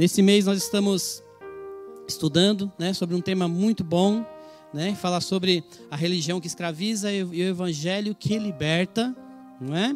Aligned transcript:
Nesse 0.00 0.22
mês 0.22 0.46
nós 0.46 0.56
estamos 0.62 1.22
estudando 2.08 2.72
né, 2.78 2.94
sobre 2.94 3.14
um 3.14 3.20
tema 3.20 3.46
muito 3.46 3.84
bom, 3.84 4.24
né, 4.72 4.94
falar 4.94 5.20
sobre 5.20 5.62
a 5.90 5.94
religião 5.94 6.40
que 6.40 6.46
escraviza 6.46 7.12
e 7.12 7.22
o 7.22 7.34
evangelho 7.34 8.14
que 8.14 8.38
liberta, 8.38 9.14
não 9.60 9.76
é? 9.76 9.94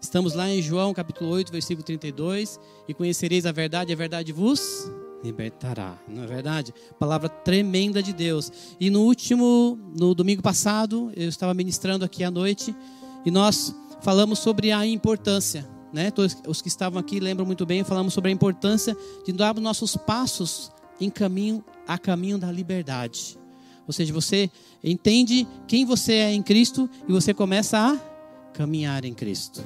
Estamos 0.00 0.34
lá 0.34 0.48
em 0.48 0.62
João 0.62 0.94
capítulo 0.94 1.28
8, 1.28 1.50
versículo 1.50 1.84
32, 1.84 2.60
e 2.86 2.94
conhecereis 2.94 3.44
a 3.44 3.50
verdade, 3.50 3.90
e 3.90 3.94
a 3.94 3.96
verdade 3.96 4.30
vos 4.30 4.88
libertará, 5.24 5.98
não 6.06 6.22
é 6.22 6.26
verdade? 6.28 6.72
Palavra 6.96 7.28
tremenda 7.28 8.00
de 8.00 8.12
Deus. 8.12 8.76
E 8.78 8.90
no 8.90 9.00
último, 9.00 9.76
no 9.98 10.14
domingo 10.14 10.40
passado, 10.40 11.10
eu 11.16 11.28
estava 11.28 11.52
ministrando 11.52 12.04
aqui 12.04 12.22
à 12.22 12.30
noite, 12.30 12.72
e 13.26 13.30
nós 13.32 13.74
falamos 14.02 14.38
sobre 14.38 14.70
a 14.70 14.86
importância 14.86 15.68
né? 15.92 16.10
Todos 16.10 16.36
os 16.46 16.62
que 16.62 16.68
estavam 16.68 16.98
aqui 16.98 17.20
lembram 17.20 17.44
muito 17.44 17.66
bem, 17.66 17.84
falamos 17.84 18.14
sobre 18.14 18.30
a 18.30 18.32
importância 18.32 18.96
de 19.24 19.32
dar 19.32 19.54
nossos 19.54 19.96
passos 19.96 20.72
em 21.00 21.10
caminho 21.10 21.64
a 21.86 21.98
caminho 21.98 22.38
da 22.38 22.50
liberdade. 22.50 23.38
Ou 23.86 23.92
seja, 23.92 24.12
você 24.12 24.50
entende 24.82 25.46
quem 25.66 25.84
você 25.84 26.14
é 26.14 26.32
em 26.32 26.42
Cristo 26.42 26.88
e 27.08 27.12
você 27.12 27.34
começa 27.34 27.78
a 27.78 27.98
caminhar 28.52 29.04
em 29.04 29.12
Cristo. 29.12 29.62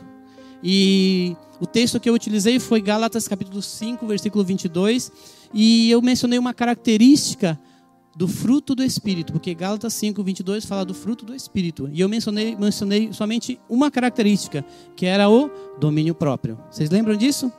E 0.63 1.37
o 1.61 1.67
texto 1.67 2.01
que 2.01 2.09
eu 2.09 2.15
utilizei 2.15 2.59
foi 2.59 2.81
Gálatas 2.81 3.29
capítulo 3.29 3.63
5, 3.63 4.07
versículo 4.07 4.43
22, 4.43 5.13
e 5.53 5.91
eu 5.91 6.01
mencionei 6.03 6.39
uma 6.39 6.55
característica 6.55 7.59
do 8.17 8.27
fruto 8.27 8.75
do 8.75 8.83
Espírito, 8.83 9.33
porque 9.33 9.55
Gálatas 9.55 9.93
5, 9.93 10.25
22 10.25 10.65
fala 10.65 10.87
do 10.87 10.95
fruto 10.95 11.27
do 11.27 11.35
Espírito. 11.35 11.89
E 11.93 12.01
eu 12.01 12.09
mencionei, 12.09 12.57
mencionei 12.57 13.13
somente 13.13 13.61
uma 13.69 13.91
característica, 13.91 14.65
que 14.97 15.05
era 15.05 15.29
o 15.29 15.51
domínio 15.79 16.15
próprio. 16.15 16.59
Vocês 16.71 16.89
lembram 16.89 17.15
disso? 17.15 17.53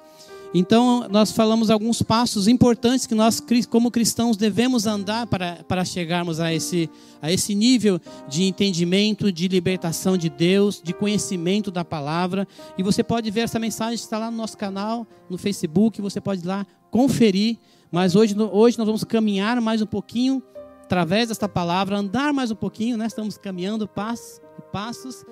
Então, 0.54 1.08
nós 1.12 1.32
falamos 1.32 1.70
alguns 1.70 2.02
passos 2.02 2.48
importantes 2.48 3.06
que 3.06 3.14
nós, 3.14 3.44
como 3.70 3.92
cristãos, 3.92 4.36
devemos 4.36 4.88
andar 4.88 5.28
para, 5.28 5.64
para 5.68 5.86
chegarmos 5.86 6.40
a 6.40 6.52
esse, 6.52 6.90
a 7.22 7.32
esse 7.32 7.54
nível 7.54 8.00
de 8.28 8.46
entendimento, 8.46 9.32
de 9.32 9.48
libertação 9.48 10.18
de 10.18 10.30
Deus, 10.30 10.82
de 10.82 10.94
conhecimento 10.94 11.70
da 11.70 11.86
palavra. 11.86 12.48
E 12.78 12.82
você 12.82 13.04
pode 13.04 13.30
ver 13.30 13.42
essa 13.42 13.60
mensagem, 13.60 13.94
está 13.94 14.18
lá 14.18 14.32
no 14.32 14.38
nosso 14.38 14.58
canal, 14.58 15.06
no 15.30 15.38
Facebook, 15.38 16.02
você 16.02 16.20
pode 16.20 16.42
ir 16.42 16.48
lá 16.48 16.66
conferir 16.90 17.58
mas 17.92 18.16
hoje, 18.16 18.36
hoje 18.40 18.78
nós 18.78 18.86
vamos 18.86 19.04
caminhar 19.04 19.60
mais 19.62 19.82
um 19.82 19.86
pouquinho 19.86 20.44
através 20.84 21.30
desta 21.30 21.50
palavra, 21.50 21.98
andar 21.98 22.34
mais 22.34 22.52
um 22.52 22.56
pouquinho, 22.56 22.98
né? 22.98 23.08
Estamos 23.08 23.38
caminhando 23.38 23.88
passos 23.88 24.42
e 24.58 24.62
passos 24.72 25.26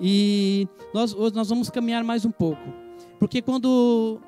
e 0.00 0.68
nós 0.94 1.14
hoje 1.14 1.34
nós 1.34 1.48
vamos 1.48 1.70
caminhar 1.70 2.02
mais 2.02 2.24
um 2.24 2.30
pouco, 2.30 2.62
porque 3.18 3.42
quando 3.42 4.20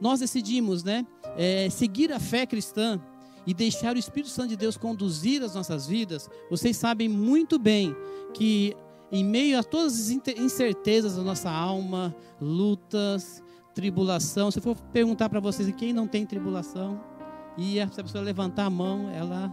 nós 0.00 0.20
decidimos, 0.20 0.82
né, 0.82 1.06
é, 1.36 1.68
seguir 1.68 2.10
a 2.10 2.18
fé 2.18 2.46
cristã 2.46 2.98
e 3.46 3.52
deixar 3.52 3.94
o 3.94 3.98
Espírito 3.98 4.30
Santo 4.30 4.48
de 4.48 4.56
Deus 4.56 4.76
conduzir 4.76 5.42
as 5.42 5.54
nossas 5.54 5.86
vidas, 5.86 6.28
vocês 6.50 6.76
sabem 6.76 7.08
muito 7.08 7.58
bem 7.58 7.94
que 8.32 8.74
em 9.12 9.24
meio 9.24 9.58
a 9.58 9.62
todas 9.62 9.94
as 9.94 10.10
incertezas 10.10 11.16
da 11.16 11.22
nossa 11.22 11.50
alma, 11.50 12.14
lutas, 12.40 13.42
tribulação, 13.74 14.50
se 14.50 14.58
eu 14.58 14.62
for 14.62 14.76
perguntar 14.92 15.28
para 15.28 15.40
vocês 15.40 15.70
quem 15.76 15.92
não 15.92 16.06
tem 16.06 16.24
tribulação, 16.24 17.00
e 17.56 17.74
se 17.92 18.00
a 18.00 18.04
pessoa 18.04 18.22
levantar 18.22 18.66
a 18.66 18.70
mão, 18.70 19.10
ela 19.10 19.52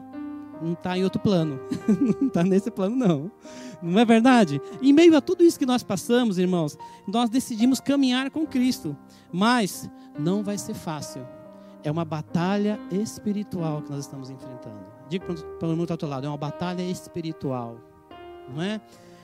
não 0.62 0.74
está 0.74 0.98
em 0.98 1.04
outro 1.04 1.20
plano. 1.20 1.60
não 2.20 2.28
está 2.28 2.44
nesse 2.44 2.72
plano, 2.72 2.96
não. 2.96 3.32
Não 3.82 4.00
é 4.00 4.06
verdade? 4.06 4.62
Em 4.82 4.92
meio 4.94 5.16
a 5.16 5.22
tudo 5.22 5.44
isso 5.44 5.60
que 5.60 5.66
nós 5.66 5.84
passamos, 5.84 6.38
irmãos, 6.38 6.78
nós 7.08 7.30
decidimos 7.30 7.80
caminhar 7.80 8.32
com 8.32 8.46
Cristo. 8.46 8.96
Mas 9.32 9.90
não 10.18 10.44
vai 10.44 10.58
ser 10.58 10.74
fácil. 10.74 11.28
É 11.84 11.92
uma 11.92 12.06
batalha 12.06 12.80
espiritual 12.92 13.82
que 13.82 13.92
nós 13.92 14.00
estamos 14.00 14.30
enfrentando. 14.30 14.80
Diga 15.10 15.26
para 15.26 15.68
o 15.68 15.76
do 15.76 15.92
outro 15.92 16.08
lado, 16.08 16.26
é 16.26 16.30
uma 16.30 16.38
batalha 16.38 16.82
espiritual. 16.82 17.78
Não 18.54 18.62
é? 18.62 18.82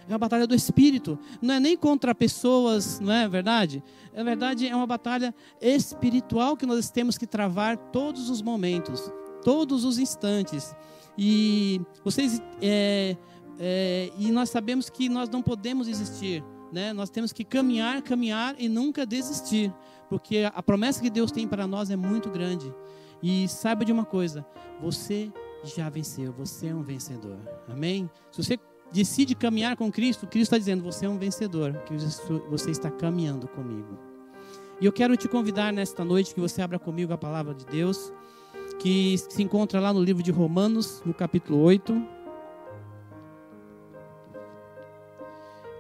É 0.07 0.11
uma 0.11 0.19
batalha 0.19 0.45
do 0.45 0.55
espírito. 0.55 1.17
Não 1.41 1.55
é 1.55 1.59
nem 1.59 1.77
contra 1.77 2.13
pessoas, 2.13 2.99
não 2.99 3.13
é 3.13 3.27
verdade? 3.27 3.83
É 4.13 4.23
verdade, 4.23 4.67
é 4.67 4.75
uma 4.75 4.87
batalha 4.87 5.33
espiritual 5.61 6.57
que 6.57 6.65
nós 6.65 6.89
temos 6.89 7.17
que 7.17 7.25
travar 7.25 7.77
todos 7.77 8.29
os 8.29 8.41
momentos, 8.41 9.11
todos 9.43 9.83
os 9.83 9.97
instantes. 9.97 10.75
E 11.17 11.81
vocês 12.03 12.41
é, 12.61 13.17
é, 13.59 14.11
e 14.17 14.31
nós 14.31 14.49
sabemos 14.49 14.89
que 14.89 15.09
nós 15.09 15.29
não 15.29 15.41
podemos 15.41 15.87
desistir, 15.87 16.43
né? 16.71 16.91
Nós 16.91 17.09
temos 17.09 17.31
que 17.31 17.43
caminhar, 17.43 18.01
caminhar 18.01 18.55
e 18.57 18.67
nunca 18.67 19.05
desistir, 19.05 19.73
porque 20.09 20.49
a 20.53 20.63
promessa 20.63 21.01
que 21.01 21.09
Deus 21.09 21.31
tem 21.31 21.47
para 21.47 21.67
nós 21.67 21.89
é 21.89 21.95
muito 21.95 22.29
grande. 22.29 22.73
E 23.21 23.47
saiba 23.47 23.85
de 23.85 23.91
uma 23.91 24.03
coisa, 24.03 24.45
você 24.81 25.31
já 25.63 25.89
venceu, 25.89 26.33
você 26.33 26.67
é 26.67 26.75
um 26.75 26.81
vencedor. 26.81 27.37
Amém? 27.69 28.09
Se 28.31 28.43
você 28.43 28.59
decide 28.93 29.33
caminhar 29.33 29.75
com 29.75 29.91
Cristo, 29.91 30.27
Cristo 30.27 30.43
está 30.43 30.57
dizendo: 30.57 30.83
você 30.83 31.05
é 31.05 31.09
um 31.09 31.17
vencedor, 31.17 31.73
que 31.85 31.93
você 32.49 32.69
está 32.71 32.91
caminhando 32.91 33.47
comigo. 33.47 33.97
E 34.79 34.85
eu 34.85 34.93
quero 34.93 35.17
te 35.17 35.27
convidar 35.27 35.73
nesta 35.73 36.05
noite 36.05 36.33
que 36.33 36.39
você 36.39 36.61
abra 36.61 36.77
comigo 36.77 37.11
a 37.11 37.17
palavra 37.17 37.53
de 37.53 37.65
Deus, 37.65 38.13
que 38.79 39.17
se 39.17 39.41
encontra 39.41 39.79
lá 39.79 39.91
no 39.91 40.01
livro 40.01 40.21
de 40.21 40.31
Romanos, 40.31 41.01
no 41.05 41.13
capítulo 41.13 41.59
8. 41.61 42.01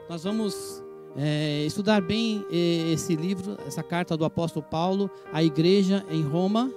Nós 0.09 0.23
vamos 0.23 0.83
é, 1.15 1.63
estudar 1.65 2.01
bem 2.01 2.45
é, 2.51 2.93
esse 2.93 3.15
livro, 3.15 3.57
essa 3.65 3.83
carta 3.83 4.17
do 4.17 4.25
apóstolo 4.25 4.65
Paulo 4.65 5.09
à 5.31 5.43
igreja 5.43 6.05
em 6.09 6.23
Roma, 6.23 6.71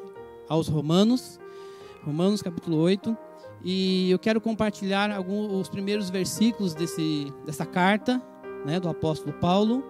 aos 0.49 0.69
Romanos. 0.69 1.39
Romanos 2.05 2.43
capítulo 2.43 2.77
8. 2.79 3.17
E 3.69 4.12
eu 4.12 4.19
quero 4.21 4.41
compartilhar 4.41 5.10
alguns 5.10 5.53
os 5.53 5.69
primeiros 5.69 6.09
versículos 6.09 6.72
desse, 6.72 7.32
dessa 7.44 7.66
carta 7.66 8.22
né, 8.65 8.78
do 8.78 8.88
apóstolo 8.88 9.32
Paulo 9.32 9.82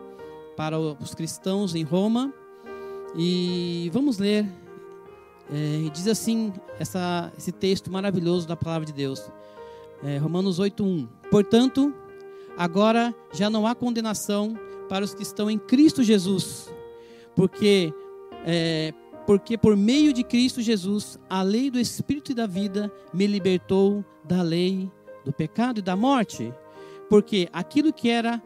para 0.56 0.78
os 0.78 1.14
cristãos 1.14 1.74
em 1.74 1.82
Roma. 1.82 2.32
E 3.14 3.90
vamos 3.92 4.16
ler. 4.16 4.46
É, 5.52 5.90
diz 5.92 6.08
assim 6.08 6.54
essa, 6.80 7.30
esse 7.36 7.52
texto 7.52 7.92
maravilhoso 7.92 8.48
da 8.48 8.56
palavra 8.56 8.86
de 8.86 8.94
Deus. 8.94 9.30
É, 10.02 10.16
Romanos 10.16 10.58
8.1 10.58 11.06
Portanto, 11.30 11.94
agora 12.56 13.14
já 13.34 13.50
não 13.50 13.66
há 13.66 13.74
condenação 13.74 14.58
para 14.88 15.04
os 15.04 15.12
que 15.12 15.22
estão 15.22 15.50
em 15.50 15.58
Cristo 15.58 16.02
Jesus, 16.02 16.72
porque 17.34 17.92
é, 18.46 18.94
porque 19.26 19.58
por 19.58 19.76
meio 19.76 20.12
de 20.12 20.22
Cristo 20.22 20.62
Jesus, 20.62 21.18
a 21.28 21.42
lei 21.42 21.70
do 21.70 21.80
Espírito 21.80 22.30
e 22.30 22.34
da 22.34 22.46
vida 22.46 22.90
me 23.12 23.26
libertou 23.26 24.04
da 24.24 24.40
lei 24.40 24.90
do 25.24 25.32
pecado 25.32 25.80
e 25.80 25.82
da 25.82 25.96
morte. 25.96 26.54
Porque 27.10 27.48
aquilo 27.52 27.92
que 27.92 28.08
era 28.08 28.40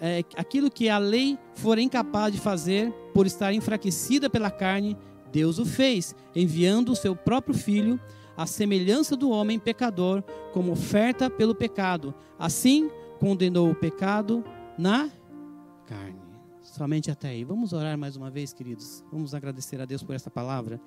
é, 0.00 0.24
aquilo 0.36 0.70
que 0.70 0.88
a 0.88 0.98
lei 0.98 1.38
for 1.54 1.78
incapaz 1.78 2.32
de 2.32 2.40
fazer 2.40 2.90
por 3.14 3.26
estar 3.26 3.52
enfraquecida 3.52 4.28
pela 4.28 4.50
carne, 4.50 4.96
Deus 5.30 5.58
o 5.58 5.64
fez, 5.64 6.14
enviando 6.34 6.90
o 6.90 6.96
seu 6.96 7.14
próprio 7.14 7.54
filho 7.54 8.00
à 8.36 8.46
semelhança 8.46 9.14
do 9.14 9.30
homem 9.30 9.58
pecador, 9.58 10.24
como 10.52 10.72
oferta 10.72 11.30
pelo 11.30 11.54
pecado. 11.54 12.14
Assim, 12.38 12.90
condenou 13.20 13.70
o 13.70 13.74
pecado 13.74 14.42
na 14.76 15.08
carne. 15.86 16.21
Somente 16.72 17.10
até 17.10 17.28
aí. 17.28 17.44
Vamos 17.44 17.74
orar 17.74 17.98
mais 17.98 18.16
uma 18.16 18.30
vez, 18.30 18.54
queridos. 18.54 19.04
Vamos 19.12 19.34
agradecer 19.34 19.78
a 19.78 19.84
Deus 19.84 20.02
por 20.02 20.14
esta 20.14 20.30
palavra. 20.30 20.80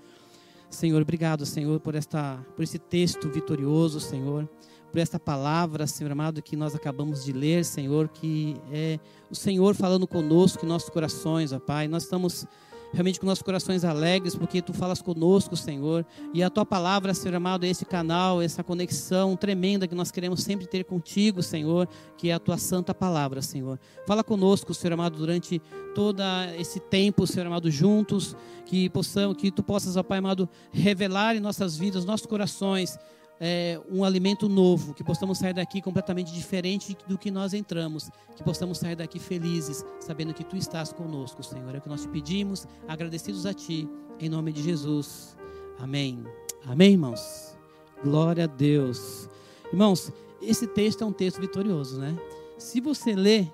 Senhor, 0.68 1.00
obrigado, 1.00 1.46
Senhor, 1.46 1.80
por 1.80 1.94
esta 1.94 2.44
por 2.56 2.64
esse 2.64 2.80
texto 2.80 3.30
vitorioso, 3.30 4.00
Senhor, 4.00 4.50
por 4.92 4.98
esta 4.98 5.20
palavra, 5.20 5.86
Senhor 5.86 6.12
amado, 6.12 6.42
que 6.42 6.56
nós 6.56 6.74
acabamos 6.74 7.24
de 7.24 7.32
ler, 7.32 7.64
Senhor, 7.64 8.10
que 8.10 8.58
é 8.72 9.00
o 9.30 9.36
Senhor 9.36 9.76
falando 9.76 10.08
conosco 10.08 10.66
em 10.66 10.68
nossos 10.68 10.90
corações, 10.90 11.54
ó 11.54 11.60
Pai. 11.60 11.88
Nós 11.88 12.02
estamos 12.02 12.48
realmente 12.94 13.20
com 13.20 13.26
nossos 13.26 13.42
corações 13.42 13.84
alegres, 13.84 14.36
porque 14.36 14.62
tu 14.62 14.74
falas 14.74 15.02
conosco, 15.02 15.56
Senhor. 15.56 16.06
E 16.34 16.44
a 16.44 16.50
tua 16.50 16.66
palavra, 16.66 17.14
Senhor 17.14 17.36
amado, 17.36 17.66
é 17.66 17.70
esse 17.70 17.86
canal, 17.86 18.42
essa 18.42 18.64
conexão 18.64 19.36
tremenda 19.36 19.88
que 19.88 19.96
nós 19.96 20.12
queremos 20.12 20.44
sempre 20.44 20.66
ter 20.66 20.84
contigo, 20.86 21.42
Senhor, 21.42 21.88
que 22.18 22.30
é 22.30 22.34
a 22.34 22.40
tua 22.40 22.58
santa 22.58 22.94
palavra, 22.94 23.42
Senhor. 23.42 23.80
Fala 24.08 24.24
conosco, 24.24 24.74
Senhor 24.74 24.94
amado, 24.94 25.18
durante 25.18 25.62
todo 25.94 26.22
esse 26.58 26.80
tempo, 26.80 27.28
Senhor 27.28 27.48
amado, 27.48 27.70
juntos, 27.70 28.36
que 28.66 28.90
possamos, 28.90 29.38
que 29.38 29.52
tu 29.52 29.64
possas, 29.64 29.98
ó 29.98 30.04
Pai 30.04 30.20
amado, 30.20 30.50
revelar 30.72 31.36
em 31.36 31.40
nossas 31.40 31.78
vidas, 31.78 32.06
nossos 32.06 32.26
corações, 32.26 32.98
é, 33.40 33.80
um 33.92 34.04
alimento 34.04 34.48
novo, 34.48 34.94
que 34.94 35.04
possamos 35.04 35.38
sair 35.38 35.54
daqui 35.54 35.82
completamente 35.82 36.32
diferente 36.32 36.98
do 37.08 37.18
que 37.18 37.30
nós 37.30 37.54
entramos, 37.54 38.10
que 38.36 38.44
possamos 38.44 38.78
sair 38.78 38.96
daqui 38.96 39.20
felizes, 39.20 39.84
sabendo 40.00 40.34
que 40.34 40.44
Tu 40.44 40.56
estás 40.58 40.94
conosco, 40.94 41.44
Senhor. 41.44 41.74
É 41.76 41.78
o 41.78 41.82
que 41.82 41.90
nós 41.90 42.02
te 42.02 42.08
pedimos, 42.08 42.68
agradecidos 42.88 43.46
a 43.46 43.54
Ti, 43.54 43.90
em 44.20 44.30
nome 44.30 44.52
de 44.52 44.64
Jesus. 44.64 45.36
Amém. 45.80 46.24
Amém, 46.66 46.94
irmãos. 46.94 47.58
Glória 48.04 48.46
a 48.46 48.48
Deus. 48.48 49.30
Irmãos, 49.72 50.12
esse 50.42 50.68
texto 50.68 51.04
é 51.04 51.08
um 51.08 51.12
texto 51.12 51.42
vitorioso, 51.42 52.00
né? 52.00 52.18
Se 52.58 52.80
você 52.80 53.14
ler, 53.14 53.52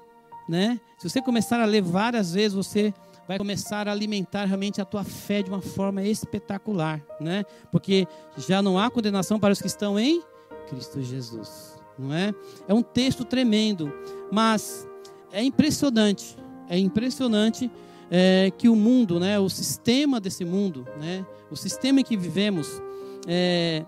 né? 0.47 0.79
Se 0.97 1.09
você 1.09 1.21
começar 1.21 1.59
a 1.59 1.65
ler 1.65 1.81
várias 1.81 2.33
vezes, 2.33 2.53
você 2.53 2.93
vai 3.27 3.37
começar 3.37 3.87
a 3.87 3.91
alimentar 3.91 4.45
realmente 4.45 4.81
a 4.81 4.85
tua 4.85 5.03
fé 5.03 5.41
de 5.41 5.49
uma 5.49 5.61
forma 5.61 6.03
espetacular, 6.03 7.03
né? 7.19 7.43
Porque 7.71 8.07
já 8.37 8.61
não 8.61 8.77
há 8.77 8.89
condenação 8.89 9.39
para 9.39 9.53
os 9.53 9.61
que 9.61 9.67
estão 9.67 9.99
em 9.99 10.21
Cristo 10.67 11.01
Jesus, 11.01 11.79
não 11.97 12.13
é? 12.13 12.33
É 12.67 12.73
um 12.73 12.81
texto 12.81 13.23
tremendo, 13.23 13.91
mas 14.31 14.87
é 15.31 15.43
impressionante, 15.43 16.37
é 16.69 16.77
impressionante 16.77 17.71
é, 18.09 18.51
que 18.57 18.67
o 18.67 18.75
mundo, 18.75 19.19
né? 19.19 19.39
O 19.39 19.49
sistema 19.49 20.19
desse 20.19 20.43
mundo, 20.43 20.85
né? 20.99 21.25
O 21.49 21.55
sistema 21.55 22.01
em 22.01 22.03
que 22.03 22.17
vivemos, 22.17 22.81
é, 23.27 23.85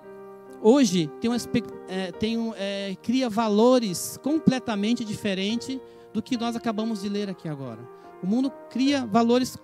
hoje 0.61 1.09
tem, 1.19 1.29
uma, 1.29 1.37
é, 1.89 2.11
tem 2.11 2.37
um, 2.37 2.53
é, 2.55 2.95
cria 3.01 3.29
valores 3.29 4.17
completamente 4.23 5.03
diferentes 5.03 5.79
do 6.13 6.21
que 6.21 6.37
nós 6.37 6.55
acabamos 6.55 7.01
de 7.01 7.09
ler 7.09 7.29
aqui 7.29 7.49
agora. 7.49 8.02
O 8.23 8.27
mundo 8.27 8.49
cria 8.69 9.05
valores 9.05 9.57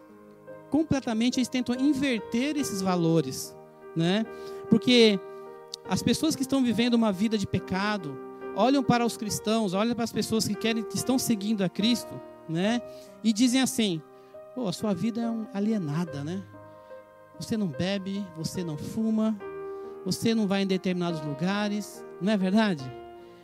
completamente, 0.69 1.39
eles 1.39 1.47
tentam 1.47 1.75
inverter 1.79 2.57
esses 2.57 2.81
valores, 2.81 3.55
né? 3.95 4.25
Porque 4.69 5.19
as 5.87 6.03
pessoas 6.03 6.35
que 6.35 6.41
estão 6.41 6.61
vivendo 6.61 6.93
uma 6.93 7.11
vida 7.11 7.37
de 7.37 7.47
pecado, 7.47 8.15
olham 8.55 8.83
para 8.83 9.05
os 9.05 9.15
cristãos, 9.15 9.73
olham 9.73 9.95
para 9.95 10.03
as 10.03 10.11
pessoas 10.11 10.47
que 10.47 10.53
querem, 10.53 10.83
que 10.83 10.97
estão 10.97 11.17
seguindo 11.17 11.63
a 11.63 11.69
Cristo, 11.69 12.19
né? 12.47 12.81
E 13.23 13.31
dizem 13.31 13.61
assim: 13.61 14.01
"Pô, 14.53 14.67
a 14.67 14.73
sua 14.73 14.93
vida 14.93 15.21
é 15.21 15.29
um 15.29 15.47
alienada, 15.53 16.23
né? 16.23 16.43
Você 17.39 17.55
não 17.55 17.67
bebe, 17.67 18.25
você 18.37 18.63
não 18.63 18.77
fuma, 18.77 19.39
você 20.05 20.35
não 20.35 20.45
vai 20.45 20.63
em 20.63 20.67
determinados 20.67 21.21
lugares, 21.21 22.05
não 22.21 22.33
é 22.33 22.37
verdade? 22.37 22.83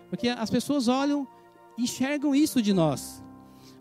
Porque 0.10 0.28
as 0.28 0.50
pessoas 0.50 0.88
olham, 0.88 1.28
enxergam 1.78 2.36
isso 2.36 2.62
de 2.62 2.74
nós. 2.74 3.24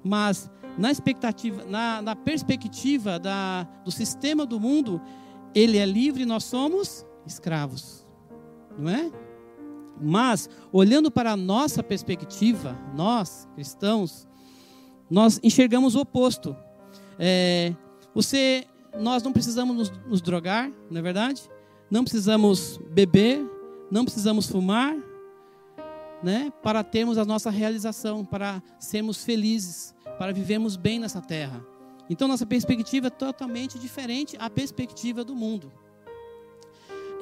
Mas 0.03 0.51
na 0.77 0.91
expectativa, 0.91 1.65
na, 1.65 2.03
na 2.03 2.17
perspectiva 2.17 3.19
da, 3.19 3.65
do 3.85 3.91
sistema 3.91 4.45
do 4.45 4.59
mundo, 4.59 5.01
ele 5.55 5.79
é 5.79 5.87
livre 5.87 6.23
e 6.23 6.27
nós 6.27 6.45
somos 6.45 7.07
escravos. 7.27 8.07
Não 8.79 8.91
é? 8.91 9.11
Mas, 10.01 10.51
olhando 10.73 11.11
para 11.11 11.33
a 11.33 11.37
nossa 11.37 11.83
perspectiva, 11.83 12.77
nós, 12.95 13.49
cristãos, 13.55 14.27
nós 15.09 15.39
enxergamos 15.43 15.95
o 15.95 16.01
oposto. 16.01 16.57
É, 17.19 17.73
você, 18.13 18.67
nós 18.99 19.23
não 19.23 19.33
precisamos 19.33 19.77
nos, 19.77 19.93
nos 20.07 20.21
drogar, 20.21 20.71
não 20.91 20.99
é 20.99 21.03
verdade? 21.03 21.43
Não 21.89 22.03
precisamos 22.03 22.81
beber, 22.91 23.49
não 23.91 24.05
precisamos 24.05 24.49
fumar, 24.49 24.97
né? 26.23 26.53
Para 26.63 26.83
termos 26.83 27.19
a 27.19 27.25
nossa 27.25 27.51
realização, 27.51 28.25
para 28.25 28.61
sermos 28.81 29.23
felizes 29.23 29.94
para 30.19 30.33
vivermos 30.33 30.77
bem 30.77 30.99
nessa 30.99 31.21
terra. 31.21 31.65
Então, 32.09 32.29
nossa 32.29 32.45
perspectiva 32.45 33.07
é 33.07 33.11
totalmente 33.11 33.79
diferente 33.79 34.37
à 34.39 34.51
perspectiva 34.51 35.25
do 35.25 35.35
mundo. 35.35 35.73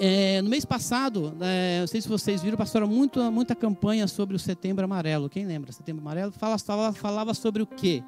É, 0.00 0.42
no 0.42 0.50
mês 0.50 0.64
passado, 0.64 1.32
é, 1.40 1.80
não 1.80 1.86
sei 1.86 2.00
se 2.00 2.08
vocês 2.08 2.42
viram, 2.42 2.56
passaram 2.56 2.88
muito, 2.88 3.20
muita 3.30 3.54
campanha 3.54 4.08
sobre 4.08 4.34
o 4.34 4.38
Setembro 4.38 4.84
Amarelo. 4.84 5.28
Quem 5.28 5.46
lembra? 5.46 5.70
Setembro 5.70 6.02
Amarelo 6.02 6.32
fala, 6.32 6.58
falava, 6.58 6.92
falava 6.92 7.34
sobre 7.34 7.62
o 7.62 7.66
quê? 7.66 8.02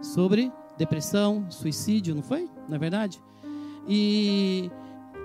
Sobre 0.00 0.52
depressão, 0.76 1.46
suicídio, 1.50 2.14
não 2.14 2.22
foi? 2.22 2.48
Não 2.68 2.76
é 2.76 2.78
verdade? 2.78 3.20
E, 3.88 4.70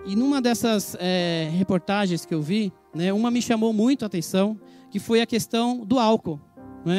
e 0.06 0.16
numa 0.16 0.42
dessas 0.42 0.96
é, 1.00 1.50
reportagens 1.54 2.26
que 2.26 2.34
eu 2.34 2.42
vi, 2.42 2.74
né, 2.96 3.14
uma 3.14 3.30
me 3.30 3.42
chamou 3.42 3.72
muito 3.72 4.04
a 4.04 4.08
atenção, 4.08 4.60
que 4.90 5.00
foi 5.00 5.22
a 5.22 5.26
questão 5.26 5.86
do 5.86 6.00
álcool. 6.00 6.40
Não 6.86 6.94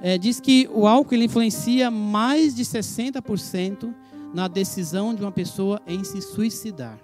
é? 0.00 0.18
diz 0.18 0.40
que 0.40 0.68
o 0.72 0.86
álcool 0.86 1.14
ele 1.14 1.24
influencia 1.24 1.90
mais 1.90 2.54
de 2.54 2.64
60% 2.64 3.94
na 4.32 4.48
decisão 4.48 5.14
de 5.14 5.22
uma 5.22 5.32
pessoa 5.32 5.80
em 5.86 6.04
se 6.04 6.20
suicidar. 6.20 6.98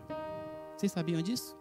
Vocês 0.77 0.93
sabiam 0.93 1.23
disso? 1.23 1.57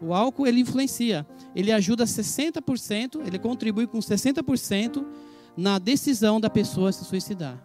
O 0.00 0.12
álcool 0.12 0.46
ele 0.46 0.60
influencia, 0.60 1.26
ele 1.54 1.72
ajuda 1.72 2.04
60%, 2.04 3.26
ele 3.26 3.38
contribui 3.38 3.86
com 3.86 3.98
60% 3.98 5.04
na 5.56 5.78
decisão 5.78 6.38
da 6.38 6.50
pessoa 6.50 6.92
se 6.92 7.04
suicidar. 7.04 7.58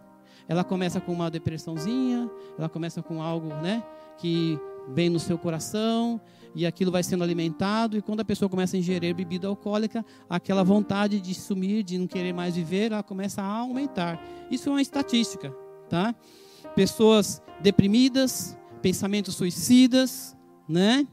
Ela 0.48 0.64
começa 0.64 1.00
com 1.00 1.12
uma 1.12 1.30
depressãozinha, 1.30 2.30
ela 2.58 2.68
começa 2.68 3.02
com 3.02 3.22
algo, 3.22 3.48
né, 3.48 3.82
que 4.18 4.58
vem 4.88 5.10
no 5.10 5.18
seu 5.18 5.38
coração, 5.38 6.20
e 6.54 6.66
aquilo 6.66 6.92
vai 6.92 7.02
sendo 7.02 7.24
alimentado, 7.24 7.96
e 7.96 8.02
quando 8.02 8.20
a 8.20 8.24
pessoa 8.24 8.48
começa 8.48 8.76
a 8.76 8.78
ingerir 8.78 9.14
bebida 9.14 9.48
alcoólica, 9.48 10.04
aquela 10.28 10.62
vontade 10.62 11.20
de 11.20 11.34
sumir, 11.34 11.82
de 11.82 11.98
não 11.98 12.06
querer 12.06 12.32
mais 12.32 12.54
viver, 12.54 12.92
ela 12.92 13.02
começa 13.02 13.42
a 13.42 13.46
aumentar. 13.46 14.22
Isso 14.50 14.68
é 14.68 14.72
uma 14.72 14.82
estatística, 14.82 15.50
tá? 15.88 16.14
Pessoas 16.74 17.42
deprimidas, 17.60 18.56
pensamentos 18.82 19.34
suicidas, 19.34 20.36
né? 20.68 21.06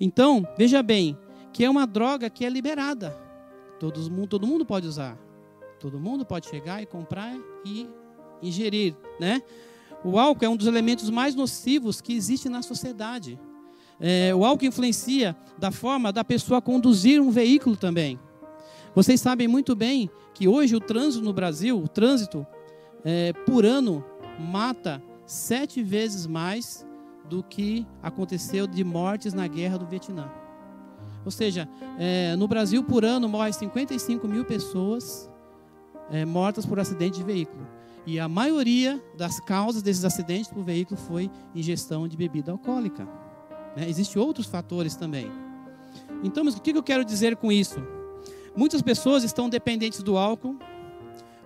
Então, 0.00 0.46
veja 0.56 0.82
bem, 0.82 1.16
que 1.52 1.64
é 1.64 1.70
uma 1.70 1.86
droga 1.86 2.28
que 2.30 2.44
é 2.44 2.48
liberada. 2.48 3.10
Todo 3.78 4.00
mundo, 4.10 4.26
todo 4.26 4.46
mundo 4.46 4.64
pode 4.64 4.86
usar. 4.86 5.18
Todo 5.78 6.00
mundo 6.00 6.24
pode 6.24 6.48
chegar 6.48 6.82
e 6.82 6.86
comprar 6.86 7.34
e 7.64 7.88
ingerir, 8.42 8.96
né? 9.20 9.42
O 10.04 10.18
álcool 10.18 10.44
é 10.44 10.48
um 10.48 10.56
dos 10.56 10.66
elementos 10.66 11.10
mais 11.10 11.34
nocivos 11.34 12.00
que 12.00 12.14
existe 12.14 12.48
na 12.48 12.62
sociedade. 12.62 13.38
É, 14.00 14.34
o 14.34 14.44
álcool 14.44 14.66
influencia 14.66 15.36
da 15.58 15.70
forma 15.70 16.12
da 16.12 16.22
pessoa 16.22 16.60
conduzir 16.60 17.20
um 17.20 17.30
veículo 17.30 17.76
também. 17.76 18.18
Vocês 18.94 19.20
sabem 19.20 19.48
muito 19.48 19.74
bem 19.74 20.10
que 20.34 20.46
hoje 20.48 20.76
o 20.76 20.80
trânsito 20.80 21.24
no 21.24 21.32
Brasil, 21.32 21.78
o 21.78 21.88
trânsito 21.88 22.46
é, 23.04 23.32
por 23.32 23.64
ano 23.64 24.04
mata 24.38 25.02
sete 25.24 25.82
vezes 25.82 26.26
mais 26.26 26.86
do 27.28 27.42
que 27.42 27.86
aconteceu 28.02 28.66
de 28.66 28.84
mortes 28.84 29.34
na 29.34 29.46
guerra 29.46 29.78
do 29.78 29.86
Vietnã. 29.86 30.30
Ou 31.24 31.30
seja, 31.30 31.68
é, 31.98 32.36
no 32.36 32.46
Brasil 32.46 32.84
por 32.84 33.04
ano 33.04 33.28
morrem 33.28 33.52
55 33.52 34.28
mil 34.28 34.44
pessoas 34.44 35.28
é, 36.10 36.24
mortas 36.24 36.64
por 36.64 36.78
acidente 36.78 37.18
de 37.18 37.24
veículo. 37.24 37.66
E 38.06 38.20
a 38.20 38.28
maioria 38.28 39.02
das 39.16 39.40
causas 39.40 39.82
desses 39.82 40.04
acidentes 40.04 40.48
por 40.48 40.62
veículo 40.62 40.96
foi 40.96 41.28
ingestão 41.54 42.06
de 42.06 42.16
bebida 42.16 42.52
alcoólica. 42.52 43.08
Né? 43.76 43.88
Existem 43.88 44.20
outros 44.20 44.46
fatores 44.46 44.96
também. 44.96 45.30
Então, 46.24 46.42
mas 46.42 46.56
o 46.56 46.60
que 46.60 46.70
eu 46.70 46.82
quero 46.82 47.04
dizer 47.04 47.36
com 47.36 47.52
isso? 47.52 47.76
Muitas 48.56 48.80
pessoas 48.80 49.22
estão 49.22 49.50
dependentes 49.50 50.02
do 50.02 50.16
álcool, 50.16 50.56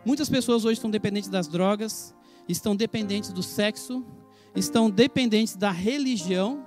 muitas 0.07 0.29
pessoas 0.31 0.65
hoje 0.65 0.75
estão 0.75 0.91
dependentes 0.91 1.29
das 1.29 1.49
drogas, 1.49 2.15
estão 2.49 2.77
dependentes 2.77 3.33
do 3.33 3.43
sexo, 3.43 4.05
estão 4.55 4.89
dependentes 4.89 5.57
da 5.57 5.73
religião, 5.73 6.65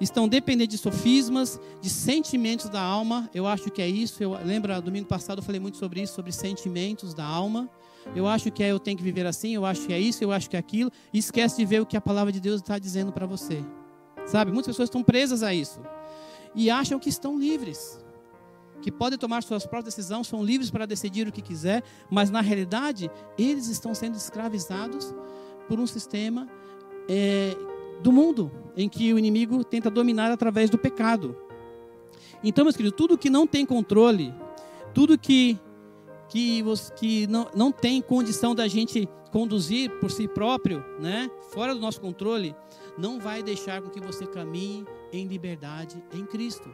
estão 0.00 0.26
dependentes 0.26 0.78
de 0.78 0.82
sofismas, 0.82 1.60
de 1.82 1.90
sentimentos 1.90 2.70
da 2.70 2.80
alma. 2.80 3.28
Eu 3.34 3.46
acho 3.46 3.70
que 3.70 3.82
é 3.82 3.88
isso. 3.88 4.22
Eu 4.22 4.32
lembro, 4.44 4.80
domingo 4.80 5.06
passado 5.06 5.38
eu 5.38 5.42
falei 5.42 5.60
muito 5.60 5.76
sobre 5.76 6.00
isso, 6.00 6.14
sobre 6.14 6.32
sentimentos 6.32 7.12
da 7.12 7.24
alma. 7.24 7.68
Eu 8.14 8.26
acho 8.26 8.50
que 8.50 8.62
é 8.62 8.70
eu 8.70 8.78
tenho 8.78 8.96
que 8.96 9.02
viver 9.02 9.26
assim, 9.26 9.54
eu 9.54 9.66
acho 9.66 9.86
que 9.86 9.92
é 9.92 9.98
isso, 9.98 10.22
eu 10.22 10.32
acho 10.32 10.48
que 10.48 10.56
é 10.56 10.58
aquilo. 10.58 10.90
E 11.12 11.18
esquece 11.18 11.56
de 11.56 11.64
ver 11.64 11.82
o 11.82 11.86
que 11.86 11.96
a 11.96 12.00
palavra 12.00 12.32
de 12.32 12.40
Deus 12.40 12.60
está 12.60 12.78
dizendo 12.78 13.12
para 13.12 13.26
você. 13.26 13.62
Sabe? 14.26 14.50
Muitas 14.50 14.72
pessoas 14.72 14.88
estão 14.88 15.02
presas 15.02 15.42
a 15.42 15.54
isso. 15.54 15.80
E 16.54 16.70
acham 16.70 16.98
que 16.98 17.08
estão 17.08 17.38
livres. 17.38 17.98
Que 18.82 18.90
podem 18.92 19.18
tomar 19.18 19.42
suas 19.42 19.64
próprias 19.64 19.94
decisões, 19.94 20.26
são 20.26 20.44
livres 20.44 20.70
para 20.70 20.84
decidir 20.86 21.26
o 21.26 21.32
que 21.32 21.40
quiser, 21.40 21.82
mas 22.10 22.30
na 22.30 22.40
realidade, 22.40 23.10
eles 23.38 23.68
estão 23.68 23.94
sendo 23.94 24.16
escravizados 24.16 25.14
por 25.68 25.80
um 25.80 25.86
sistema 25.86 26.48
é, 27.08 27.56
do 28.02 28.12
mundo, 28.12 28.50
em 28.76 28.88
que 28.88 29.12
o 29.14 29.18
inimigo 29.18 29.64
tenta 29.64 29.90
dominar 29.90 30.30
através 30.30 30.68
do 30.68 30.76
pecado. 30.76 31.36
Então, 32.44 32.64
meus 32.64 32.76
queridos, 32.76 32.96
tudo 32.96 33.16
que 33.16 33.30
não 33.30 33.46
tem 33.46 33.64
controle, 33.64 34.34
tudo 34.92 35.18
que 35.18 35.58
que, 36.28 36.62
que 36.96 37.26
não, 37.26 37.48
não 37.54 37.72
tem 37.72 38.00
condição 38.00 38.54
da 38.54 38.66
gente 38.68 39.08
conduzir 39.30 39.90
por 40.00 40.10
si 40.10 40.26
próprio, 40.26 40.84
né? 41.00 41.30
fora 41.52 41.74
do 41.74 41.80
nosso 41.80 42.00
controle, 42.00 42.54
não 42.98 43.20
vai 43.20 43.42
deixar 43.42 43.82
com 43.82 43.90
que 43.90 44.00
você 44.00 44.26
caminhe 44.26 44.86
em 45.12 45.26
liberdade 45.26 46.02
em 46.14 46.24
Cristo. 46.24 46.68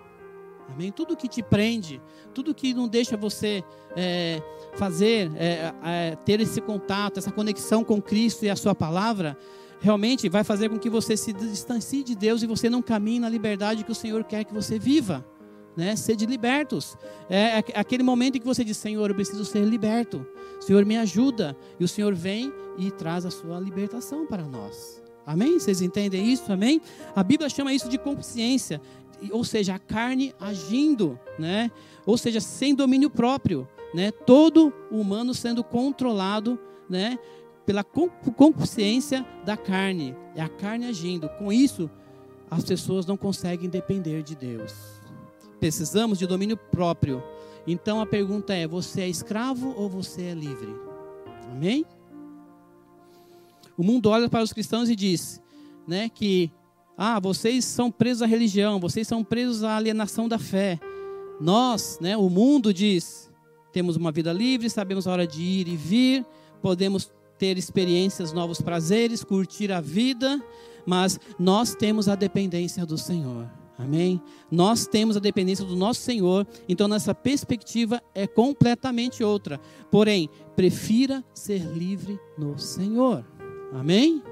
Amém? 0.68 0.90
Tudo 0.90 1.16
que 1.16 1.28
te 1.28 1.42
prende, 1.42 2.00
tudo 2.32 2.54
que 2.54 2.72
não 2.72 2.88
deixa 2.88 3.16
você 3.16 3.64
é, 3.96 4.40
fazer, 4.74 5.30
é, 5.36 5.74
é, 5.84 6.16
ter 6.24 6.40
esse 6.40 6.60
contato, 6.60 7.18
essa 7.18 7.32
conexão 7.32 7.84
com 7.84 8.00
Cristo 8.00 8.44
e 8.44 8.50
a 8.50 8.56
Sua 8.56 8.74
palavra, 8.74 9.36
realmente 9.80 10.28
vai 10.28 10.44
fazer 10.44 10.68
com 10.68 10.78
que 10.78 10.88
você 10.88 11.16
se 11.16 11.32
distancie 11.32 12.04
de 12.04 12.14
Deus 12.14 12.42
e 12.42 12.46
você 12.46 12.70
não 12.70 12.80
caminhe 12.80 13.18
na 13.18 13.28
liberdade 13.28 13.84
que 13.84 13.90
o 13.90 13.94
Senhor 13.94 14.22
quer 14.24 14.44
que 14.44 14.54
você 14.54 14.78
viva. 14.78 15.26
Né? 15.76 15.96
Sede 15.96 16.26
libertos. 16.26 16.96
É 17.30 17.58
aquele 17.74 18.02
momento 18.02 18.36
em 18.36 18.40
que 18.40 18.46
você 18.46 18.62
diz: 18.62 18.76
Senhor, 18.76 19.08
eu 19.08 19.14
preciso 19.14 19.44
ser 19.44 19.64
liberto. 19.64 20.26
Senhor, 20.60 20.84
me 20.84 20.96
ajuda. 20.96 21.56
E 21.80 21.84
o 21.84 21.88
Senhor 21.88 22.14
vem 22.14 22.52
e 22.76 22.90
traz 22.90 23.24
a 23.24 23.30
sua 23.30 23.58
libertação 23.58 24.26
para 24.26 24.42
nós. 24.42 25.02
Amém? 25.24 25.58
Vocês 25.58 25.80
entendem 25.80 26.32
isso? 26.32 26.52
Amém? 26.52 26.80
A 27.14 27.22
Bíblia 27.22 27.48
chama 27.48 27.72
isso 27.72 27.88
de 27.88 27.96
consciência, 27.96 28.80
ou 29.30 29.44
seja, 29.44 29.76
a 29.76 29.78
carne 29.78 30.34
agindo, 30.40 31.18
né? 31.38 31.70
Ou 32.04 32.18
seja, 32.18 32.40
sem 32.40 32.74
domínio 32.74 33.08
próprio, 33.08 33.68
né? 33.94 34.10
Todo 34.10 34.72
humano 34.90 35.32
sendo 35.32 35.62
controlado, 35.62 36.58
né? 36.88 37.18
Pela 37.64 37.84
consciência 37.84 39.24
da 39.44 39.56
carne, 39.56 40.16
é 40.34 40.42
a 40.42 40.48
carne 40.48 40.86
agindo. 40.86 41.28
Com 41.38 41.52
isso, 41.52 41.88
as 42.50 42.64
pessoas 42.64 43.06
não 43.06 43.16
conseguem 43.16 43.70
depender 43.70 44.24
de 44.24 44.34
Deus. 44.34 44.91
Precisamos 45.62 46.18
de 46.18 46.26
domínio 46.26 46.56
próprio. 46.56 47.22
Então 47.64 48.00
a 48.00 48.04
pergunta 48.04 48.52
é: 48.52 48.66
você 48.66 49.02
é 49.02 49.08
escravo 49.08 49.72
ou 49.76 49.88
você 49.88 50.22
é 50.22 50.34
livre? 50.34 50.74
Amém? 51.52 51.86
O 53.78 53.84
mundo 53.84 54.08
olha 54.08 54.28
para 54.28 54.42
os 54.42 54.52
cristãos 54.52 54.90
e 54.90 54.96
diz, 54.96 55.40
né, 55.86 56.08
que 56.08 56.50
ah, 56.98 57.20
vocês 57.20 57.64
são 57.64 57.92
presos 57.92 58.22
à 58.22 58.26
religião, 58.26 58.80
vocês 58.80 59.06
são 59.06 59.22
presos 59.22 59.62
à 59.62 59.76
alienação 59.76 60.26
da 60.28 60.36
fé. 60.36 60.80
Nós, 61.40 61.96
né, 62.00 62.16
o 62.16 62.28
mundo 62.28 62.74
diz, 62.74 63.30
temos 63.72 63.94
uma 63.94 64.10
vida 64.10 64.32
livre, 64.32 64.68
sabemos 64.68 65.06
a 65.06 65.12
hora 65.12 65.28
de 65.28 65.40
ir 65.40 65.68
e 65.68 65.76
vir, 65.76 66.26
podemos 66.60 67.08
ter 67.38 67.56
experiências, 67.56 68.32
novos 68.32 68.60
prazeres, 68.60 69.22
curtir 69.22 69.70
a 69.70 69.80
vida, 69.80 70.42
mas 70.84 71.20
nós 71.38 71.72
temos 71.72 72.08
a 72.08 72.16
dependência 72.16 72.84
do 72.84 72.98
Senhor. 72.98 73.61
Amém? 73.78 74.20
Nós 74.50 74.86
temos 74.86 75.16
a 75.16 75.20
dependência 75.20 75.64
do 75.64 75.74
nosso 75.74 76.00
Senhor, 76.00 76.46
então 76.68 76.86
nossa 76.86 77.14
perspectiva 77.14 78.02
é 78.14 78.26
completamente 78.26 79.24
outra. 79.24 79.60
Porém, 79.90 80.28
prefira 80.54 81.24
ser 81.34 81.60
livre 81.60 82.18
no 82.38 82.58
Senhor. 82.58 83.24
Amém? 83.72 84.22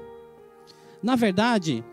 Na 1.01 1.15
verdade, 1.15 1.83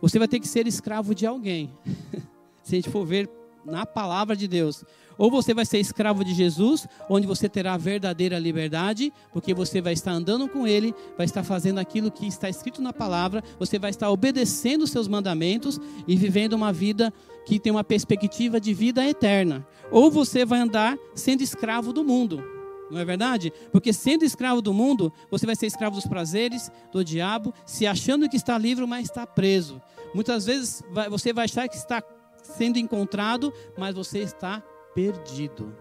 você 0.00 0.18
vai 0.18 0.28
ter 0.28 0.38
que 0.38 0.46
ser 0.46 0.66
escravo 0.66 1.14
de 1.14 1.26
alguém. 1.26 1.72
Se 2.62 2.74
a 2.74 2.78
gente 2.78 2.90
for 2.90 3.04
ver 3.04 3.28
na 3.64 3.86
palavra 3.86 4.36
de 4.36 4.48
Deus. 4.48 4.84
Ou 5.18 5.30
você 5.30 5.52
vai 5.52 5.66
ser 5.66 5.78
escravo 5.78 6.24
de 6.24 6.32
Jesus, 6.32 6.86
onde 7.10 7.26
você 7.26 7.48
terá 7.48 7.74
a 7.74 7.76
verdadeira 7.76 8.38
liberdade, 8.38 9.12
porque 9.32 9.52
você 9.52 9.80
vai 9.80 9.92
estar 9.92 10.12
andando 10.12 10.48
com 10.48 10.66
Ele, 10.66 10.94
vai 11.16 11.26
estar 11.26 11.42
fazendo 11.42 11.78
aquilo 11.78 12.10
que 12.10 12.26
está 12.26 12.48
escrito 12.48 12.80
na 12.80 12.92
palavra, 12.92 13.42
você 13.58 13.78
vai 13.78 13.90
estar 13.90 14.08
obedecendo 14.10 14.82
os 14.82 14.90
seus 14.90 15.08
mandamentos 15.08 15.80
e 16.06 16.16
vivendo 16.16 16.52
uma 16.52 16.72
vida 16.72 17.12
que 17.44 17.58
tem 17.58 17.72
uma 17.72 17.82
perspectiva 17.82 18.60
de 18.60 18.72
vida 18.72 19.04
eterna. 19.04 19.66
Ou 19.90 20.10
você 20.10 20.44
vai 20.44 20.60
andar 20.60 20.96
sendo 21.14 21.42
escravo 21.42 21.92
do 21.92 22.04
mundo. 22.04 22.42
Não 22.90 23.00
é 23.00 23.04
verdade? 23.04 23.52
Porque 23.70 23.92
sendo 23.92 24.24
escravo 24.24 24.62
do 24.62 24.72
mundo, 24.72 25.12
você 25.30 25.44
vai 25.44 25.56
ser 25.56 25.66
escravo 25.66 25.96
dos 25.96 26.06
prazeres, 26.06 26.70
do 26.92 27.04
diabo, 27.04 27.52
se 27.66 27.86
achando 27.86 28.28
que 28.28 28.36
está 28.36 28.56
livre, 28.56 28.86
mas 28.86 29.06
está 29.06 29.26
preso. 29.26 29.80
Muitas 30.14 30.46
vezes 30.46 30.82
você 31.10 31.32
vai 31.32 31.44
achar 31.44 31.68
que 31.68 31.76
está 31.76 32.02
sendo 32.42 32.78
encontrado, 32.78 33.52
mas 33.76 33.94
você 33.94 34.20
está 34.20 34.62
perdido. 34.94 35.74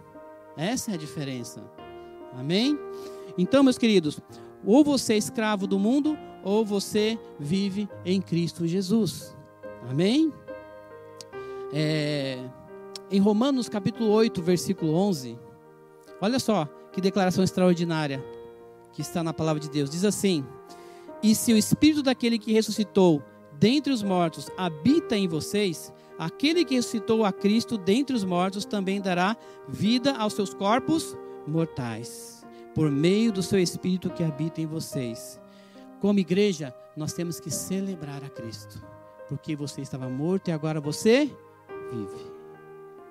Essa 0.56 0.92
é 0.92 0.94
a 0.94 0.98
diferença. 0.98 1.64
Amém? 2.34 2.78
Então, 3.38 3.64
meus 3.64 3.78
queridos, 3.78 4.20
ou 4.66 4.84
você 4.84 5.14
é 5.14 5.18
escravo 5.18 5.68
do 5.68 5.80
mundo, 5.80 6.18
ou 6.44 6.66
você 6.66 7.20
vive 7.40 7.90
em 8.06 8.22
Cristo 8.22 8.68
Jesus. 8.68 9.36
Amém? 9.90 10.34
É, 11.74 12.40
em 13.12 13.20
Romanos 13.20 13.70
capítulo 13.70 14.10
8, 14.10 14.42
versículo 14.42 14.94
11, 14.94 15.38
olha 16.22 16.40
só, 16.40 16.68
que 16.92 17.02
declaração 17.02 17.44
extraordinária 17.44 18.24
que 18.94 19.02
está 19.02 19.24
na 19.24 19.34
palavra 19.34 19.60
de 19.60 19.70
Deus. 19.70 19.90
Diz 19.90 20.04
assim: 20.04 20.46
E 21.22 21.36
se 21.36 21.54
o 21.54 21.58
espírito 21.58 22.02
daquele 22.02 22.40
que 22.40 22.52
ressuscitou 22.52 23.22
dentre 23.60 23.92
os 23.92 24.04
mortos 24.04 24.50
habita 24.58 25.18
em 25.18 25.28
vocês, 25.28 25.94
aquele 26.18 26.64
que 26.64 26.76
ressuscitou 26.76 27.26
a 27.26 27.32
Cristo 27.32 27.78
dentre 27.78 28.16
os 28.16 28.24
mortos 28.24 28.66
também 28.66 29.02
dará 29.02 29.36
vida 29.68 30.16
aos 30.18 30.34
seus 30.34 30.54
corpos 30.54 31.18
mortais, 31.48 32.46
por 32.74 32.92
meio 32.92 33.32
do 33.32 33.42
seu 33.42 33.60
espírito 33.60 34.10
que 34.10 34.24
habita 34.24 34.62
em 34.62 34.66
vocês. 34.66 35.40
Como 36.00 36.20
igreja, 36.20 36.76
nós 36.96 37.14
temos 37.14 37.40
que 37.40 37.50
celebrar 37.50 38.24
a 38.24 38.30
Cristo, 38.30 38.82
porque 39.28 39.56
você 39.56 39.82
estava 39.82 40.10
morto 40.10 40.50
e 40.50 40.52
agora 40.52 40.80
você 40.80 41.26
vive. 41.92 42.38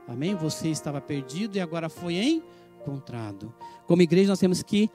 Amém? 0.09 0.37
Você 0.37 0.69
estava 0.69 1.01
perdido 1.01 1.57
e 1.57 1.61
agora 1.61 1.89
foi 1.89 2.15
encontrado. 2.15 3.53
Como 3.87 4.03
igreja, 4.03 4.29
nós 4.29 4.39
temos 4.39 4.63
que 4.63 4.89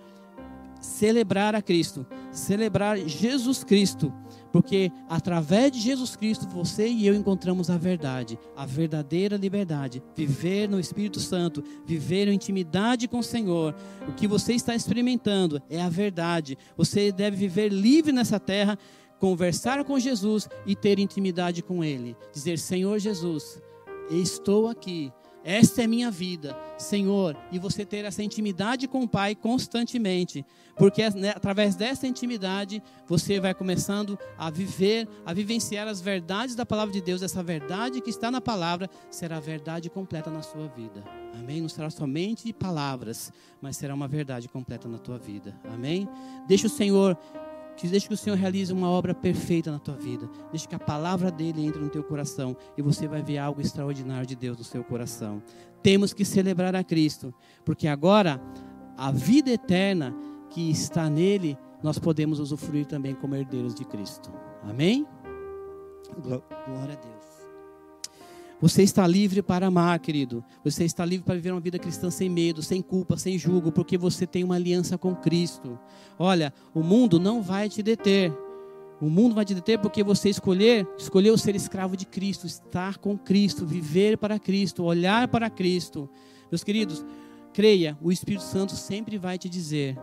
celebrar 0.82 1.56
a 1.56 1.62
Cristo, 1.62 2.06
celebrar 2.32 2.98
Jesus 2.98 3.64
Cristo, 3.64 4.12
porque 4.52 4.92
através 5.08 5.72
de 5.72 5.80
Jesus 5.80 6.16
Cristo 6.16 6.48
você 6.50 6.88
e 6.88 7.08
eu 7.08 7.16
encontramos 7.16 7.70
a 7.70 7.78
verdade, 7.78 8.38
a 8.56 8.66
verdadeira 8.66 9.38
liberdade, 9.38 10.04
viver 10.16 10.68
no 10.68 10.80
Espírito 10.80 11.20
Santo, 11.20 11.64
viver 11.86 12.28
em 12.28 12.42
intimidade 12.42 13.08
com 13.08 13.20
o 13.20 13.24
Senhor. 13.24 13.76
O 14.08 14.14
que 14.14 14.28
você 14.28 14.54
está 14.54 14.76
experimentando 14.76 15.62
é 15.70 15.80
a 15.82 15.90
verdade. 15.90 16.58
Você 16.76 17.12
deve 17.12 17.38
viver 17.38 17.70
livre 17.70 18.12
nessa 18.12 18.40
terra, 18.40 18.78
conversar 19.20 19.84
com 19.86 20.00
Jesus 20.00 20.50
e 20.66 20.76
ter 20.76 20.98
intimidade 20.98 21.62
com 21.62 21.84
Ele. 21.84 22.18
Dizer: 22.34 22.58
Senhor 22.58 22.98
Jesus, 22.98 23.62
estou 24.10 24.68
aqui 24.68 25.14
esta 25.44 25.82
é 25.82 25.88
minha 25.88 26.12
vida, 26.12 26.56
Senhor, 26.78 27.36
e 27.52 27.58
você 27.58 27.84
ter 27.84 28.06
essa 28.06 28.22
intimidade 28.22 28.88
com 28.88 29.02
o 29.02 29.08
Pai 29.08 29.34
constantemente, 29.34 30.46
porque 30.78 31.10
né, 31.12 31.30
através 31.30 31.76
dessa 31.76 32.06
intimidade 32.08 32.82
você 33.08 33.40
vai 33.40 33.54
começando 33.54 34.18
a 34.38 34.50
viver, 34.50 35.08
a 35.26 35.34
vivenciar 35.34 35.88
as 35.88 36.00
verdades 36.00 36.56
da 36.56 36.66
palavra 36.66 36.94
de 36.94 37.02
Deus. 37.02 37.22
Essa 37.22 37.42
verdade 37.42 38.02
que 38.02 38.10
está 38.10 38.30
na 38.30 38.40
palavra 38.40 38.90
será 39.10 39.38
a 39.38 39.40
verdade 39.40 39.90
completa 39.90 40.30
na 40.30 40.42
sua 40.42 40.68
vida. 40.68 41.04
Amém? 41.34 41.62
Não 41.62 41.70
será 41.70 41.90
somente 41.90 42.54
palavras, 42.54 43.34
mas 43.62 43.78
será 43.78 43.94
uma 43.94 44.08
verdade 44.08 44.48
completa 44.48 44.88
na 44.88 44.98
tua 44.98 45.18
vida. 45.18 45.56
Amém? 45.66 46.08
Deixa 46.48 46.68
o 46.68 46.70
Senhor 46.70 47.18
que 47.76 47.88
deixe 47.88 48.08
que 48.08 48.14
o 48.14 48.18
Senhor 48.18 48.38
realize 48.38 48.72
uma 48.72 48.90
obra 48.90 49.14
perfeita 49.14 49.72
na 49.72 49.80
tua 49.80 49.96
vida. 49.96 50.30
Deixe 50.52 50.68
que 50.68 50.76
a 50.76 50.80
palavra 50.80 51.32
dele 51.32 51.66
entre 51.66 51.82
no 51.82 51.90
teu 51.90 52.04
coração 52.04 52.56
e 52.78 52.82
você 52.82 53.08
vai 53.08 53.22
ver 53.22 53.38
algo 53.38 53.62
extraordinário 53.62 54.26
de 54.26 54.36
Deus 54.36 54.58
no 54.58 54.64
seu 54.64 54.84
coração. 54.84 55.42
Temos 55.82 56.14
que 56.14 56.24
celebrar 56.24 56.76
a 56.76 56.84
Cristo, 56.84 57.34
porque 57.66 57.88
agora 57.88 58.40
a 58.98 59.12
vida 59.12 59.50
eterna 59.50 60.16
que 60.50 60.70
está 60.70 61.10
nele, 61.10 61.58
nós 61.82 61.98
podemos 61.98 62.40
usufruir 62.40 62.86
também 62.86 63.16
como 63.16 63.36
herdeiros 63.36 63.74
de 63.74 63.86
Cristo. 63.86 64.32
Amém? 64.64 65.08
Glória 66.22 66.94
a 66.94 66.96
Deus. 66.96 67.11
Você 68.62 68.84
está 68.84 69.08
livre 69.08 69.42
para 69.42 69.66
amar, 69.66 69.98
querido. 69.98 70.46
Você 70.64 70.86
está 70.86 71.04
livre 71.04 71.26
para 71.26 71.34
viver 71.34 71.52
uma 71.52 71.60
vida 71.60 71.80
cristã 71.80 72.12
sem 72.12 72.30
medo, 72.30 72.62
sem 72.62 72.80
culpa, 72.80 73.18
sem 73.18 73.36
julgo, 73.38 73.72
porque 73.72 73.98
você 73.98 74.28
tem 74.28 74.44
uma 74.44 74.54
aliança 74.54 75.00
com 75.00 75.16
Cristo. 75.16 75.80
Olha, 76.18 76.54
o 76.72 76.84
mundo 76.84 77.20
não 77.20 77.42
vai 77.42 77.68
te 77.68 77.82
deter. 77.82 78.32
O 79.02 79.10
mundo 79.10 79.34
vai 79.34 79.44
te 79.44 79.56
deter 79.56 79.80
porque 79.80 80.04
você 80.04 80.30
escolher, 80.30 80.88
escolheu 80.96 81.36
ser 81.40 81.56
escravo 81.56 81.98
de 81.98 82.06
Cristo, 82.06 82.46
estar 82.46 83.00
com 83.00 83.18
Cristo, 83.18 83.66
viver 83.66 84.16
para 84.16 84.38
Cristo, 84.38 84.84
olhar 84.84 85.28
para 85.28 85.50
Cristo. 85.50 86.08
Meus 86.52 86.64
queridos, 86.64 87.04
creia, 87.52 87.98
o 88.00 88.12
Espírito 88.12 88.44
Santo 88.44 88.76
sempre 88.76 89.18
vai 89.18 89.40
te 89.40 89.50
dizer 89.50 89.98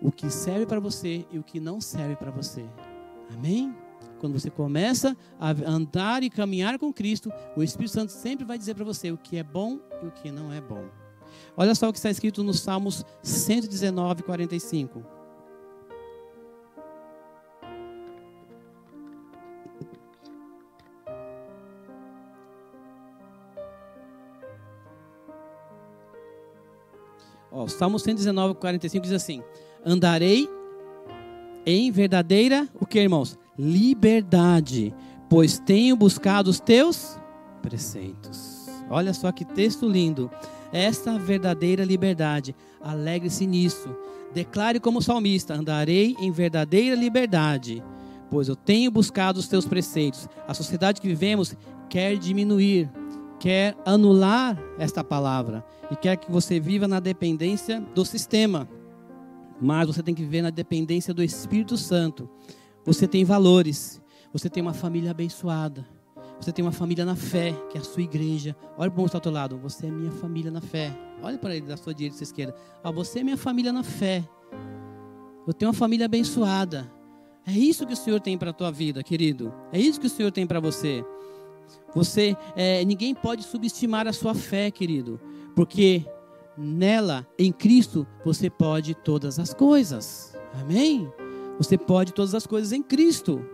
o 0.00 0.10
que 0.10 0.30
serve 0.30 0.64
para 0.64 0.80
você 0.80 1.26
e 1.30 1.38
o 1.38 1.42
que 1.42 1.60
não 1.60 1.82
serve 1.82 2.16
para 2.16 2.30
você. 2.30 2.64
Amém? 3.30 3.74
Quando 4.18 4.38
você 4.38 4.50
começa 4.50 5.16
a 5.38 5.50
andar 5.50 6.22
e 6.22 6.30
caminhar 6.30 6.78
com 6.78 6.92
Cristo, 6.92 7.32
o 7.56 7.62
Espírito 7.62 7.92
Santo 7.92 8.12
sempre 8.12 8.44
vai 8.44 8.58
dizer 8.58 8.74
para 8.74 8.84
você 8.84 9.10
o 9.12 9.16
que 9.16 9.36
é 9.36 9.42
bom 9.42 9.78
e 10.02 10.06
o 10.06 10.10
que 10.10 10.30
não 10.30 10.52
é 10.52 10.60
bom. 10.60 10.84
Olha 11.56 11.74
só 11.74 11.88
o 11.88 11.92
que 11.92 11.98
está 11.98 12.10
escrito 12.10 12.42
nos 12.42 12.60
Salmos 12.60 13.04
119, 13.22 14.22
45. 14.22 15.04
Ó, 27.50 27.66
Salmo 27.66 27.98
119, 27.98 28.54
45 28.54 29.02
diz 29.02 29.12
assim: 29.12 29.42
Andarei 29.84 30.48
em 31.66 31.90
verdadeira, 31.90 32.68
o 32.80 32.86
que, 32.86 33.00
irmãos? 33.00 33.38
Liberdade, 33.58 34.94
pois 35.28 35.58
tenho 35.58 35.96
buscado 35.96 36.48
os 36.48 36.60
teus 36.60 37.18
preceitos. 37.60 38.68
Olha 38.88 39.12
só 39.12 39.32
que 39.32 39.44
texto 39.44 39.88
lindo. 39.88 40.30
Esta 40.72 41.18
verdadeira 41.18 41.84
liberdade, 41.84 42.54
alegre-se 42.80 43.46
nisso. 43.46 43.88
Declare 44.32 44.78
como 44.78 45.02
salmista: 45.02 45.54
andarei 45.54 46.14
em 46.20 46.30
verdadeira 46.30 46.94
liberdade, 46.94 47.82
pois 48.30 48.48
eu 48.48 48.54
tenho 48.54 48.90
buscado 48.90 49.40
os 49.40 49.48
teus 49.48 49.66
preceitos. 49.66 50.28
A 50.46 50.54
sociedade 50.54 51.00
que 51.00 51.08
vivemos 51.08 51.56
quer 51.88 52.16
diminuir, 52.16 52.88
quer 53.40 53.76
anular 53.84 54.56
esta 54.78 55.02
palavra 55.02 55.64
e 55.90 55.96
quer 55.96 56.16
que 56.16 56.30
você 56.30 56.60
viva 56.60 56.86
na 56.86 57.00
dependência 57.00 57.80
do 57.94 58.04
sistema. 58.04 58.68
Mas 59.60 59.88
você 59.88 60.02
tem 60.02 60.14
que 60.14 60.22
viver 60.22 60.42
na 60.42 60.50
dependência 60.50 61.12
do 61.12 61.22
Espírito 61.24 61.76
Santo. 61.76 62.28
Você 62.88 63.06
tem 63.06 63.22
valores, 63.22 64.00
você 64.32 64.48
tem 64.48 64.62
uma 64.62 64.72
família 64.72 65.10
abençoada. 65.10 65.86
Você 66.40 66.50
tem 66.50 66.64
uma 66.64 66.72
família 66.72 67.04
na 67.04 67.14
fé, 67.14 67.52
que 67.68 67.76
é 67.76 67.82
a 67.82 67.84
sua 67.84 68.00
igreja. 68.00 68.56
Olha 68.78 68.90
para 68.90 68.98
o 68.98 69.02
outro 69.02 69.30
lado, 69.30 69.58
você 69.58 69.88
é 69.88 69.90
minha 69.90 70.10
família 70.10 70.50
na 70.50 70.62
fé. 70.62 70.90
Olha 71.22 71.36
para 71.36 71.54
ele 71.54 71.66
da 71.66 71.76
sua 71.76 71.92
direita 71.92 72.14
e 72.14 72.16
sua 72.16 72.24
esquerda. 72.24 72.54
Ah, 72.82 72.90
você 72.90 73.18
é 73.18 73.22
minha 73.22 73.36
família 73.36 73.74
na 73.74 73.82
fé. 73.82 74.26
Eu 75.46 75.52
tenho 75.52 75.70
uma 75.70 75.76
família 75.76 76.06
abençoada. 76.06 76.90
É 77.46 77.52
isso 77.52 77.86
que 77.86 77.92
o 77.92 77.96
Senhor 77.96 78.20
tem 78.20 78.38
para 78.38 78.50
a 78.50 78.54
tua 78.54 78.70
vida, 78.70 79.02
querido. 79.02 79.52
É 79.70 79.78
isso 79.78 80.00
que 80.00 80.06
o 80.06 80.10
Senhor 80.10 80.32
tem 80.32 80.46
para 80.46 80.58
você. 80.58 81.04
Você, 81.94 82.34
é, 82.56 82.82
ninguém 82.86 83.14
pode 83.14 83.42
subestimar 83.42 84.08
a 84.08 84.14
sua 84.14 84.34
fé, 84.34 84.70
querido, 84.70 85.20
porque 85.54 86.06
nela, 86.56 87.26
em 87.38 87.52
Cristo, 87.52 88.06
você 88.24 88.48
pode 88.48 88.94
todas 88.94 89.38
as 89.38 89.52
coisas. 89.52 90.34
Amém? 90.54 91.06
Você 91.58 91.76
pode 91.76 92.12
todas 92.12 92.34
as 92.34 92.46
coisas 92.46 92.72
em 92.72 92.82
Cristo. 92.82 93.44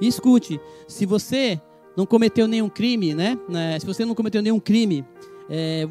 E 0.00 0.06
escute, 0.06 0.60
se 0.86 1.06
você 1.06 1.60
não 1.96 2.04
cometeu 2.04 2.48
nenhum 2.48 2.68
crime, 2.68 3.14
né? 3.14 3.38
É, 3.52 3.78
se 3.78 3.86
você 3.86 4.04
não 4.04 4.14
cometeu 4.14 4.42
nenhum 4.42 4.58
crime, 4.58 5.04
é, 5.48 5.88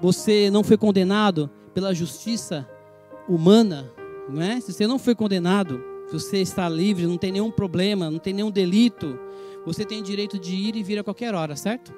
você 0.00 0.50
não 0.50 0.64
foi 0.64 0.76
condenado 0.76 1.48
pela 1.72 1.94
justiça 1.94 2.68
humana, 3.28 3.90
não 4.28 4.42
é? 4.42 4.60
Se 4.60 4.72
você 4.72 4.86
não 4.86 4.98
foi 4.98 5.14
condenado, 5.14 5.82
você 6.10 6.38
está 6.38 6.68
livre, 6.68 7.06
não 7.06 7.16
tem 7.16 7.30
nenhum 7.30 7.50
problema, 7.50 8.10
não 8.10 8.18
tem 8.18 8.32
nenhum 8.32 8.50
delito, 8.50 9.18
você 9.64 9.84
tem 9.84 10.02
direito 10.02 10.38
de 10.38 10.54
ir 10.54 10.74
e 10.74 10.82
vir 10.82 10.98
a 10.98 11.04
qualquer 11.04 11.34
hora, 11.34 11.54
certo? 11.54 11.92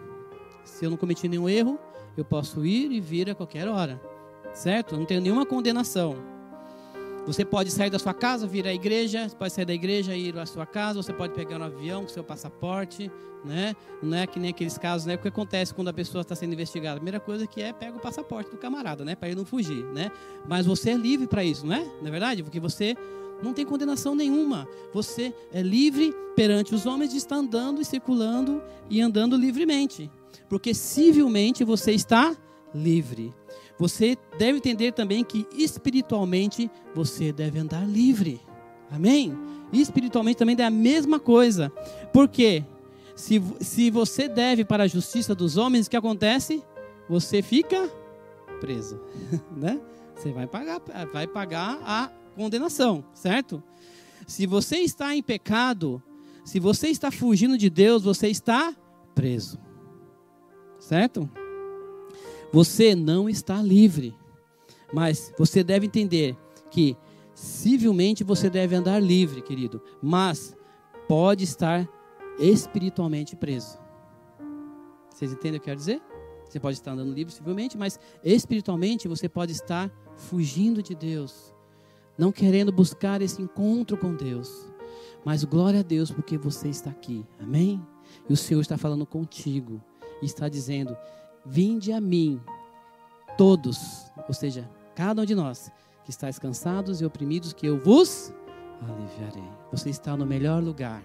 Se 0.64 0.84
eu 0.84 0.90
não 0.90 0.96
cometi 0.96 1.28
nenhum 1.28 1.49
erro, 1.49 1.78
eu 2.16 2.25
posso 2.25 2.64
ir 2.66 2.92
e 2.92 3.00
vir 3.00 3.30
a 3.30 3.34
qualquer 3.34 3.66
hora, 3.68 4.00
certo? 4.52 4.96
Não 4.96 5.06
tenho 5.06 5.20
nenhuma 5.20 5.46
condenação. 5.46 6.16
Você 7.26 7.45
pode 7.45 7.71
sair 7.71 7.88
da 7.88 8.00
sua 8.00 8.12
casa, 8.12 8.49
vir 8.49 8.67
à 8.67 8.75
igreja, 8.75 9.29
você 9.29 9.37
pode 9.37 9.52
sair 9.52 9.64
da 9.64 9.73
igreja 9.73 10.17
e 10.17 10.29
ir 10.29 10.38
à 10.38 10.45
sua 10.45 10.67
casa, 10.67 11.00
você 11.00 11.12
pode 11.12 11.33
pegar 11.35 11.61
um 11.61 11.62
avião 11.62 12.02
com 12.02 12.09
seu 12.09 12.25
passaporte, 12.25 13.11
né? 13.45 13.76
Não 14.02 14.19
é 14.19 14.26
que 14.26 14.41
nem 14.41 14.50
aqueles 14.50 14.76
casos, 14.76 15.07
né? 15.07 15.14
O 15.14 15.19
que 15.19 15.29
acontece 15.29 15.73
quando 15.73 15.88
a 15.88 15.93
pessoa 15.93 16.23
está 16.23 16.35
sendo 16.35 16.52
investigada? 16.52 16.97
A 16.97 16.97
primeira 16.97 17.21
coisa 17.21 17.47
que 17.47 17.62
é 17.62 17.73
pega 17.73 17.97
o 17.97 18.00
passaporte 18.00 18.50
do 18.50 18.57
camarada, 18.57 19.05
né? 19.05 19.14
Para 19.14 19.29
ele 19.29 19.37
não 19.37 19.45
fugir, 19.45 19.85
né? 19.93 20.11
Mas 20.49 20.67
você 20.67 20.91
é 20.91 20.95
livre 20.95 21.29
para 21.29 21.45
isso, 21.45 21.64
não 21.64 21.76
é? 21.76 21.85
Não 22.00 22.09
é 22.09 22.11
verdade? 22.11 22.43
Porque 22.43 22.59
você 22.59 22.97
não 23.41 23.52
tem 23.52 23.64
condenação 23.64 24.14
nenhuma. 24.17 24.69
Você 24.93 25.33
é 25.52 25.62
livre 25.62 26.14
perante 26.35 26.75
os 26.75 26.87
homens 26.87 27.11
de 27.11 27.19
estar 27.19 27.37
andando 27.37 27.81
e 27.81 27.85
circulando 27.85 28.61
e 28.91 29.00
andando 29.00 29.37
livremente. 29.37 30.11
Porque 30.49 30.75
civilmente 30.75 31.62
você 31.62 31.93
está 31.93 32.37
livre. 32.75 33.35
Você 33.79 34.17
deve 34.38 34.59
entender 34.59 34.93
também 34.93 35.25
que 35.25 35.47
espiritualmente 35.52 36.71
você 36.95 37.33
deve 37.33 37.59
andar 37.59 37.87
livre. 37.87 38.41
Amém? 38.91 39.37
Espiritualmente 39.73 40.37
também 40.37 40.57
é 40.59 40.64
a 40.64 40.71
mesma 40.71 41.19
coisa. 41.19 41.71
Por 42.12 42.29
quê? 42.29 42.64
Se, 43.17 43.43
se 43.61 43.91
você 43.91 44.29
deve 44.29 44.64
para 44.64 44.85
a 44.85 44.88
justiça 44.88 45.35
dos 45.35 45.57
homens, 45.57 45.87
o 45.87 45.91
que 45.91 45.97
acontece? 45.97 46.62
Você 47.09 47.43
fica 47.43 47.91
preso, 48.61 49.00
né? 49.57 49.81
Você 50.14 50.31
vai 50.31 50.47
pagar, 50.47 50.81
vai 51.12 51.26
pagar 51.26 51.81
a 51.83 52.11
condenação, 52.37 53.05
certo? 53.12 53.62
Se 54.26 54.47
você 54.47 54.76
está 54.79 55.14
em 55.17 55.23
pecado, 55.23 56.02
se 56.45 56.61
você 56.61 56.89
está 56.89 57.11
fugindo 57.11 57.58
de 57.58 57.69
Deus, 57.69 58.02
você 58.02 58.28
está 58.28 58.75
preso. 59.15 59.58
Certo? 60.78 61.28
Você 62.52 62.95
não 62.95 63.28
está 63.28 63.62
livre. 63.62 64.15
Mas 64.93 65.32
você 65.38 65.65
deve 65.65 65.86
entender 65.86 66.36
que 66.71 66.97
civilmente 67.34 68.23
você 68.23 68.50
deve 68.50 68.75
andar 68.75 69.00
livre, 69.00 69.41
querido, 69.41 69.82
mas 70.02 70.54
pode 71.08 71.45
estar 71.45 71.88
espiritualmente 72.38 73.34
preso. 73.34 73.78
Vocês 75.10 75.32
entendem 75.32 75.58
o 75.58 75.60
que 75.60 75.71
eu 75.71 75.73
quero 75.73 75.78
dizer? 75.78 76.02
Você 76.49 76.60
pode 76.60 76.76
estar 76.76 76.93
andando 76.93 77.15
livre 77.15 77.32
civilmente, 77.32 77.78
mas 77.78 77.99
espiritualmente 78.23 79.08
você 79.08 79.28
pode 79.28 79.52
estar 79.52 79.91
fugindo 80.17 80.82
de 80.82 80.95
Deus, 80.95 81.54
não 82.19 82.30
querendo 82.30 82.71
buscar 82.71 83.23
esse 83.23 83.41
encontro 83.41 83.97
com 83.97 84.15
Deus. 84.15 84.71
Mas 85.25 85.45
glória 85.45 85.80
a 85.80 85.82
Deus 85.82 86.10
porque 86.10 86.36
você 86.36 86.69
está 86.69 86.91
aqui. 86.91 87.25
Amém? 87.41 87.80
E 88.28 88.32
o 88.32 88.36
Senhor 88.36 88.60
está 88.60 88.76
falando 88.76 89.06
contigo 89.06 89.80
e 90.21 90.26
está 90.26 90.49
dizendo: 90.49 90.95
Vinde 91.45 91.93
a 91.93 92.00
mim, 92.00 92.41
todos, 93.37 94.11
ou 94.28 94.35
seja, 94.35 94.69
cada 94.95 95.23
um 95.23 95.25
de 95.25 95.35
nós, 95.35 95.71
que 96.05 96.11
estáis 96.11 96.39
cansados 96.39 97.00
e 97.00 97.05
oprimidos, 97.05 97.52
que 97.52 97.67
eu 97.67 97.78
vos 97.78 98.33
aliviarei. 98.81 99.50
Você 99.71 99.91
está 99.91 100.17
no 100.17 100.26
melhor 100.26 100.63
lugar, 100.63 101.02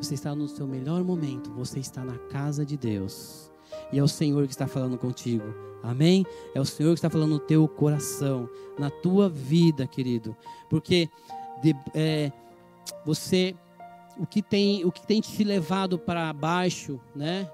você 0.00 0.14
está 0.14 0.34
no 0.34 0.48
seu 0.48 0.66
melhor 0.66 1.02
momento, 1.04 1.50
você 1.52 1.78
está 1.78 2.04
na 2.04 2.18
casa 2.28 2.64
de 2.64 2.76
Deus. 2.76 3.50
E 3.92 3.98
é 3.98 4.02
o 4.02 4.08
Senhor 4.08 4.44
que 4.46 4.52
está 4.52 4.66
falando 4.66 4.98
contigo. 4.98 5.44
Amém? 5.82 6.26
É 6.54 6.60
o 6.60 6.64
Senhor 6.64 6.90
que 6.90 6.98
está 6.98 7.08
falando 7.08 7.30
no 7.30 7.38
teu 7.38 7.66
coração, 7.66 8.48
na 8.78 8.90
tua 8.90 9.28
vida, 9.28 9.86
querido. 9.86 10.36
Porque 10.68 11.08
de, 11.62 11.74
é, 11.94 12.32
você, 13.04 13.54
o 14.18 14.26
que 14.26 14.42
tem, 14.42 14.84
o 14.84 14.92
que 14.92 15.06
tem 15.06 15.20
te 15.20 15.44
levado 15.44 15.98
para 15.98 16.32
baixo, 16.32 17.00
né? 17.14 17.50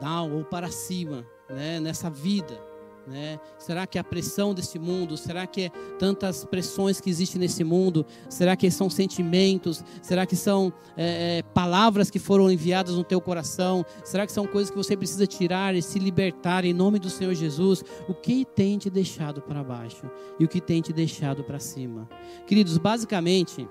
Down 0.00 0.36
ou 0.36 0.44
para 0.44 0.70
cima, 0.70 1.24
né, 1.48 1.80
nessa 1.80 2.08
vida? 2.10 2.60
Né? 3.06 3.38
Será 3.58 3.86
que 3.86 3.98
a 3.98 4.04
pressão 4.04 4.54
desse 4.54 4.78
mundo? 4.78 5.16
Será 5.16 5.46
que 5.46 5.64
é 5.64 5.70
tantas 5.98 6.44
pressões 6.44 7.00
que 7.00 7.10
existem 7.10 7.38
nesse 7.38 7.62
mundo? 7.62 8.06
Será 8.30 8.56
que 8.56 8.70
são 8.70 8.88
sentimentos? 8.88 9.84
Será 10.00 10.24
que 10.24 10.34
são 10.34 10.72
é, 10.96 11.38
é, 11.38 11.42
palavras 11.42 12.10
que 12.10 12.18
foram 12.18 12.50
enviadas 12.50 12.94
no 12.94 13.04
teu 13.04 13.20
coração? 13.20 13.84
Será 14.02 14.26
que 14.26 14.32
são 14.32 14.46
coisas 14.46 14.70
que 14.70 14.76
você 14.76 14.96
precisa 14.96 15.26
tirar 15.26 15.74
e 15.74 15.82
se 15.82 15.98
libertar 15.98 16.64
em 16.64 16.72
nome 16.72 16.98
do 16.98 17.10
Senhor 17.10 17.34
Jesus? 17.34 17.84
O 18.08 18.14
que 18.14 18.44
tem 18.44 18.78
te 18.78 18.88
deixado 18.88 19.42
para 19.42 19.62
baixo 19.62 20.10
e 20.38 20.44
o 20.44 20.48
que 20.48 20.60
tem 20.60 20.80
te 20.80 20.92
deixado 20.92 21.44
para 21.44 21.58
cima? 21.58 22.08
Queridos, 22.46 22.78
basicamente, 22.78 23.68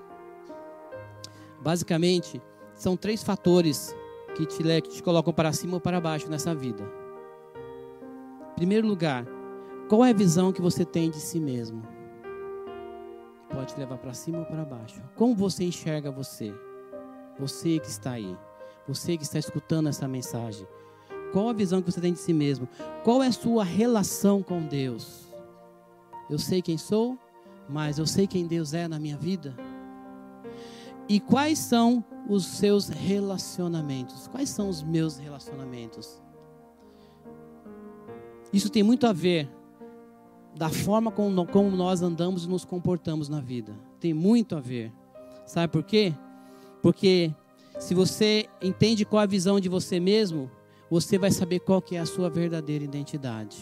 basicamente 1.60 2.40
são 2.76 2.96
três 2.96 3.22
fatores 3.22 3.94
que 4.36 4.46
te, 4.46 4.62
que 4.82 4.90
te 4.90 5.02
colocam 5.02 5.32
para 5.32 5.52
cima 5.52 5.74
ou 5.74 5.80
para 5.80 6.00
baixo 6.00 6.28
nessa 6.28 6.54
vida. 6.54 7.03
Primeiro 8.64 8.88
lugar, 8.88 9.26
qual 9.90 10.02
é 10.02 10.08
a 10.08 10.14
visão 10.14 10.50
que 10.50 10.62
você 10.62 10.86
tem 10.86 11.10
de 11.10 11.20
si 11.20 11.38
mesmo? 11.38 11.82
Pode 13.52 13.74
te 13.74 13.78
levar 13.78 13.98
para 13.98 14.14
cima 14.14 14.38
ou 14.38 14.46
para 14.46 14.64
baixo. 14.64 15.02
Como 15.16 15.34
você 15.34 15.64
enxerga 15.64 16.10
você? 16.10 16.50
Você 17.38 17.78
que 17.78 17.88
está 17.88 18.12
aí, 18.12 18.34
você 18.88 19.18
que 19.18 19.22
está 19.22 19.38
escutando 19.38 19.90
essa 19.90 20.08
mensagem. 20.08 20.66
Qual 21.30 21.50
a 21.50 21.52
visão 21.52 21.82
que 21.82 21.92
você 21.92 22.00
tem 22.00 22.14
de 22.14 22.18
si 22.18 22.32
mesmo? 22.32 22.66
Qual 23.04 23.22
é 23.22 23.26
a 23.26 23.32
sua 23.32 23.64
relação 23.64 24.42
com 24.42 24.62
Deus? 24.62 25.28
Eu 26.30 26.38
sei 26.38 26.62
quem 26.62 26.78
sou, 26.78 27.18
mas 27.68 27.98
eu 27.98 28.06
sei 28.06 28.26
quem 28.26 28.46
Deus 28.46 28.72
é 28.72 28.88
na 28.88 28.98
minha 28.98 29.18
vida. 29.18 29.54
E 31.06 31.20
quais 31.20 31.58
são 31.58 32.02
os 32.26 32.46
seus 32.46 32.88
relacionamentos? 32.88 34.26
Quais 34.26 34.48
são 34.48 34.70
os 34.70 34.82
meus 34.82 35.18
relacionamentos? 35.18 36.24
Isso 38.54 38.70
tem 38.70 38.84
muito 38.84 39.04
a 39.04 39.12
ver 39.12 39.50
da 40.56 40.68
forma 40.68 41.10
como, 41.10 41.70
nós 41.72 42.02
andamos 42.02 42.44
e 42.44 42.48
nos 42.48 42.64
comportamos 42.64 43.28
na 43.28 43.40
vida. 43.40 43.74
Tem 43.98 44.14
muito 44.14 44.54
a 44.54 44.60
ver. 44.60 44.92
Sabe 45.44 45.72
por 45.72 45.82
quê? 45.82 46.14
Porque 46.80 47.34
se 47.80 47.94
você 47.94 48.48
entende 48.62 49.04
qual 49.04 49.24
a 49.24 49.26
visão 49.26 49.58
de 49.58 49.68
você 49.68 49.98
mesmo, 49.98 50.48
você 50.88 51.18
vai 51.18 51.32
saber 51.32 51.58
qual 51.58 51.82
que 51.82 51.96
é 51.96 51.98
a 51.98 52.06
sua 52.06 52.30
verdadeira 52.30 52.84
identidade. 52.84 53.56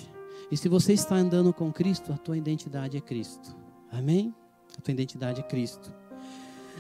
E 0.51 0.59
se 0.59 0.69
você 0.69 0.93
está 0.93 1.15
andando 1.15 1.55
com 1.55 1.73
Cristo, 1.73 2.13
a 2.13 2.19
tua 2.19 2.37
identidade 2.37 2.99
é 2.99 3.01
Cristo. 3.01 3.57
Amém? 3.91 4.35
A 4.77 4.83
tua 4.83 4.93
identidade 4.93 5.41
é 5.41 5.43
Cristo. 5.43 5.91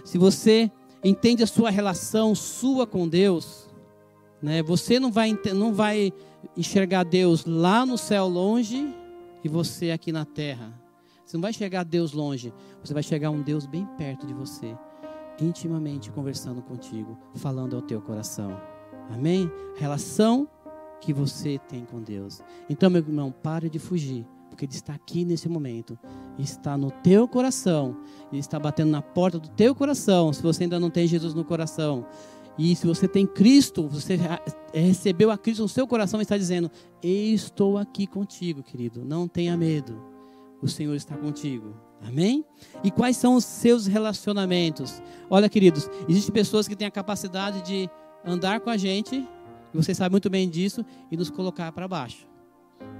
Se 0.04 0.18
você 0.18 0.70
entende 1.02 1.42
a 1.42 1.46
sua 1.46 1.70
relação 1.70 2.34
sua 2.34 2.86
com 2.86 3.08
Deus, 3.08 3.61
né, 4.42 4.62
você 4.62 4.98
não 4.98 5.12
vai, 5.12 5.38
não 5.54 5.72
vai 5.72 6.12
enxergar 6.56 7.04
Deus 7.04 7.44
lá 7.46 7.86
no 7.86 7.96
céu 7.96 8.26
longe 8.26 8.92
e 9.44 9.48
você 9.48 9.90
aqui 9.90 10.10
na 10.10 10.24
terra. 10.24 10.78
Você 11.24 11.36
não 11.36 11.42
vai 11.42 11.52
a 11.78 11.82
Deus 11.82 12.12
longe, 12.12 12.52
você 12.82 12.92
vai 12.92 13.02
chegar 13.02 13.28
a 13.28 13.30
um 13.30 13.40
Deus 13.40 13.64
bem 13.64 13.86
perto 13.96 14.26
de 14.26 14.34
você, 14.34 14.76
intimamente 15.40 16.10
conversando 16.10 16.60
contigo, 16.60 17.16
falando 17.36 17.76
ao 17.76 17.80
teu 17.80 18.02
coração. 18.02 18.60
Amém? 19.08 19.50
Relação 19.76 20.46
que 21.00 21.12
você 21.12 21.58
tem 21.68 21.84
com 21.84 22.02
Deus. 22.02 22.42
Então, 22.68 22.90
meu 22.90 23.00
irmão, 23.00 23.32
pare 23.32 23.70
de 23.70 23.78
fugir, 23.78 24.26
porque 24.50 24.64
Ele 24.64 24.72
está 24.72 24.94
aqui 24.94 25.24
nesse 25.24 25.48
momento, 25.48 25.98
está 26.38 26.76
no 26.76 26.90
teu 26.90 27.26
coração, 27.26 27.96
Ele 28.30 28.40
está 28.40 28.58
batendo 28.58 28.90
na 28.90 29.00
porta 29.00 29.38
do 29.38 29.48
teu 29.48 29.74
coração. 29.74 30.32
Se 30.32 30.42
você 30.42 30.64
ainda 30.64 30.78
não 30.78 30.90
tem 30.90 31.06
Jesus 31.06 31.32
no 31.32 31.44
coração, 31.44 32.06
e 32.58 32.76
se 32.76 32.86
você 32.86 33.08
tem 33.08 33.26
Cristo, 33.26 33.88
você 33.88 34.18
recebeu 34.74 35.30
a 35.30 35.38
Cristo 35.38 35.62
no 35.62 35.68
seu 35.68 35.86
coração 35.86 36.20
e 36.20 36.22
está 36.22 36.36
dizendo: 36.36 36.70
Estou 37.02 37.78
aqui 37.78 38.06
contigo, 38.06 38.62
querido. 38.62 39.04
Não 39.04 39.26
tenha 39.26 39.56
medo. 39.56 40.00
O 40.60 40.68
Senhor 40.68 40.94
está 40.94 41.16
contigo. 41.16 41.74
Amém? 42.06 42.44
E 42.84 42.90
quais 42.90 43.16
são 43.16 43.36
os 43.36 43.44
seus 43.44 43.86
relacionamentos? 43.86 45.02
Olha, 45.30 45.48
queridos, 45.48 45.88
existem 46.08 46.32
pessoas 46.32 46.68
que 46.68 46.76
têm 46.76 46.86
a 46.86 46.90
capacidade 46.90 47.62
de 47.62 47.88
andar 48.24 48.60
com 48.60 48.70
a 48.70 48.76
gente, 48.76 49.16
e 49.16 49.76
você 49.76 49.94
sabe 49.94 50.12
muito 50.12 50.28
bem 50.28 50.48
disso, 50.48 50.84
e 51.10 51.16
nos 51.16 51.30
colocar 51.30 51.70
para 51.72 51.88
baixo. 51.88 52.28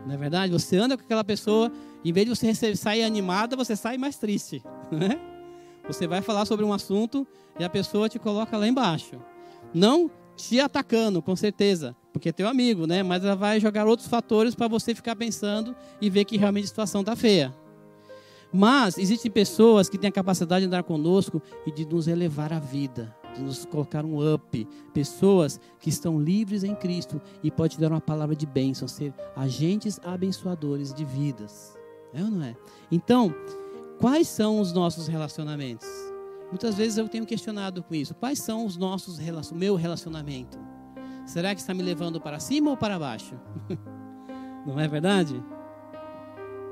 Não 0.07 0.15
é 0.15 0.17
verdade? 0.17 0.53
Você 0.53 0.77
anda 0.77 0.97
com 0.97 1.05
aquela 1.05 1.25
pessoa, 1.25 1.71
em 2.05 2.13
vez 2.13 2.27
de 2.27 2.35
você 2.35 2.75
sair 2.75 3.03
animada, 3.03 3.57
você 3.57 3.77
sai 3.77 3.99
mais 3.99 4.17
triste. 4.17 4.63
Né? 4.93 5.19
Você 5.87 6.07
vai 6.07 6.21
falar 6.21 6.45
sobre 6.45 6.67
um 6.67 6.73
assunto 6.73 7.27
e 7.59 7.65
a 7.65 7.69
pessoa 7.71 8.11
te 8.11 8.19
coloca 8.19 8.59
lá 8.59 8.69
embaixo. 8.69 9.19
Não 9.73 10.11
te 10.37 10.61
atacando, 10.61 11.23
com 11.23 11.37
certeza, 11.37 11.97
porque 12.13 12.29
é 12.29 12.33
teu 12.33 12.49
amigo, 12.49 12.87
né? 12.87 13.03
Mas 13.03 13.25
ela 13.25 13.37
vai 13.37 13.61
jogar 13.61 13.87
outros 13.87 14.09
fatores 14.09 14.55
para 14.55 14.69
você 14.69 14.95
ficar 14.95 15.17
pensando 15.17 15.75
e 16.01 16.11
ver 16.11 16.25
que 16.25 16.37
realmente 16.37 16.65
a 16.65 16.69
situação 16.69 17.01
está 17.01 17.15
feia. 17.15 17.55
Mas 18.53 18.99
existem 18.99 19.31
pessoas 19.31 19.89
que 19.89 19.97
têm 19.97 20.09
a 20.09 20.13
capacidade 20.13 20.63
de 20.63 20.67
andar 20.67 20.83
conosco 20.83 21.41
e 21.67 21.71
de 21.71 21.87
nos 21.87 22.07
elevar 22.07 22.53
a 22.53 22.59
vida, 22.59 23.15
de 23.35 23.43
nos 23.43 23.65
colocar 23.65 24.05
um 24.05 24.35
up. 24.35 24.69
Pessoas 24.93 25.59
que 25.81 25.89
estão 25.89 26.21
livres 26.21 26.63
em 26.63 26.75
Cristo 26.75 27.21
e 27.43 27.51
pode 27.51 27.79
dar 27.79 27.91
uma 27.91 28.01
palavra 28.01 28.37
de 28.37 28.45
bênção, 28.45 28.87
ser 28.87 29.15
agentes 29.35 29.99
abençoadores 30.05 30.93
de 30.93 31.05
vidas. 31.05 31.75
É 32.13 32.23
ou 32.23 32.31
não 32.31 32.45
é? 32.45 32.55
Então, 32.91 33.35
quais 33.99 34.29
são 34.29 34.61
os 34.61 34.71
nossos 34.73 35.07
relacionamentos? 35.07 36.12
Muitas 36.53 36.75
vezes 36.75 36.99
eu 36.99 37.09
tenho 37.09 37.25
questionado 37.25 37.83
com 37.83 37.95
isso. 37.95 38.15
Quais 38.15 38.39
são 38.39 38.67
os 38.67 38.77
nossos 38.77 39.19
o 39.51 39.55
meu 39.55 39.75
relacionamento? 39.75 40.59
Será 41.25 41.55
que 41.55 41.63
está 41.63 41.73
me 41.73 41.83
levando 41.83 42.21
para 42.21 42.39
cima 42.39 42.69
ou 42.69 42.77
para 42.77 42.99
baixo? 42.99 43.35
não 44.67 44.79
é 44.79 44.87
verdade? 44.87 45.43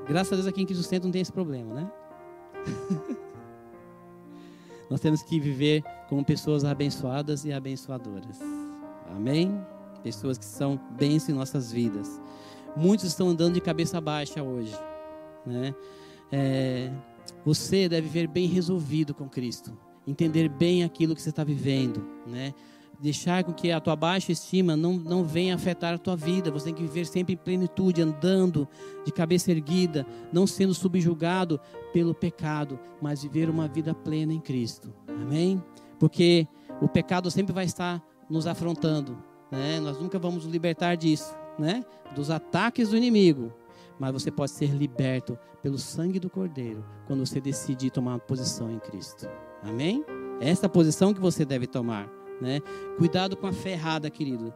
Graças 0.06 0.34
a 0.34 0.36
Deus 0.36 0.46
aqui 0.46 0.60
em 0.60 0.66
Cristo 0.66 0.84
Centro 0.84 1.06
não 1.06 1.12
tem 1.12 1.22
esse 1.22 1.32
problema, 1.32 1.72
né? 1.72 1.90
Nós 4.90 5.00
temos 5.00 5.22
que 5.22 5.40
viver 5.40 5.82
como 6.10 6.22
pessoas 6.22 6.62
abençoadas 6.62 7.46
e 7.46 7.52
abençoadoras. 7.52 8.38
Amém? 9.16 9.64
Pessoas 10.02 10.36
que 10.36 10.44
são 10.44 10.78
bênçãos 10.90 11.30
em 11.30 11.32
nossas 11.32 11.72
vidas. 11.72 12.20
Muitos 12.76 13.06
estão 13.06 13.30
andando 13.30 13.54
de 13.54 13.62
cabeça 13.62 13.98
baixa 13.98 14.42
hoje, 14.42 14.76
né? 15.46 15.74
É, 16.30 16.92
você 17.44 17.88
deve 17.88 18.08
ver 18.08 18.26
bem 18.26 18.46
resolvido 18.46 19.14
com 19.14 19.28
Cristo, 19.28 19.76
entender 20.06 20.48
bem 20.48 20.84
aquilo 20.84 21.14
que 21.14 21.22
você 21.22 21.30
está 21.30 21.44
vivendo, 21.44 22.04
né? 22.26 22.54
Deixar 23.00 23.44
com 23.44 23.52
que 23.52 23.72
a 23.72 23.80
tua 23.80 23.96
baixa 23.96 24.30
estima 24.30 24.76
não, 24.76 24.92
não 24.92 25.24
venha 25.24 25.54
afetar 25.54 25.94
a 25.94 25.98
tua 25.98 26.14
vida. 26.14 26.50
Você 26.50 26.66
tem 26.66 26.74
que 26.74 26.82
viver 26.82 27.06
sempre 27.06 27.32
em 27.32 27.36
plenitude, 27.36 28.02
andando 28.02 28.68
de 29.06 29.10
cabeça 29.10 29.50
erguida, 29.50 30.06
não 30.30 30.46
sendo 30.46 30.74
subjugado 30.74 31.58
pelo 31.94 32.14
pecado, 32.14 32.78
mas 33.00 33.22
viver 33.22 33.48
uma 33.48 33.66
vida 33.66 33.94
plena 33.94 34.34
em 34.34 34.40
Cristo. 34.40 34.92
Amém? 35.08 35.62
Porque 35.98 36.46
o 36.82 36.88
pecado 36.88 37.30
sempre 37.30 37.54
vai 37.54 37.64
estar 37.64 38.02
nos 38.28 38.46
afrontando, 38.46 39.16
né? 39.50 39.80
Nós 39.80 39.98
nunca 39.98 40.18
vamos 40.18 40.44
nos 40.44 40.52
libertar 40.52 40.94
disso, 40.94 41.34
né? 41.58 41.82
Dos 42.14 42.28
ataques 42.28 42.90
do 42.90 42.98
inimigo 42.98 43.50
mas 44.00 44.12
você 44.12 44.30
pode 44.30 44.50
ser 44.50 44.70
liberto 44.70 45.38
pelo 45.62 45.76
sangue 45.76 46.18
do 46.18 46.30
Cordeiro 46.30 46.82
quando 47.06 47.24
você 47.24 47.38
decidir 47.38 47.90
tomar 47.90 48.12
uma 48.12 48.18
posição 48.18 48.70
em 48.70 48.78
Cristo. 48.78 49.28
Amém? 49.62 50.02
É 50.40 50.48
essa 50.48 50.70
posição 50.70 51.12
que 51.12 51.20
você 51.20 51.44
deve 51.44 51.66
tomar, 51.66 52.08
né? 52.40 52.60
Cuidado 52.96 53.36
com 53.36 53.46
a 53.46 53.52
fé 53.52 53.72
errada, 53.72 54.08
querido. 54.08 54.54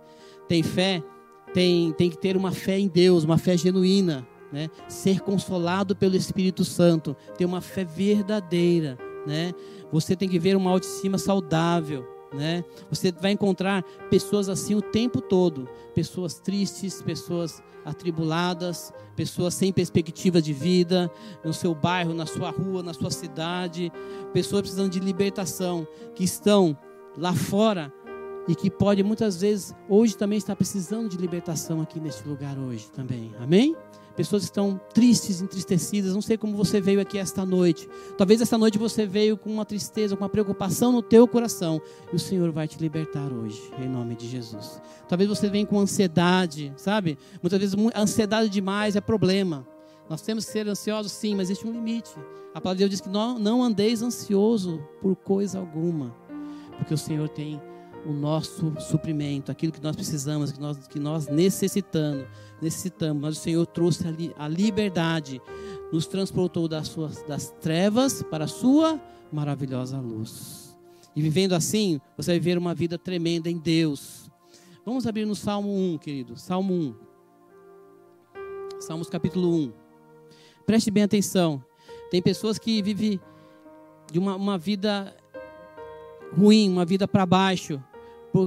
Tem 0.49 0.63
fé, 0.63 1.05
tem, 1.53 1.93
tem 1.93 2.09
que 2.09 2.17
ter 2.17 2.39
uma 2.39 2.53
fé 2.53 2.79
em 2.79 2.89
Deus, 2.89 3.23
uma 3.23 3.37
fé 3.37 3.55
genuína, 3.55 4.27
né? 4.51 4.71
Ser 4.89 5.21
consolado 5.21 5.95
pelo 5.95 6.17
Espírito 6.17 6.65
Santo, 6.65 7.15
ter 7.37 7.45
uma 7.45 7.61
fé 7.61 7.85
verdadeira, 7.85 8.97
né? 9.27 9.53
Você 9.93 10.17
tem 10.17 10.29
que 10.29 10.39
ver 10.39 10.57
uma 10.57 10.71
autoestima 10.71 11.19
saudável, 11.19 12.14
né? 12.35 12.65
Você 12.91 13.13
vai 13.13 13.33
encontrar 13.33 13.83
pessoas 14.11 14.49
assim 14.49 14.75
o 14.75 14.83
tempo 14.83 15.21
todo, 15.21 15.69
pessoas 15.95 16.39
tristes, 16.39 17.01
pessoas 17.01 17.63
atribuladas, 17.85 18.93
pessoas 19.15 19.55
sem 19.55 19.73
perspectiva 19.73 20.41
de 20.41 20.53
vida, 20.53 21.11
no 21.45 21.53
seu 21.53 21.75
bairro, 21.75 22.15
na 22.15 22.27
sua 22.27 22.51
rua, 22.51 22.83
na 22.83 22.95
sua 22.95 23.11
cidade, 23.11 23.93
pessoas 24.33 24.63
precisando 24.63 24.91
de 24.91 25.01
libertação, 25.01 25.87
que 26.15 26.25
estão 26.25 26.77
lá 27.17 27.33
fora 27.33 27.93
e 28.47 28.55
que 28.55 28.71
pode 28.71 29.03
muitas 29.03 29.41
vezes 29.41 29.75
hoje 29.89 30.17
também 30.17 30.39
estar 30.39 30.55
precisando 30.57 31.09
de 31.09 31.17
libertação 31.17 31.81
aqui 31.81 31.99
neste 31.99 32.27
lugar 32.29 32.59
hoje 32.59 32.91
também. 32.93 33.33
Amém? 33.41 33.77
pessoas 34.15 34.45
estão 34.45 34.81
tristes, 34.93 35.43
entristecidas. 35.43 36.15
Não 36.15 36.23
sei 36.23 36.37
como 36.37 36.57
você 36.57 36.81
veio 36.81 37.01
aqui 37.01 37.19
esta 37.19 37.45
noite. 37.45 37.89
Talvez 38.17 38.41
esta 38.41 38.57
noite 38.57 38.79
você 38.79 39.07
veio 39.07 39.37
com 39.37 39.51
uma 39.51 39.65
tristeza, 39.65 40.17
com 40.17 40.23
uma 40.23 40.29
preocupação 40.29 40.93
no 40.93 41.03
teu 41.03 41.27
coração. 41.27 41.81
E 42.13 42.17
o 42.17 42.19
Senhor 42.19 42.51
vai 42.51 42.69
te 42.69 42.79
libertar 42.79 43.33
hoje, 43.33 43.61
em 43.79 43.89
nome 43.89 44.15
de 44.15 44.29
Jesus. 44.29 44.81
Talvez 45.09 45.29
você 45.29 45.49
venha 45.49 45.67
com 45.67 45.79
ansiedade, 45.79 46.73
sabe? 46.77 47.19
Muitas 47.43 47.59
vezes 47.59 47.77
ansiedade 47.95 48.49
demais 48.49 48.97
é 48.97 49.01
problema. 49.01 49.67
Nós 50.09 50.21
temos 50.21 50.45
que 50.45 50.53
ser 50.53 50.69
ansiosos, 50.69 51.13
sim, 51.13 51.35
mas 51.35 51.49
existe 51.49 51.67
um 51.67 51.73
limite. 51.73 52.15
A 52.55 52.61
palavra 52.61 52.77
de 52.77 52.79
Deus 52.81 52.91
diz 52.91 53.01
que 53.01 53.09
não, 53.09 53.39
não 53.39 53.63
andeis 53.63 54.03
ansioso 54.03 54.81
por 55.01 55.17
coisa 55.17 55.59
alguma, 55.59 56.15
porque 56.77 56.95
o 56.95 56.99
Senhor 56.99 57.29
tem 57.29 57.61
o 58.07 58.13
nosso 58.13 58.73
suprimento, 58.81 59.51
aquilo 59.51 59.73
que 59.73 59.83
nós 59.83 59.97
precisamos, 59.97 60.53
que 60.53 60.61
nós, 60.61 60.87
que 60.87 60.99
nós 60.99 61.29
necessitamos, 61.29 62.27
necessitamos. 62.61 63.23
Mas 63.23 63.39
o 63.39 63.41
Senhor 63.41 63.67
trouxe 63.67 64.05
a, 64.07 64.45
a 64.45 64.49
liberdade, 64.49 65.41
nos 65.93 66.07
transportou 66.07 66.69
das, 66.69 66.89
suas, 66.89 67.23
das 67.23 67.51
trevas 67.61 68.23
para 68.23 68.45
a 68.45 68.49
sua 68.49 69.01
maravilhosa 69.33 69.99
luz. 69.99 70.77
E 71.17 71.23
vivendo 71.23 71.55
assim, 71.55 72.01
você 72.17 72.33
vai 72.33 72.41
viver 72.41 72.59
uma 72.59 72.75
vida 72.75 72.99
tremenda 72.99 73.49
em 73.49 73.59
Deus. 73.59 74.31
Vamos 74.85 75.07
abrir 75.07 75.25
no 75.25 75.35
Salmo 75.35 75.75
1, 75.95 75.99
querido. 75.99 76.37
Salmo 76.37 76.75
1. 76.75 76.95
Salmos 78.81 79.09
capítulo 79.09 79.55
1. 79.55 79.73
Preste 80.67 80.91
bem 80.91 81.05
atenção. 81.05 81.65
Tem 82.11 82.21
pessoas 82.21 82.59
que 82.59 82.83
vivem 82.83 83.21
de 84.11 84.19
uma, 84.19 84.37
uma 84.37 84.59
vida 84.59 85.15
ruim, 86.37 86.69
uma 86.69 86.85
vida 86.85 87.07
para 87.09 87.25
baixo, 87.25 87.83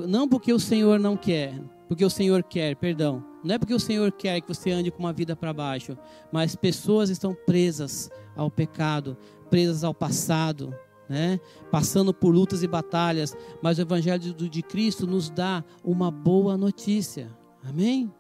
não 0.08 0.28
porque 0.28 0.52
o 0.52 0.60
Senhor 0.60 1.00
não 1.00 1.16
quer, 1.16 1.54
porque 1.88 2.04
o 2.04 2.10
Senhor 2.10 2.44
quer, 2.44 2.76
perdão. 2.76 3.24
Não 3.44 3.56
é 3.56 3.58
porque 3.58 3.74
o 3.74 3.80
Senhor 3.80 4.12
quer 4.12 4.42
que 4.42 4.48
você 4.48 4.72
ande 4.72 4.92
com 4.92 5.00
uma 5.00 5.14
vida 5.14 5.36
para 5.36 5.54
baixo, 5.54 5.98
mas 6.32 6.56
pessoas 6.56 7.10
estão 7.10 7.34
presas 7.34 8.10
ao 8.36 8.52
pecado, 8.52 9.16
presas 9.50 9.84
ao 9.84 9.94
passado, 9.94 10.76
né? 11.08 11.40
passando 11.72 12.14
por 12.14 12.34
lutas 12.34 12.64
e 12.64 12.68
batalhas, 12.68 13.36
mas 13.62 13.78
o 13.78 13.82
Evangelho 13.82 14.34
de 14.34 14.62
Cristo 14.62 15.08
nos 15.08 15.30
dá 15.30 15.64
uma 15.84 16.12
boa 16.12 16.58
notícia, 16.58 17.30
amém? 17.64 18.12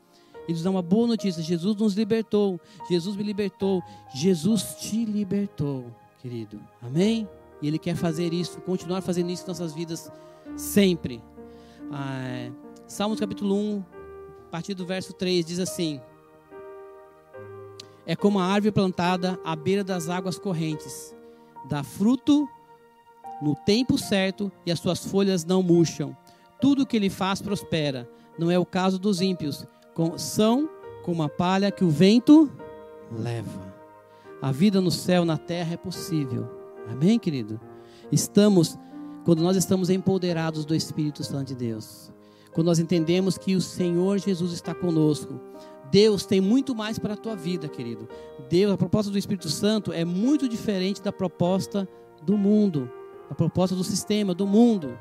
Ele 0.43 0.53
nos 0.53 0.63
dá 0.63 0.69
uma 0.69 0.81
boa 0.81 1.07
notícia: 1.07 1.43
Jesus 1.43 1.75
nos 1.75 1.93
libertou, 1.95 2.59
Jesus 2.89 3.17
me 3.17 3.23
libertou, 3.23 3.83
Jesus 4.15 4.75
te 4.79 5.03
libertou, 5.03 5.93
querido, 6.21 6.61
amém? 6.81 7.27
E 7.61 7.67
Ele 7.67 7.77
quer 7.77 7.95
fazer 7.95 8.33
isso, 8.33 8.61
continuar 8.61 9.01
fazendo 9.01 9.29
isso 9.29 9.43
em 9.43 9.47
nossas 9.47 9.73
vidas 9.73 10.09
sempre. 10.55 11.21
Ah, 11.91 12.51
Salmos 12.87 13.19
capítulo 13.19 13.55
1, 13.55 13.85
a 14.47 14.49
partir 14.49 14.73
do 14.73 14.85
verso 14.85 15.13
3, 15.13 15.45
diz 15.45 15.59
assim: 15.59 16.01
É 18.05 18.15
como 18.15 18.39
a 18.39 18.45
árvore 18.45 18.71
plantada 18.71 19.39
à 19.43 19.55
beira 19.55 19.83
das 19.83 20.09
águas 20.09 20.37
correntes, 20.37 21.15
dá 21.69 21.83
fruto 21.83 22.47
no 23.41 23.55
tempo 23.55 23.97
certo 23.97 24.51
e 24.65 24.71
as 24.71 24.79
suas 24.79 25.05
folhas 25.05 25.45
não 25.45 25.61
murcham. 25.61 26.15
Tudo 26.59 26.85
que 26.85 26.97
ele 26.97 27.09
faz 27.09 27.41
prospera. 27.41 28.09
Não 28.37 28.51
é 28.51 28.57
o 28.57 28.65
caso 28.65 28.99
dos 28.99 29.19
ímpios, 29.19 29.65
são 30.17 30.69
como 31.03 31.23
a 31.23 31.29
palha 31.29 31.71
que 31.71 31.83
o 31.83 31.89
vento 31.89 32.51
leva. 33.11 33.75
A 34.41 34.51
vida 34.51 34.79
no 34.79 34.91
céu, 34.91 35.25
na 35.25 35.37
terra 35.37 35.73
é 35.73 35.77
possível. 35.77 36.47
Amém, 36.87 37.17
querido? 37.17 37.59
Estamos 38.11 38.77
quando 39.27 39.43
nós 39.43 39.57
estamos 39.57 39.89
empoderados 39.89 40.63
do 40.63 40.73
Espírito 40.73 41.21
Santo 41.21 41.49
de 41.49 41.55
Deus. 41.55 42.09
quando 42.53 42.67
nós 42.67 42.79
entendemos 42.79 43.37
que 43.37 43.57
o 43.57 43.61
Senhor 43.61 44.17
Jesus 44.19 44.53
está 44.53 44.73
conosco. 44.73 45.37
Deus 45.91 46.25
tem 46.25 46.39
muito 46.39 46.73
mais 46.73 46.97
para 46.97 47.13
a 47.13 47.17
tua 47.17 47.35
vida, 47.35 47.67
querido. 47.67 48.07
Deus, 48.49 48.71
a 48.71 48.77
proposta 48.77 49.11
do 49.11 49.17
Espírito 49.17 49.49
Santo 49.49 49.91
é 49.91 50.05
muito 50.05 50.47
diferente 50.47 51.01
da 51.01 51.11
proposta 51.11 51.85
do 52.23 52.37
mundo, 52.37 52.89
a 53.29 53.35
proposta 53.35 53.75
do 53.75 53.83
sistema, 53.83 54.33
do 54.33 54.47
mundo. 54.47 54.97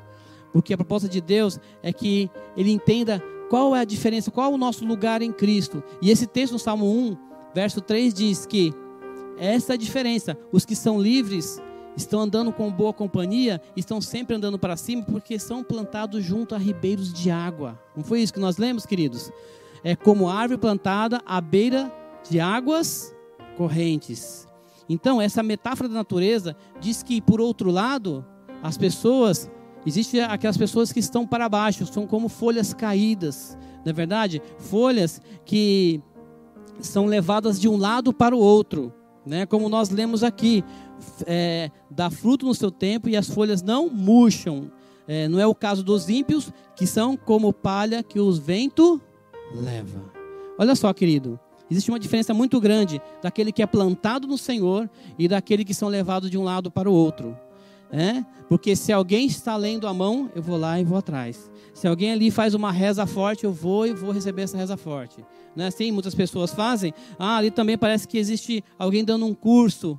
Porque 0.51 0.73
a 0.73 0.77
proposta 0.77 1.07
de 1.07 1.21
Deus 1.21 1.57
é 1.81 1.93
que 1.93 2.29
ele 2.57 2.71
entenda 2.71 3.23
qual 3.49 3.73
é 3.73 3.79
a 3.79 3.85
diferença, 3.85 4.29
qual 4.29 4.51
é 4.51 4.53
o 4.53 4.57
nosso 4.57 4.85
lugar 4.85 5.21
em 5.21 5.31
Cristo. 5.31 5.81
E 6.01 6.11
esse 6.11 6.27
texto 6.27 6.51
no 6.51 6.59
Salmo 6.59 6.85
1, 6.85 7.17
verso 7.55 7.79
3 7.79 8.13
diz 8.13 8.45
que 8.45 8.73
essa 9.39 9.71
é 9.71 9.75
a 9.75 9.77
diferença. 9.77 10.37
Os 10.51 10.65
que 10.65 10.75
são 10.75 11.01
livres 11.01 11.61
estão 11.97 12.21
andando 12.21 12.53
com 12.53 12.71
boa 12.71 12.93
companhia, 12.93 13.59
estão 13.75 13.99
sempre 13.99 14.35
andando 14.35 14.59
para 14.59 14.77
cima, 14.77 15.01
porque 15.03 15.39
são 15.39 15.63
plantados 15.63 16.23
junto 16.23 16.53
a 16.53 16.57
ribeiros 16.57 17.11
de 17.11 17.31
água. 17.31 17.77
Não 17.95 18.03
foi 18.03 18.21
isso 18.21 18.33
que 18.33 18.39
nós 18.39 18.57
lemos, 18.57 18.85
queridos? 18.85 19.31
É 19.83 19.95
como 19.95 20.29
árvore 20.29 20.59
plantada 20.59 21.21
à 21.25 21.41
beira 21.41 21.91
de 22.29 22.39
águas 22.39 23.13
correntes. 23.57 24.47
Então, 24.87 25.21
essa 25.21 25.41
metáfora 25.41 25.89
da 25.89 25.95
natureza 25.95 26.55
diz 26.79 27.01
que, 27.01 27.19
por 27.19 27.41
outro 27.41 27.71
lado, 27.71 28.23
as 28.61 28.77
pessoas, 28.77 29.49
existem 29.85 30.21
aquelas 30.21 30.55
pessoas 30.55 30.91
que 30.91 30.99
estão 30.99 31.25
para 31.25 31.49
baixo, 31.49 31.85
são 31.87 32.05
como 32.05 32.29
folhas 32.29 32.73
caídas, 32.73 33.57
não 33.83 33.89
é 33.89 33.93
verdade? 33.93 34.41
Folhas 34.57 35.21
que 35.43 36.01
são 36.79 37.05
levadas 37.05 37.59
de 37.59 37.67
um 37.67 37.75
lado 37.75 38.13
para 38.13 38.35
o 38.35 38.39
outro, 38.39 38.93
né? 39.25 39.45
como 39.45 39.67
nós 39.67 39.89
lemos 39.89 40.23
aqui 40.23 40.63
é, 41.25 41.71
dá 41.89 42.09
fruto 42.09 42.45
no 42.45 42.53
seu 42.53 42.71
tempo 42.71 43.09
e 43.09 43.15
as 43.15 43.29
folhas 43.29 43.61
não 43.61 43.89
murcham. 43.89 44.71
É, 45.07 45.27
não 45.27 45.39
é 45.39 45.47
o 45.47 45.55
caso 45.55 45.83
dos 45.83 46.09
ímpios, 46.09 46.51
que 46.75 46.85
são 46.85 47.15
como 47.15 47.53
palha 47.53 48.03
que 48.03 48.19
os 48.19 48.37
vento 48.37 49.01
leva. 49.53 50.11
Olha 50.59 50.75
só, 50.75 50.91
querido, 50.93 51.39
existe 51.71 51.89
uma 51.89 51.99
diferença 51.99 52.33
muito 52.33 52.59
grande 52.59 53.01
daquele 53.21 53.51
que 53.51 53.61
é 53.61 53.65
plantado 53.65 54.27
no 54.27 54.37
Senhor 54.37 54.89
e 55.17 55.27
daquele 55.27 55.63
que 55.63 55.73
são 55.73 55.87
levados 55.87 56.29
de 56.29 56.37
um 56.37 56.43
lado 56.43 56.69
para 56.69 56.89
o 56.89 56.93
outro. 56.93 57.37
É? 57.89 58.25
Porque 58.49 58.75
se 58.75 58.91
alguém 58.91 59.27
está 59.27 59.55
lendo 59.55 59.87
a 59.87 59.93
mão, 59.93 60.29
eu 60.35 60.41
vou 60.41 60.57
lá 60.57 60.77
e 60.77 60.83
vou 60.83 60.97
atrás. 60.97 61.49
Se 61.73 61.87
alguém 61.87 62.11
ali 62.11 62.29
faz 62.29 62.53
uma 62.53 62.69
reza 62.69 63.05
forte, 63.05 63.45
eu 63.45 63.53
vou 63.53 63.87
e 63.87 63.93
vou 63.93 64.11
receber 64.11 64.41
essa 64.41 64.57
reza 64.57 64.75
forte. 64.75 65.23
Não 65.55 65.63
é 65.63 65.67
assim? 65.67 65.89
Muitas 65.91 66.13
pessoas 66.13 66.53
fazem. 66.53 66.93
Ah, 67.17 67.37
ali 67.37 67.49
também 67.49 67.77
parece 67.77 68.05
que 68.05 68.17
existe 68.17 68.61
alguém 68.77 69.05
dando 69.05 69.25
um 69.25 69.33
curso 69.33 69.97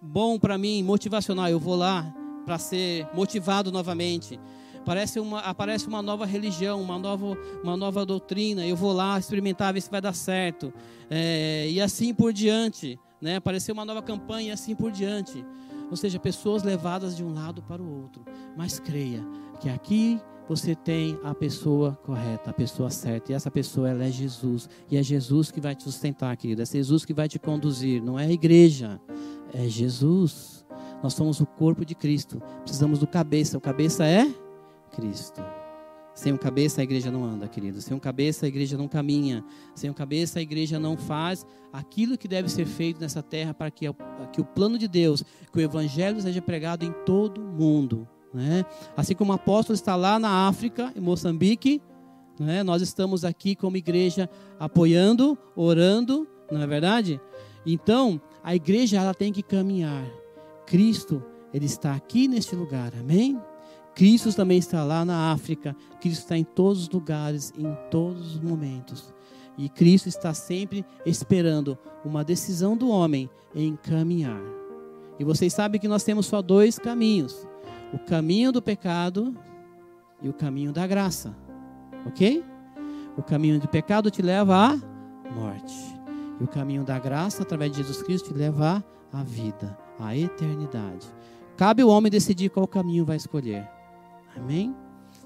bom 0.00 0.38
para 0.38 0.56
mim, 0.56 0.82
motivacional. 0.82 1.48
Eu 1.48 1.58
vou 1.58 1.74
lá 1.74 2.14
para 2.44 2.58
ser 2.58 3.06
motivado 3.14 3.72
novamente. 3.72 4.38
Parece 4.84 5.18
uma, 5.18 5.40
aparece 5.40 5.88
uma 5.88 6.02
nova 6.02 6.26
religião, 6.26 6.80
uma 6.80 6.98
nova, 6.98 7.38
uma 7.62 7.76
nova 7.76 8.04
doutrina. 8.04 8.66
Eu 8.66 8.76
vou 8.76 8.92
lá 8.92 9.18
experimentar, 9.18 9.72
ver 9.72 9.80
se 9.80 9.90
vai 9.90 10.00
dar 10.00 10.14
certo. 10.14 10.72
É, 11.10 11.68
e 11.70 11.80
assim 11.80 12.12
por 12.12 12.32
diante. 12.32 12.98
Né? 13.20 13.36
Apareceu 13.36 13.72
uma 13.72 13.84
nova 13.84 14.02
campanha 14.02 14.48
e 14.48 14.52
assim 14.52 14.74
por 14.74 14.92
diante. 14.92 15.44
Ou 15.90 15.96
seja, 15.96 16.18
pessoas 16.18 16.62
levadas 16.62 17.16
de 17.16 17.24
um 17.24 17.32
lado 17.32 17.62
para 17.62 17.82
o 17.82 18.02
outro. 18.02 18.24
Mas 18.56 18.78
creia 18.78 19.24
que 19.60 19.70
aqui 19.70 20.20
você 20.46 20.74
tem 20.74 21.18
a 21.24 21.34
pessoa 21.34 21.98
correta, 22.04 22.50
a 22.50 22.52
pessoa 22.52 22.90
certa. 22.90 23.32
E 23.32 23.34
essa 23.34 23.50
pessoa 23.50 23.88
ela 23.88 24.04
é 24.04 24.10
Jesus. 24.10 24.68
E 24.90 24.96
é 24.98 25.02
Jesus 25.02 25.50
que 25.50 25.60
vai 25.60 25.74
te 25.74 25.82
sustentar, 25.82 26.36
querida. 26.36 26.62
É 26.62 26.66
Jesus 26.66 27.04
que 27.04 27.14
vai 27.14 27.28
te 27.28 27.38
conduzir. 27.38 28.02
Não 28.02 28.18
é 28.18 28.26
a 28.26 28.32
igreja 28.32 29.00
é 29.54 29.68
Jesus. 29.68 30.64
Nós 31.02 31.14
somos 31.14 31.40
o 31.40 31.46
corpo 31.46 31.84
de 31.84 31.94
Cristo. 31.94 32.42
Precisamos 32.62 32.98
do 32.98 33.06
cabeça. 33.06 33.56
O 33.56 33.60
cabeça 33.60 34.04
é 34.04 34.28
Cristo. 34.90 35.42
Sem 36.14 36.32
o 36.32 36.38
cabeça 36.38 36.80
a 36.80 36.84
igreja 36.84 37.10
não 37.10 37.24
anda, 37.24 37.48
querido. 37.48 37.80
Sem 37.80 37.96
o 37.96 38.00
cabeça 38.00 38.46
a 38.46 38.48
igreja 38.48 38.76
não 38.76 38.86
caminha. 38.86 39.44
Sem 39.74 39.90
o 39.90 39.94
cabeça 39.94 40.38
a 40.38 40.42
igreja 40.42 40.78
não 40.78 40.96
faz 40.96 41.44
aquilo 41.72 42.16
que 42.16 42.28
deve 42.28 42.48
ser 42.48 42.66
feito 42.66 43.00
nessa 43.00 43.22
terra 43.22 43.52
para 43.52 43.70
que, 43.70 43.86
que 44.32 44.40
o 44.40 44.44
plano 44.44 44.78
de 44.78 44.86
Deus, 44.86 45.24
que 45.52 45.58
o 45.58 45.60
evangelho 45.60 46.20
seja 46.20 46.40
pregado 46.40 46.84
em 46.84 46.92
todo 47.04 47.40
o 47.40 47.52
mundo. 47.52 48.08
Né? 48.32 48.64
Assim 48.96 49.14
como 49.14 49.32
o 49.32 49.34
apóstolo 49.34 49.74
está 49.74 49.96
lá 49.96 50.18
na 50.18 50.46
África, 50.48 50.92
em 50.94 51.00
Moçambique, 51.00 51.82
né? 52.38 52.62
nós 52.62 52.80
estamos 52.80 53.24
aqui 53.24 53.56
como 53.56 53.76
igreja 53.76 54.30
apoiando, 54.58 55.36
orando, 55.56 56.28
não 56.50 56.62
é 56.62 56.66
verdade? 56.66 57.20
Então, 57.66 58.20
a 58.42 58.54
igreja 58.54 58.98
ela 58.98 59.14
tem 59.14 59.32
que 59.32 59.42
caminhar. 59.42 60.04
Cristo, 60.66 61.22
ele 61.52 61.66
está 61.66 61.94
aqui 61.94 62.28
neste 62.28 62.54
lugar. 62.54 62.92
Amém? 62.98 63.40
Cristo 63.94 64.34
também 64.34 64.58
está 64.58 64.82
lá 64.82 65.04
na 65.04 65.32
África. 65.32 65.76
Cristo 66.00 66.22
está 66.22 66.36
em 66.36 66.44
todos 66.44 66.82
os 66.82 66.88
lugares, 66.88 67.52
em 67.56 67.74
todos 67.90 68.34
os 68.34 68.40
momentos. 68.40 69.14
E 69.56 69.68
Cristo 69.68 70.08
está 70.08 70.34
sempre 70.34 70.84
esperando 71.06 71.78
uma 72.04 72.24
decisão 72.24 72.76
do 72.76 72.88
homem 72.88 73.30
em 73.54 73.76
caminhar. 73.76 74.40
E 75.18 75.24
vocês 75.24 75.52
sabem 75.52 75.80
que 75.80 75.86
nós 75.86 76.02
temos 76.02 76.26
só 76.26 76.42
dois 76.42 76.78
caminhos: 76.78 77.46
o 77.92 77.98
caminho 77.98 78.50
do 78.50 78.60
pecado 78.60 79.32
e 80.20 80.28
o 80.28 80.32
caminho 80.32 80.72
da 80.72 80.86
graça. 80.86 81.36
Ok? 82.04 82.44
O 83.16 83.22
caminho 83.22 83.60
do 83.60 83.68
pecado 83.68 84.10
te 84.10 84.20
leva 84.20 84.56
à 84.56 85.32
morte. 85.32 85.93
O 86.44 86.46
caminho 86.46 86.84
da 86.84 86.98
graça, 86.98 87.42
através 87.42 87.72
de 87.72 87.78
Jesus 87.78 88.02
Cristo, 88.02 88.28
te 88.28 88.34
levar 88.34 88.84
à 89.10 89.22
vida, 89.22 89.78
à 89.98 90.14
eternidade. 90.14 91.06
Cabe 91.56 91.80
ao 91.80 91.88
homem 91.88 92.12
decidir 92.12 92.50
qual 92.50 92.68
caminho 92.68 93.02
vai 93.02 93.16
escolher. 93.16 93.66
Amém? 94.36 94.76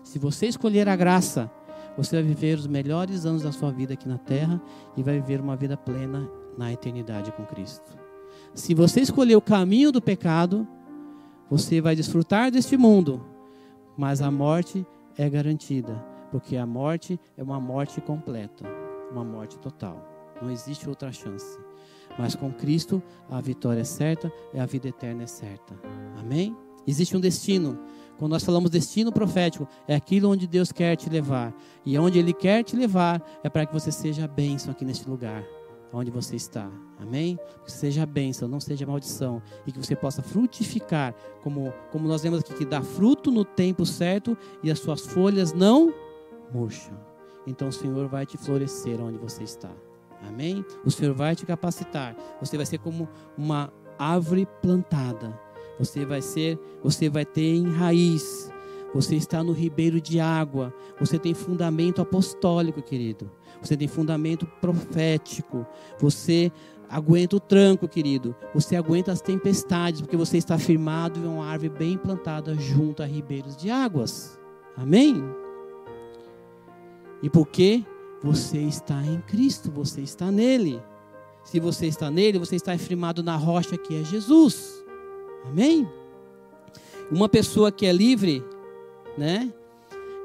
Se 0.05 0.17
você 0.17 0.47
escolher 0.47 0.89
a 0.89 0.95
graça, 0.95 1.51
você 1.97 2.15
vai 2.15 2.23
viver 2.23 2.57
os 2.57 2.69
melhores 2.69 3.27
anos 3.27 3.43
da 3.43 3.51
sua 3.51 3.73
vida 3.73 3.95
aqui 3.95 4.09
na 4.09 4.17
terra 4.17 4.63
e 4.97 5.03
vai 5.03 5.19
viver 5.21 5.41
uma 5.41 5.57
vida 5.57 5.77
plena 5.77 6.31
na 6.57 6.73
eternidade 6.73 7.33
com 7.33 7.45
Cristo. 7.45 7.99
Se 8.55 8.73
você 8.73 9.01
escolher 9.01 9.35
o 9.35 9.43
caminho 9.43 9.91
do 9.91 10.01
pecado, 10.01 10.69
você 11.51 11.81
vai 11.81 11.97
desfrutar 11.97 12.53
deste 12.53 12.77
mundo, 12.77 13.27
mas 13.97 14.23
a 14.23 14.31
morte 14.31 14.87
é 15.17 15.29
garantida, 15.29 15.97
porque 16.31 16.57
a 16.57 16.65
morte 16.65 17.19
é 17.37 17.43
uma 17.43 17.59
morte 17.59 18.01
completa, 18.01 18.65
uma 19.11 19.25
morte 19.25 19.59
total. 19.59 20.18
Não 20.41 20.51
existe 20.51 20.89
outra 20.89 21.13
chance. 21.13 21.59
Mas 22.19 22.35
com 22.35 22.53
Cristo 22.53 23.03
a 23.31 23.41
vitória 23.41 23.81
é 23.81 23.85
certa 23.85 24.33
e 24.53 24.59
a 24.59 24.67
vida 24.67 24.89
eterna 24.89 25.25
é 25.25 25.27
certa. 25.27 25.75
Amém? 26.19 26.57
Existe 26.87 27.17
um 27.17 27.21
destino. 27.21 27.79
Quando 28.19 28.33
nós 28.33 28.43
falamos 28.43 28.71
destino 28.71 29.13
profético, 29.13 29.69
é 29.87 29.95
aquilo 29.95 30.31
onde 30.31 30.47
Deus 30.47 30.73
quer 30.73 30.97
te 30.97 31.09
levar. 31.09 31.55
E 31.85 31.97
onde 31.99 32.19
Ele 32.19 32.33
quer 32.33 32.65
te 32.65 32.75
levar 32.75 33.23
é 33.45 33.49
para 33.49 33.67
que 33.67 33.73
você 33.73 33.93
seja 33.93 34.27
bênção 34.27 34.73
aqui 34.73 34.85
neste 34.85 35.09
lugar, 35.09 35.45
onde 35.93 36.11
você 36.11 36.35
está. 36.35 36.69
Amém? 36.99 37.39
Que 37.65 37.71
seja 37.71 38.05
bênção, 38.05 38.49
não 38.49 38.59
seja 38.59 38.87
maldição. 38.87 39.41
E 39.67 39.71
que 39.71 39.79
você 39.79 39.95
possa 39.95 40.23
frutificar, 40.23 41.15
como, 41.43 41.73
como 41.93 42.09
nós 42.09 42.23
vemos 42.23 42.41
aqui, 42.41 42.55
que 42.55 42.65
dá 42.65 42.83
fruto 42.83 43.31
no 43.31 43.45
tempo 43.45 43.87
certo 43.87 44.37
e 44.63 44.71
as 44.71 44.79
suas 44.81 45.03
folhas 45.03 45.53
não 45.53 45.95
murcham. 46.53 46.99
Então 47.47 47.69
o 47.69 47.73
Senhor 47.73 48.09
vai 48.09 48.27
te 48.27 48.37
florescer 48.37 49.01
onde 49.01 49.19
você 49.19 49.45
está. 49.45 49.71
Amém? 50.27 50.65
O 50.85 50.91
Senhor 50.91 51.15
vai 51.15 51.37
te 51.37 51.47
capacitar. 51.47 52.17
Você 52.41 52.57
vai 52.57 52.67
ser 52.67 52.79
como 52.79 53.09
uma 53.37 53.73
árvore 53.99 54.47
plantada. 54.61 55.39
Você 55.79 56.05
vai 56.05 56.21
ser, 56.21 56.59
você 56.83 57.09
vai 57.09 57.25
ter 57.25 57.55
em 57.55 57.71
raiz. 57.71 58.51
Você 58.95 59.17
está 59.17 59.43
no 59.43 59.53
ribeiro 59.53 60.01
de 60.01 60.19
água. 60.19 60.75
Você 60.99 61.19
tem 61.19 61.35
fundamento 61.35 62.01
apostólico, 62.01 62.83
querido. 62.83 63.31
Você 63.63 63.77
tem 63.77 63.87
fundamento 63.87 64.47
profético. 64.61 65.67
Você 65.99 66.51
aguenta 66.89 67.37
o 67.37 67.41
tranco, 67.41 67.87
querido. 67.87 68.35
Você 68.55 68.77
aguenta 68.77 69.13
as 69.13 69.21
tempestades, 69.21 70.01
porque 70.01 70.17
você 70.17 70.39
está 70.39 70.59
firmado 70.59 71.21
em 71.21 71.27
uma 71.27 71.47
árvore 71.47 71.69
bem 71.69 71.99
plantada 71.99 72.55
junto 72.55 73.03
a 73.03 73.07
ribeiros 73.07 73.57
de 73.57 73.71
águas. 73.71 74.39
Amém? 74.77 75.23
E 77.23 77.29
por 77.29 77.47
quê? 77.47 77.85
Você 78.23 78.59
está 78.59 79.01
em 79.05 79.21
Cristo, 79.21 79.71
você 79.71 80.01
está 80.01 80.31
nele. 80.31 80.83
Se 81.45 81.61
você 81.61 81.87
está 81.87 82.11
nele, 82.11 82.39
você 82.39 82.57
está 82.57 82.77
firmado 82.77 83.23
na 83.23 83.37
rocha 83.37 83.77
que 83.77 83.95
é 83.95 84.05
Jesus. 84.05 84.85
Amém? 85.47 85.89
Uma 87.11 87.29
pessoa 87.29 87.73
que 87.73 87.87
é 87.87 87.93
livre, 87.93 88.45
né? 89.17 89.53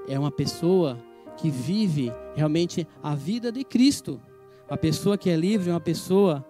É 0.07 0.19
uma 0.19 0.31
pessoa 0.31 0.97
que 1.37 1.49
vive 1.49 2.11
realmente 2.35 2.87
a 3.01 3.15
vida 3.15 3.51
de 3.51 3.63
Cristo. 3.63 4.19
Uma 4.69 4.77
pessoa 4.77 5.17
que 5.17 5.29
é 5.29 5.35
livre 5.35 5.69
é 5.69 5.73
uma 5.73 5.79
pessoa 5.79 6.45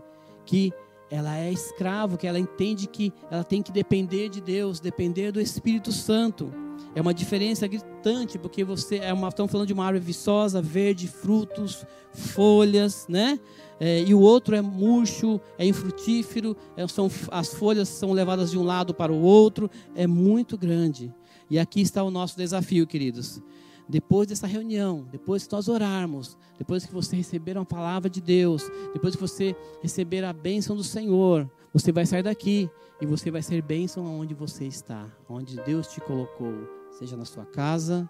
que 0.46 0.74
ela 1.12 1.38
é 1.38 1.52
escravo, 1.52 2.18
que 2.18 2.26
ela 2.26 2.40
entende 2.40 2.88
que 2.88 3.14
ela 3.30 3.44
tem 3.44 3.62
que 3.62 3.72
depender 3.72 4.30
de 4.30 4.42
Deus, 4.42 4.80
depender 4.80 5.32
do 5.32 5.40
Espírito 5.40 5.92
Santo. 5.92 6.52
É 6.96 7.02
uma 7.02 7.14
diferença 7.14 7.68
gritante, 7.68 8.38
porque 8.38 8.64
você 8.64 8.98
é 8.98 9.12
uma, 9.12 9.30
estamos 9.30 9.52
falando 9.52 9.68
de 9.68 9.74
uma 9.74 9.86
árvore 9.86 10.06
viçosa, 10.06 10.62
verde, 10.62 11.08
frutos, 11.08 11.86
folhas, 12.12 13.06
né? 13.10 13.40
É, 13.80 14.04
e 14.04 14.14
o 14.14 14.20
outro 14.20 14.56
é 14.56 14.62
murcho, 14.62 15.42
é 15.58 15.66
infrutífero, 15.66 16.56
é, 16.78 16.88
são, 16.88 17.10
as 17.32 17.54
folhas 17.54 17.90
são 17.90 18.12
levadas 18.12 18.52
de 18.52 18.58
um 18.58 18.64
lado 18.64 18.94
para 18.94 19.12
o 19.12 19.22
outro, 19.22 19.70
é 19.96 20.06
muito 20.06 20.58
grande. 20.58 21.14
E 21.50 21.58
aqui 21.60 21.82
está 21.82 22.04
o 22.04 22.12
nosso 22.12 22.38
desafio, 22.38 22.88
queridos. 22.88 23.42
depois 23.88 24.28
dessa 24.28 24.48
reunião, 24.48 25.06
depois 25.12 25.46
que 25.46 25.54
nós 25.54 25.68
orarmos, 25.68 26.38
depois 26.58 26.86
que 26.86 26.94
você 26.94 27.16
receber 27.16 27.58
uma 27.58 27.66
palavra 27.66 28.10
de 28.10 28.22
Deus, 28.22 28.64
depois 28.94 29.16
que 29.16 29.22
você 29.22 29.56
receber 29.82 30.24
a 30.24 30.32
bênção 30.32 30.76
do 30.76 30.84
Senhor, 30.84 31.50
você 31.74 31.92
vai 31.92 32.06
sair 32.06 32.22
daqui 32.22 32.70
e 33.02 33.06
você 33.06 33.32
vai 33.32 33.42
ser 33.42 33.62
bênção 33.62 34.06
aonde 34.06 34.36
você 34.36 34.66
está, 34.66 35.08
onde 35.28 35.56
Deus 35.62 35.88
te 35.88 36.00
colocou, 36.00 36.54
seja 36.92 37.18
na 37.18 37.26
sua 37.26 37.46
casa, 37.46 38.08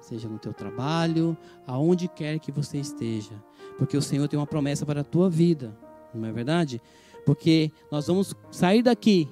seja 0.00 0.28
no 0.28 0.38
teu 0.38 0.54
trabalho, 0.54 1.36
aonde 1.66 2.08
quer 2.08 2.38
que 2.38 2.50
você 2.50 2.78
esteja, 2.78 3.34
porque 3.76 3.96
o 3.96 4.02
Senhor 4.02 4.26
tem 4.26 4.38
uma 4.38 4.46
promessa 4.46 4.86
para 4.86 5.02
a 5.02 5.04
tua 5.04 5.28
vida, 5.28 5.76
não 6.14 6.26
é 6.26 6.32
verdade? 6.32 6.80
Porque 7.26 7.70
nós 7.90 8.06
vamos 8.06 8.34
sair 8.50 8.82
daqui, 8.82 9.28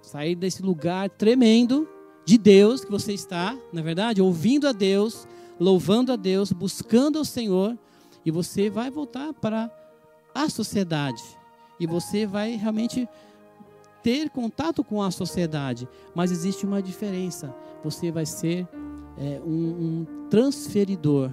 sair 0.00 0.36
desse 0.36 0.62
lugar 0.62 1.10
tremendo 1.10 1.88
de 2.24 2.38
Deus 2.38 2.84
que 2.84 2.90
você 2.90 3.12
está, 3.12 3.58
na 3.72 3.80
é 3.80 3.82
verdade, 3.82 4.22
ouvindo 4.22 4.68
a 4.68 4.72
Deus, 4.72 5.26
louvando 5.58 6.12
a 6.12 6.16
Deus, 6.16 6.52
buscando 6.52 7.20
o 7.20 7.24
Senhor, 7.24 7.76
e 8.24 8.30
você 8.30 8.70
vai 8.70 8.88
voltar 8.88 9.32
para 9.32 9.68
a 10.32 10.48
sociedade. 10.48 11.39
E 11.80 11.86
você 11.86 12.26
vai 12.26 12.52
realmente 12.56 13.08
ter 14.02 14.30
contato 14.30 14.84
com 14.84 15.02
a 15.02 15.10
sociedade. 15.10 15.88
Mas 16.14 16.30
existe 16.30 16.64
uma 16.64 16.80
diferença. 16.80 17.54
Você 17.82 18.12
vai 18.12 18.26
ser 18.26 18.68
é, 19.18 19.40
um, 19.44 19.50
um 19.50 20.06
transferidor 20.28 21.30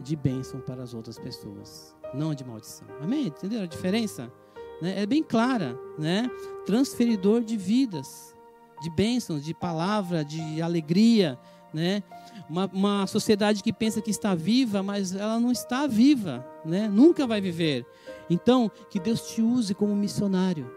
de 0.00 0.16
bênção 0.16 0.60
para 0.60 0.82
as 0.82 0.94
outras 0.94 1.18
pessoas, 1.18 1.94
não 2.14 2.34
de 2.34 2.44
maldição. 2.44 2.86
Amém? 3.02 3.26
Entenderam 3.26 3.64
a 3.64 3.66
diferença? 3.66 4.32
Né? 4.80 5.02
É 5.02 5.04
bem 5.04 5.22
clara, 5.22 5.78
né? 5.98 6.30
Transferidor 6.64 7.42
de 7.42 7.56
vidas 7.56 8.34
de 8.80 8.88
bênçãos, 8.88 9.44
de 9.44 9.52
palavra, 9.52 10.24
de 10.24 10.60
alegria, 10.62 11.38
né? 11.72 12.02
Uma, 12.48 12.68
uma, 12.72 13.06
sociedade 13.06 13.62
que 13.62 13.72
pensa 13.72 14.00
que 14.00 14.10
está 14.10 14.34
viva, 14.34 14.82
mas 14.82 15.14
ela 15.14 15.38
não 15.38 15.52
está 15.52 15.86
viva, 15.86 16.44
né? 16.64 16.88
Nunca 16.88 17.26
vai 17.26 17.40
viver. 17.40 17.86
Então, 18.30 18.70
que 18.88 19.00
Deus 19.00 19.22
te 19.22 19.42
use 19.42 19.74
como 19.74 19.94
missionário, 19.96 20.70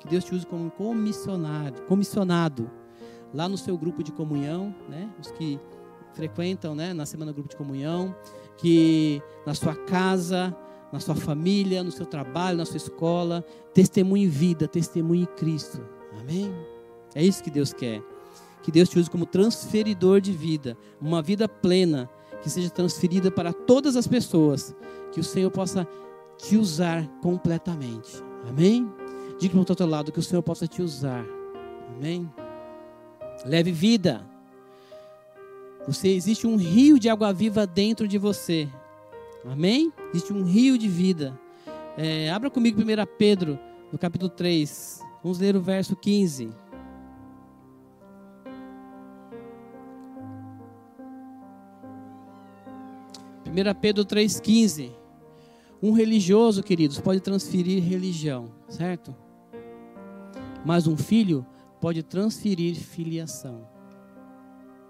que 0.00 0.08
Deus 0.08 0.24
te 0.24 0.34
use 0.34 0.44
como 0.44 0.70
comissionário, 0.72 1.82
comissionado, 1.82 2.68
lá 3.32 3.48
no 3.48 3.56
seu 3.56 3.78
grupo 3.78 4.02
de 4.02 4.10
comunhão, 4.10 4.74
né? 4.88 5.08
Os 5.20 5.30
que 5.30 5.60
frequentam, 6.12 6.74
né? 6.74 6.92
Na 6.92 7.06
semana 7.06 7.32
grupo 7.32 7.48
de 7.48 7.56
comunhão, 7.56 8.14
que 8.56 9.22
na 9.46 9.54
sua 9.54 9.76
casa, 9.76 10.54
na 10.92 10.98
sua 10.98 11.14
família, 11.14 11.84
no 11.84 11.92
seu 11.92 12.04
trabalho, 12.04 12.58
na 12.58 12.66
sua 12.66 12.78
escola, 12.78 13.44
testemunhe 13.72 14.26
vida, 14.26 14.66
testemunhe 14.66 15.26
Cristo. 15.26 15.80
Amém. 16.20 16.52
É 17.14 17.22
isso 17.22 17.42
que 17.42 17.50
Deus 17.50 17.72
quer. 17.72 18.02
Que 18.62 18.72
Deus 18.72 18.88
te 18.88 18.98
use 18.98 19.08
como 19.08 19.24
transferidor 19.24 20.20
de 20.20 20.32
vida, 20.32 20.76
uma 21.00 21.22
vida 21.22 21.48
plena, 21.48 22.10
que 22.42 22.50
seja 22.50 22.68
transferida 22.68 23.30
para 23.30 23.52
todas 23.52 23.96
as 23.96 24.06
pessoas, 24.06 24.74
que 25.12 25.20
o 25.20 25.24
Senhor 25.24 25.50
possa 25.50 25.86
te 26.42 26.56
usar 26.56 27.06
completamente. 27.22 28.22
Amém? 28.48 28.90
Diga 29.38 29.52
para 29.52 29.58
o 29.58 29.66
outro 29.68 29.86
lado 29.86 30.12
que 30.12 30.18
o 30.18 30.22
Senhor 30.22 30.42
possa 30.42 30.66
te 30.66 30.82
usar. 30.82 31.24
Amém? 31.96 32.30
Leve 33.44 33.72
vida. 33.72 34.26
Você 35.86 36.08
existe 36.08 36.46
um 36.46 36.56
rio 36.56 36.98
de 36.98 37.08
água 37.08 37.32
viva 37.32 37.66
dentro 37.66 38.06
de 38.06 38.18
você. 38.18 38.68
Amém? 39.44 39.92
Existe 40.10 40.32
um 40.32 40.44
rio 40.44 40.76
de 40.76 40.88
vida. 40.88 41.38
É, 41.96 42.30
abra 42.30 42.50
comigo 42.50 42.80
1 42.80 42.84
Pedro, 43.18 43.58
no 43.90 43.98
capítulo 43.98 44.30
3. 44.30 45.00
Vamos 45.22 45.38
ler 45.38 45.56
o 45.56 45.60
verso 45.60 45.96
15. 45.96 46.50
1 53.46 53.74
Pedro 53.80 54.04
3,15. 54.04 54.99
Um 55.82 55.92
religioso, 55.92 56.62
queridos, 56.62 57.00
pode 57.00 57.20
transferir 57.20 57.82
religião, 57.82 58.50
certo? 58.68 59.14
Mas 60.64 60.86
um 60.86 60.96
filho 60.96 61.46
pode 61.80 62.02
transferir 62.02 62.76
filiação. 62.76 63.66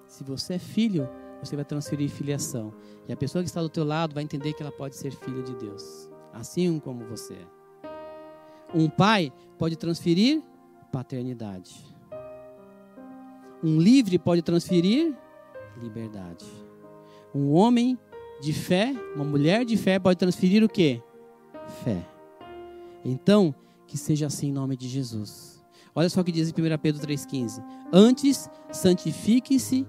Se 0.06 0.24
você 0.24 0.54
é 0.54 0.58
filho, 0.58 1.08
você 1.40 1.54
vai 1.54 1.64
transferir 1.64 2.10
filiação. 2.10 2.74
E 3.08 3.12
a 3.12 3.16
pessoa 3.16 3.42
que 3.42 3.48
está 3.48 3.62
do 3.62 3.68
teu 3.68 3.84
lado 3.84 4.14
vai 4.14 4.24
entender 4.24 4.52
que 4.52 4.62
ela 4.62 4.72
pode 4.72 4.96
ser 4.96 5.12
filho 5.12 5.42
de 5.44 5.54
Deus, 5.54 6.10
assim 6.32 6.80
como 6.80 7.04
você 7.04 7.34
é. 7.34 7.60
Um 8.74 8.88
pai 8.88 9.32
pode 9.58 9.76
transferir 9.76 10.42
paternidade. 10.90 11.84
Um 13.62 13.80
livre 13.80 14.18
pode 14.18 14.42
transferir 14.42 15.16
liberdade. 15.80 16.46
Um 17.34 17.52
homem 17.52 17.96
de 18.40 18.52
fé, 18.52 18.94
uma 19.14 19.24
mulher 19.24 19.64
de 19.64 19.76
fé 19.76 19.98
pode 19.98 20.18
transferir 20.18 20.64
o 20.64 20.68
que? 20.68 21.02
Fé. 21.84 22.06
Então, 23.04 23.54
que 23.86 23.98
seja 23.98 24.26
assim 24.26 24.48
em 24.48 24.52
nome 24.52 24.76
de 24.76 24.88
Jesus. 24.88 25.62
Olha 25.94 26.08
só 26.08 26.20
o 26.20 26.24
que 26.24 26.32
diz 26.32 26.48
em 26.48 26.52
1 26.52 26.78
Pedro 26.78 27.06
3,15. 27.06 27.62
Antes, 27.92 28.48
santifiquem-se, 28.70 29.86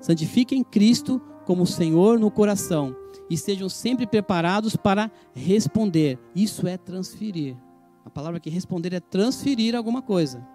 santifiquem 0.00 0.62
Cristo 0.62 1.20
como 1.44 1.66
Senhor 1.66 2.18
no 2.18 2.30
coração 2.30 2.94
e 3.30 3.34
estejam 3.34 3.68
sempre 3.68 4.06
preparados 4.06 4.76
para 4.76 5.10
responder. 5.32 6.18
Isso 6.34 6.66
é 6.66 6.76
transferir. 6.76 7.56
A 8.04 8.10
palavra 8.10 8.40
que 8.40 8.50
responder 8.50 8.92
é 8.92 9.00
transferir 9.00 9.74
alguma 9.74 10.02
coisa. 10.02 10.46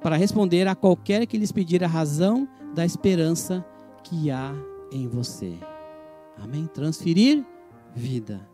Para 0.00 0.16
responder 0.16 0.68
a 0.68 0.74
qualquer 0.74 1.26
que 1.26 1.38
lhes 1.38 1.52
pedir 1.52 1.82
a 1.82 1.88
razão 1.88 2.48
da 2.74 2.84
esperança 2.84 3.64
que 4.04 4.30
há 4.30 4.54
em 4.92 5.08
você. 5.08 5.58
Amém? 6.38 6.66
Transferir 6.66 7.44
vida. 7.94 8.46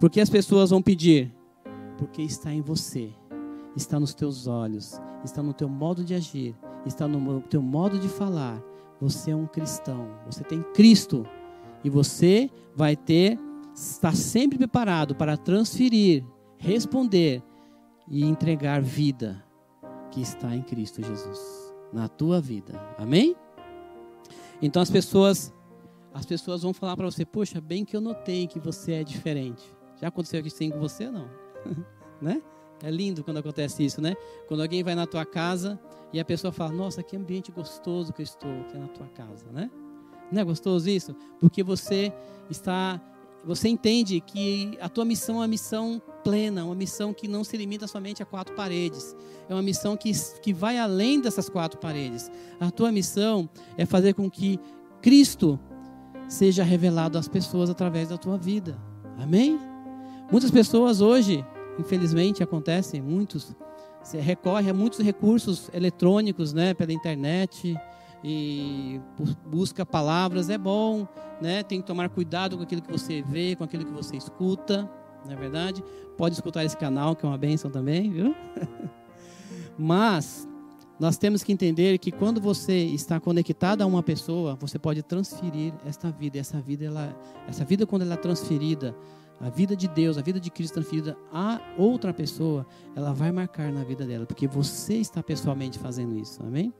Porque 0.00 0.20
as 0.20 0.30
pessoas 0.30 0.70
vão 0.70 0.82
pedir? 0.82 1.32
Porque 1.98 2.22
está 2.22 2.52
em 2.52 2.60
você, 2.60 3.10
está 3.76 4.00
nos 4.00 4.14
teus 4.14 4.46
olhos, 4.46 5.00
está 5.24 5.42
no 5.42 5.52
teu 5.52 5.68
modo 5.68 6.02
de 6.02 6.14
agir, 6.14 6.56
está 6.84 7.06
no 7.06 7.40
teu 7.42 7.62
modo 7.62 7.98
de 7.98 8.08
falar. 8.08 8.60
Você 9.00 9.30
é 9.30 9.36
um 9.36 9.46
cristão, 9.46 10.08
você 10.26 10.42
tem 10.42 10.62
Cristo 10.74 11.26
e 11.84 11.90
você 11.90 12.50
vai 12.74 12.96
ter, 12.96 13.38
está 13.74 14.12
sempre 14.12 14.58
preparado 14.58 15.14
para 15.14 15.36
transferir, 15.36 16.24
responder 16.56 17.42
e 18.08 18.24
entregar 18.24 18.80
vida 18.80 19.44
que 20.10 20.20
está 20.20 20.54
em 20.54 20.62
Cristo 20.62 21.02
Jesus 21.02 21.72
na 21.92 22.08
tua 22.08 22.40
vida. 22.40 22.80
Amém? 22.98 23.36
Então 24.60 24.80
as 24.80 24.90
pessoas 24.90 25.52
as 26.14 26.26
pessoas 26.26 26.62
vão 26.62 26.72
falar 26.72 26.96
para 26.96 27.10
você: 27.10 27.24
Poxa, 27.24 27.60
bem 27.60 27.84
que 27.84 27.96
eu 27.96 28.00
notei 28.00 28.46
que 28.46 28.58
você 28.58 28.92
é 28.92 29.04
diferente. 29.04 29.62
Já 30.00 30.08
aconteceu 30.08 30.42
sim 30.50 30.70
com 30.70 30.80
você 30.80 31.10
não? 31.10 31.28
né? 32.20 32.42
É 32.82 32.90
lindo 32.90 33.22
quando 33.22 33.36
acontece 33.38 33.84
isso, 33.84 34.00
né? 34.00 34.14
Quando 34.48 34.60
alguém 34.60 34.82
vai 34.82 34.94
na 34.94 35.06
tua 35.06 35.24
casa 35.24 35.80
e 36.12 36.18
a 36.18 36.24
pessoa 36.24 36.52
fala: 36.52 36.72
Nossa, 36.72 37.02
que 37.02 37.16
ambiente 37.16 37.52
gostoso 37.52 38.12
que 38.12 38.20
eu 38.20 38.24
estou 38.24 38.50
aqui 38.60 38.76
na 38.76 38.88
tua 38.88 39.06
casa, 39.08 39.46
né? 39.52 39.70
Não 40.30 40.40
é 40.40 40.44
gostoso 40.44 40.88
isso? 40.88 41.14
Porque 41.38 41.62
você 41.62 42.12
está, 42.50 43.00
você 43.44 43.68
entende 43.68 44.18
que 44.20 44.76
a 44.80 44.88
tua 44.88 45.04
missão 45.04 45.36
é 45.36 45.38
uma 45.40 45.48
missão 45.48 46.00
plena, 46.24 46.64
uma 46.64 46.74
missão 46.74 47.12
que 47.12 47.28
não 47.28 47.44
se 47.44 47.56
limita 47.56 47.86
somente 47.86 48.22
a 48.22 48.26
quatro 48.26 48.54
paredes. 48.54 49.14
É 49.48 49.54
uma 49.54 49.62
missão 49.62 49.96
que, 49.96 50.10
que 50.42 50.52
vai 50.52 50.78
além 50.78 51.20
dessas 51.20 51.48
quatro 51.48 51.78
paredes. 51.78 52.30
A 52.58 52.70
tua 52.70 52.90
missão 52.90 53.48
é 53.76 53.84
fazer 53.84 54.14
com 54.14 54.30
que 54.30 54.58
Cristo 55.02 55.60
seja 56.32 56.64
revelado 56.64 57.18
às 57.18 57.28
pessoas 57.28 57.68
através 57.68 58.08
da 58.08 58.16
tua 58.16 58.38
vida. 58.38 58.76
Amém? 59.18 59.60
Muitas 60.30 60.50
pessoas 60.50 61.00
hoje, 61.00 61.44
infelizmente 61.78 62.42
acontece, 62.42 63.00
muitos 63.00 63.54
recorrem 64.14 64.70
a 64.70 64.74
muitos 64.74 64.98
recursos 64.98 65.70
eletrônicos, 65.72 66.52
né, 66.52 66.74
pela 66.74 66.92
internet 66.92 67.76
e 68.24 69.00
busca 69.46 69.84
palavras, 69.84 70.48
é 70.48 70.58
bom, 70.58 71.06
né? 71.40 71.62
Tem 71.62 71.80
que 71.80 71.86
tomar 71.86 72.08
cuidado 72.08 72.56
com 72.56 72.62
aquilo 72.62 72.82
que 72.82 72.90
você 72.90 73.22
vê, 73.22 73.54
com 73.54 73.62
aquilo 73.62 73.84
que 73.84 73.92
você 73.92 74.16
escuta, 74.16 74.90
não 75.24 75.32
é 75.32 75.36
verdade? 75.36 75.84
Pode 76.16 76.34
escutar 76.34 76.64
esse 76.64 76.76
canal, 76.76 77.14
que 77.14 77.26
é 77.26 77.28
uma 77.28 77.38
bênção 77.38 77.70
também, 77.70 78.10
viu? 78.10 78.34
Mas 79.78 80.48
nós 81.02 81.16
temos 81.16 81.42
que 81.42 81.52
entender 81.52 81.98
que 81.98 82.12
quando 82.12 82.40
você 82.40 82.74
está 82.74 83.18
conectado 83.18 83.82
a 83.82 83.86
uma 83.86 84.04
pessoa, 84.04 84.54
você 84.54 84.78
pode 84.78 85.02
transferir 85.02 85.74
esta 85.84 86.12
vida. 86.12 86.38
Essa 86.38 86.60
vida, 86.60 86.84
ela, 86.84 87.20
essa 87.48 87.64
vida 87.64 87.84
quando 87.84 88.02
ela 88.02 88.14
é 88.14 88.16
transferida, 88.16 88.94
a 89.40 89.50
vida 89.50 89.74
de 89.74 89.88
Deus, 89.88 90.16
a 90.16 90.22
vida 90.22 90.38
de 90.38 90.48
Cristo 90.48 90.74
transferida 90.74 91.16
a 91.32 91.60
outra 91.76 92.14
pessoa, 92.14 92.64
ela 92.94 93.12
vai 93.12 93.32
marcar 93.32 93.72
na 93.72 93.82
vida 93.82 94.06
dela, 94.06 94.26
porque 94.26 94.46
você 94.46 94.94
está 94.94 95.20
pessoalmente 95.24 95.76
fazendo 95.76 96.16
isso, 96.16 96.40
amém? 96.40 96.72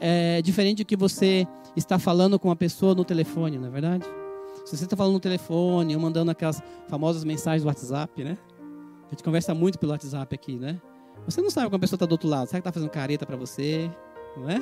É 0.00 0.40
diferente 0.40 0.82
do 0.82 0.86
que 0.86 0.96
você 0.96 1.46
está 1.76 1.98
falando 1.98 2.38
com 2.38 2.48
uma 2.48 2.56
pessoa 2.56 2.94
no 2.94 3.04
telefone, 3.04 3.58
não 3.58 3.66
é 3.66 3.70
verdade? 3.70 4.06
Se 4.64 4.74
você 4.74 4.84
está 4.84 4.96
falando 4.96 5.12
no 5.12 5.20
telefone, 5.20 5.94
ou 5.94 6.00
mandando 6.00 6.30
aquelas 6.30 6.62
famosas 6.88 7.24
mensagens 7.24 7.62
do 7.62 7.66
WhatsApp, 7.66 8.24
né? 8.24 8.38
A 9.08 9.10
gente 9.10 9.22
conversa 9.22 9.54
muito 9.54 9.78
pelo 9.78 9.92
WhatsApp 9.92 10.34
aqui, 10.34 10.56
né? 10.56 10.80
Você 11.26 11.40
não 11.40 11.50
sabe 11.50 11.66
como 11.66 11.76
a 11.76 11.78
pessoa 11.80 11.96
está 11.96 12.06
do 12.06 12.12
outro 12.12 12.28
lado. 12.28 12.48
Será 12.48 12.60
que 12.60 12.68
está 12.68 12.72
fazendo 12.72 12.90
careta 12.90 13.26
para 13.26 13.36
você? 13.36 13.90
Não 14.36 14.48
é? 14.48 14.60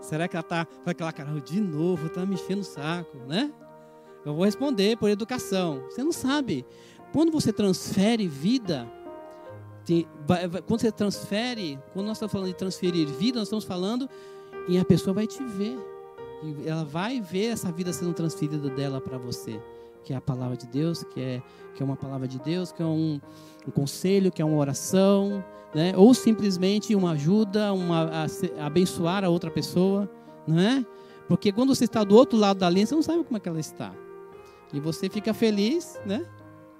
Será 0.00 0.26
que 0.26 0.36
ela 0.36 0.42
está 0.42 0.66
com 0.66 0.90
aquela 0.90 1.12
cara, 1.12 1.40
de 1.40 1.60
novo, 1.60 2.06
está 2.06 2.26
me 2.26 2.34
enchendo 2.34 2.60
o 2.60 2.64
saco, 2.64 3.16
né? 3.28 3.52
Eu 4.24 4.34
vou 4.34 4.44
responder 4.44 4.96
por 4.96 5.08
educação. 5.08 5.82
Você 5.88 6.02
não 6.02 6.12
sabe. 6.12 6.66
Quando 7.12 7.30
você 7.30 7.52
transfere 7.52 8.26
vida, 8.26 8.88
quando 10.66 10.80
você 10.80 10.92
transfere, 10.92 11.78
quando 11.92 12.06
nós 12.06 12.16
estamos 12.16 12.32
falando 12.32 12.48
de 12.48 12.54
transferir 12.54 13.06
vida, 13.08 13.38
nós 13.38 13.48
estamos 13.48 13.64
falando 13.64 14.08
e 14.68 14.78
a 14.78 14.84
pessoa 14.84 15.14
vai 15.14 15.26
te 15.26 15.42
ver. 15.42 15.78
E 16.42 16.68
ela 16.68 16.84
vai 16.84 17.20
ver 17.20 17.46
essa 17.46 17.70
vida 17.70 17.92
sendo 17.92 18.12
transferida 18.12 18.68
dela 18.70 19.00
para 19.00 19.18
você. 19.18 19.60
Que 20.04 20.12
é 20.12 20.16
a 20.16 20.20
palavra 20.20 20.56
de 20.56 20.66
Deus, 20.66 21.04
que 21.04 21.20
é, 21.20 21.42
que 21.74 21.82
é 21.82 21.86
uma 21.86 21.96
palavra 21.96 22.26
de 22.26 22.38
Deus, 22.40 22.72
que 22.72 22.82
é 22.82 22.86
um, 22.86 23.20
um 23.66 23.70
conselho, 23.70 24.32
que 24.32 24.42
é 24.42 24.44
uma 24.44 24.56
oração, 24.56 25.44
né? 25.74 25.92
ou 25.96 26.12
simplesmente 26.14 26.94
uma 26.94 27.12
ajuda, 27.12 27.72
uma, 27.72 28.04
a, 28.04 28.66
abençoar 28.66 29.24
a 29.24 29.28
outra 29.28 29.50
pessoa. 29.50 30.10
Não 30.46 30.58
é? 30.58 30.84
Porque 31.28 31.52
quando 31.52 31.74
você 31.74 31.84
está 31.84 32.04
do 32.04 32.14
outro 32.14 32.38
lado 32.38 32.58
da 32.58 32.68
linha, 32.68 32.86
você 32.86 32.94
não 32.94 33.02
sabe 33.02 33.24
como 33.24 33.36
é 33.36 33.40
que 33.40 33.48
ela 33.48 33.60
está. 33.60 33.94
E 34.72 34.80
você 34.80 35.08
fica 35.08 35.32
feliz, 35.32 36.00
né? 36.04 36.26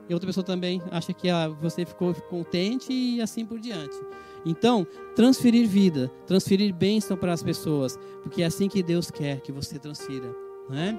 E 0.09 0.12
outra 0.14 0.26
pessoa 0.26 0.45
também 0.45 0.82
acha 0.90 1.12
que 1.12 1.28
ela, 1.28 1.49
você 1.49 1.84
ficou 1.84 2.12
contente 2.14 2.93
e 2.93 3.20
assim 3.20 3.47
por 3.47 3.59
diante. 3.59 3.97
Então, 4.45 4.86
transferir 5.14 5.68
vida, 5.68 6.11
transferir 6.26 6.74
bênção 6.74 7.16
para 7.16 7.32
as 7.32 7.43
pessoas, 7.43 7.99
porque 8.22 8.43
é 8.43 8.47
assim 8.47 8.68
que 8.68 8.82
Deus 8.82 9.11
quer 9.11 9.40
que 9.40 9.53
você 9.53 9.78
transfira, 9.78 10.34
né? 10.68 10.99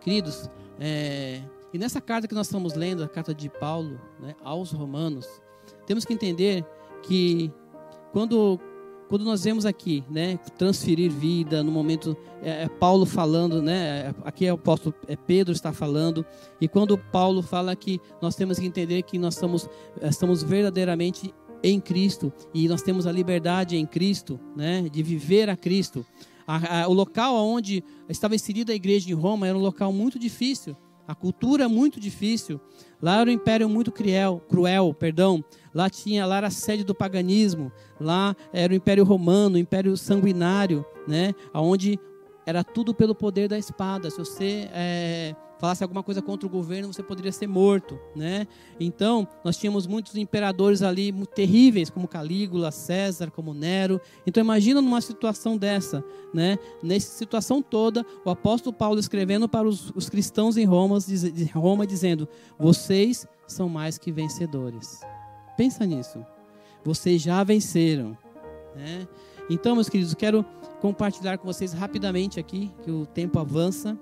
Queridos, 0.00 0.50
é, 0.78 1.42
e 1.72 1.78
nessa 1.78 2.00
carta 2.00 2.26
que 2.26 2.34
nós 2.34 2.46
estamos 2.48 2.74
lendo, 2.74 3.04
a 3.04 3.08
carta 3.08 3.34
de 3.34 3.48
Paulo 3.48 4.00
né, 4.18 4.34
aos 4.42 4.72
Romanos, 4.72 5.28
temos 5.90 6.04
que 6.04 6.12
entender 6.12 6.64
que 7.02 7.50
quando 8.12 8.60
quando 9.08 9.24
nós 9.24 9.42
vemos 9.42 9.66
aqui, 9.66 10.04
né, 10.08 10.38
transferir 10.56 11.10
vida, 11.10 11.64
no 11.64 11.72
momento 11.72 12.16
é, 12.40 12.62
é 12.62 12.68
Paulo 12.68 13.04
falando, 13.04 13.60
né, 13.60 14.14
aqui 14.24 14.46
é 14.46 14.52
o 14.52 14.54
apóstolo 14.54 14.94
é 15.08 15.16
Pedro 15.16 15.52
está 15.52 15.72
falando, 15.72 16.24
e 16.60 16.68
quando 16.68 16.96
Paulo 16.96 17.42
fala 17.42 17.74
que 17.74 18.00
nós 18.22 18.36
temos 18.36 18.56
que 18.60 18.66
entender 18.66 19.02
que 19.02 19.18
nós 19.18 19.34
estamos, 19.34 19.68
estamos 20.00 20.44
verdadeiramente 20.44 21.34
em 21.60 21.80
Cristo 21.80 22.32
e 22.54 22.68
nós 22.68 22.82
temos 22.82 23.04
a 23.04 23.10
liberdade 23.10 23.76
em 23.76 23.84
Cristo, 23.84 24.38
né, 24.54 24.88
de 24.88 25.02
viver 25.02 25.50
a 25.50 25.56
Cristo. 25.56 26.06
A, 26.46 26.82
a, 26.82 26.88
o 26.88 26.92
local 26.92 27.34
onde 27.34 27.82
estava 28.08 28.36
inserida 28.36 28.70
a 28.72 28.76
igreja 28.76 29.10
em 29.10 29.14
Roma 29.14 29.48
era 29.48 29.58
um 29.58 29.60
local 29.60 29.92
muito 29.92 30.20
difícil, 30.20 30.76
a 31.10 31.14
cultura 31.14 31.68
muito 31.68 31.98
difícil. 31.98 32.60
Lá 33.02 33.20
era 33.20 33.28
um 33.28 33.32
império 33.32 33.68
muito 33.68 33.90
cruel, 33.90 34.40
cruel, 34.48 34.94
perdão. 34.94 35.44
Lá 35.74 35.90
tinha, 35.90 36.24
lá 36.24 36.36
era 36.36 36.46
a 36.46 36.52
sede 36.52 36.84
do 36.84 36.94
paganismo. 36.94 37.72
Lá 37.98 38.36
era 38.52 38.72
o 38.72 38.76
Império 38.76 39.02
Romano, 39.02 39.56
o 39.56 39.58
Império 39.58 39.96
Sanguinário, 39.96 40.86
né? 41.08 41.34
Onde 41.52 41.98
era 42.46 42.62
tudo 42.62 42.94
pelo 42.94 43.12
poder 43.12 43.48
da 43.48 43.58
espada. 43.58 44.08
Se 44.08 44.18
você 44.18 44.68
é, 44.72 45.34
falasse 45.60 45.82
alguma 45.82 46.02
coisa 46.02 46.22
contra 46.22 46.46
o 46.46 46.50
governo, 46.50 46.92
você 46.92 47.02
poderia 47.02 47.30
ser 47.30 47.46
morto, 47.46 47.98
né? 48.16 48.46
Então, 48.80 49.28
nós 49.44 49.58
tínhamos 49.58 49.86
muitos 49.86 50.16
imperadores 50.16 50.80
ali 50.80 51.12
terríveis, 51.34 51.90
como 51.90 52.08
Calígula, 52.08 52.70
César, 52.70 53.30
como 53.30 53.52
Nero. 53.52 54.00
Então, 54.26 54.42
imagina 54.42 54.80
numa 54.80 55.02
situação 55.02 55.58
dessa, 55.58 56.02
né? 56.32 56.58
Nessa 56.82 57.12
situação 57.12 57.60
toda, 57.60 58.04
o 58.24 58.30
apóstolo 58.30 58.74
Paulo 58.74 58.98
escrevendo 58.98 59.46
para 59.48 59.68
os, 59.68 59.92
os 59.94 60.08
cristãos 60.08 60.56
em 60.56 60.64
Roma, 60.64 60.98
de 60.98 61.44
Roma, 61.52 61.86
dizendo: 61.86 62.26
vocês 62.58 63.28
são 63.46 63.68
mais 63.68 63.98
que 63.98 64.10
vencedores. 64.10 65.00
Pensa 65.58 65.84
nisso. 65.84 66.24
Vocês 66.82 67.20
já 67.20 67.44
venceram, 67.44 68.16
né? 68.74 69.06
Então, 69.50 69.74
meus 69.74 69.90
queridos, 69.90 70.14
quero 70.14 70.42
compartilhar 70.80 71.36
com 71.36 71.46
vocês 71.46 71.74
rapidamente 71.74 72.40
aqui, 72.40 72.72
que 72.82 72.90
o 72.90 73.04
tempo 73.04 73.38
avança. 73.38 73.98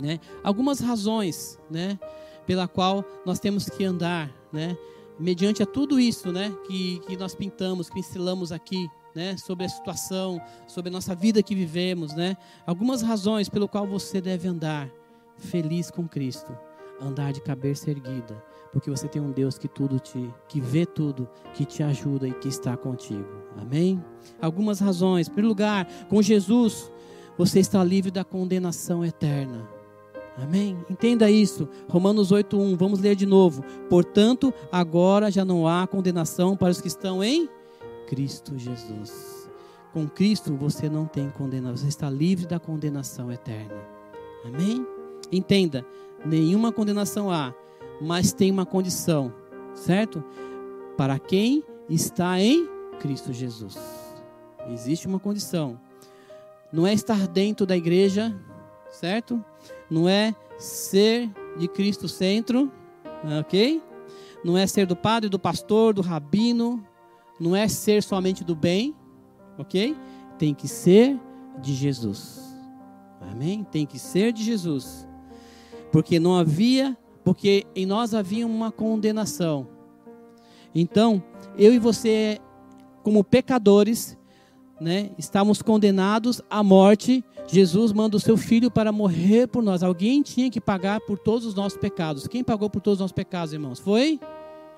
Né? 0.00 0.18
Algumas 0.42 0.80
razões 0.80 1.58
né, 1.70 1.98
pela 2.46 2.66
qual 2.66 3.04
nós 3.24 3.38
temos 3.38 3.68
que 3.68 3.84
andar, 3.84 4.30
né, 4.52 4.76
mediante 5.18 5.62
a 5.62 5.66
tudo 5.66 6.00
isso 6.00 6.32
né, 6.32 6.52
que, 6.66 7.00
que 7.00 7.16
nós 7.16 7.34
pintamos, 7.34 7.88
pincelamos 7.88 8.52
aqui, 8.52 8.88
né, 9.14 9.36
sobre 9.36 9.64
a 9.64 9.68
situação, 9.68 10.40
sobre 10.66 10.88
a 10.88 10.92
nossa 10.92 11.14
vida 11.14 11.42
que 11.42 11.54
vivemos. 11.54 12.14
Né? 12.14 12.36
Algumas 12.66 13.02
razões 13.02 13.48
pelo 13.48 13.68
qual 13.68 13.86
você 13.86 14.20
deve 14.20 14.48
andar 14.48 14.90
feliz 15.36 15.90
com 15.90 16.08
Cristo, 16.08 16.56
andar 17.00 17.32
de 17.32 17.40
cabeça 17.40 17.90
erguida, 17.90 18.42
porque 18.72 18.90
você 18.90 19.06
tem 19.06 19.22
um 19.22 19.30
Deus 19.30 19.56
que 19.56 19.68
tudo 19.68 20.00
te, 20.00 20.32
que 20.48 20.60
vê 20.60 20.84
tudo, 20.84 21.28
que 21.54 21.64
te 21.64 21.82
ajuda 21.82 22.26
e 22.26 22.32
que 22.32 22.48
está 22.48 22.76
contigo. 22.76 23.26
Amém? 23.56 24.02
Algumas 24.40 24.80
razões. 24.80 25.28
Em 25.28 25.30
primeiro 25.30 25.48
lugar, 25.48 25.86
com 26.08 26.20
Jesus, 26.20 26.90
você 27.38 27.60
está 27.60 27.82
livre 27.84 28.10
da 28.10 28.24
condenação 28.24 29.04
eterna. 29.04 29.73
Amém? 30.36 30.76
Entenda 30.90 31.30
isso. 31.30 31.68
Romanos 31.88 32.32
8:1. 32.32 32.76
Vamos 32.76 33.00
ler 33.00 33.14
de 33.14 33.26
novo. 33.26 33.62
Portanto, 33.88 34.52
agora 34.70 35.30
já 35.30 35.44
não 35.44 35.66
há 35.66 35.86
condenação 35.86 36.56
para 36.56 36.70
os 36.70 36.80
que 36.80 36.88
estão 36.88 37.22
em 37.22 37.48
Cristo 38.06 38.58
Jesus. 38.58 39.48
Com 39.92 40.08
Cristo 40.08 40.56
você 40.56 40.88
não 40.88 41.06
tem 41.06 41.30
condenação, 41.30 41.76
você 41.76 41.88
está 41.88 42.10
livre 42.10 42.46
da 42.46 42.58
condenação 42.58 43.30
eterna. 43.30 43.80
Amém? 44.44 44.84
Entenda, 45.30 45.86
nenhuma 46.26 46.72
condenação 46.72 47.30
há, 47.30 47.54
mas 48.00 48.32
tem 48.32 48.50
uma 48.50 48.66
condição, 48.66 49.32
certo? 49.72 50.22
Para 50.96 51.18
quem 51.18 51.62
está 51.88 52.40
em 52.40 52.68
Cristo 52.98 53.32
Jesus. 53.32 53.78
Existe 54.68 55.06
uma 55.06 55.20
condição. 55.20 55.78
Não 56.72 56.86
é 56.86 56.92
estar 56.92 57.28
dentro 57.28 57.64
da 57.64 57.76
igreja, 57.76 58.34
certo? 58.90 59.44
Não 59.90 60.08
é 60.08 60.34
ser 60.58 61.30
de 61.58 61.68
Cristo 61.68 62.08
centro, 62.08 62.70
ok? 63.40 63.82
Não 64.44 64.56
é 64.58 64.66
ser 64.66 64.86
do 64.86 64.96
padre, 64.96 65.28
do 65.28 65.38
pastor, 65.38 65.94
do 65.94 66.02
rabino, 66.02 66.84
não 67.40 67.54
é 67.56 67.66
ser 67.68 68.02
somente 68.02 68.44
do 68.44 68.54
bem, 68.54 68.94
ok? 69.58 69.96
Tem 70.38 70.54
que 70.54 70.68
ser 70.68 71.18
de 71.60 71.74
Jesus, 71.74 72.40
amém? 73.20 73.64
Tem 73.64 73.86
que 73.86 73.98
ser 73.98 74.32
de 74.32 74.42
Jesus, 74.42 75.06
porque 75.90 76.18
não 76.18 76.36
havia, 76.36 76.96
porque 77.24 77.66
em 77.74 77.86
nós 77.86 78.14
havia 78.14 78.46
uma 78.46 78.70
condenação. 78.70 79.68
Então, 80.74 81.22
eu 81.56 81.72
e 81.72 81.78
você, 81.78 82.38
como 83.02 83.22
pecadores, 83.22 84.18
né, 84.80 85.10
estávamos 85.18 85.62
condenados 85.62 86.42
à 86.50 86.62
morte 86.62 87.24
Jesus 87.46 87.92
manda 87.92 88.16
o 88.16 88.20
seu 88.20 88.36
filho 88.36 88.70
para 88.70 88.90
morrer 88.90 89.46
por 89.48 89.62
nós. 89.62 89.82
Alguém 89.82 90.22
tinha 90.22 90.50
que 90.50 90.60
pagar 90.60 91.00
por 91.00 91.18
todos 91.18 91.46
os 91.46 91.54
nossos 91.54 91.78
pecados. 91.78 92.26
Quem 92.26 92.42
pagou 92.42 92.70
por 92.70 92.80
todos 92.80 92.96
os 92.98 93.00
nossos 93.00 93.14
pecados, 93.14 93.52
irmãos? 93.52 93.78
Foi 93.78 94.18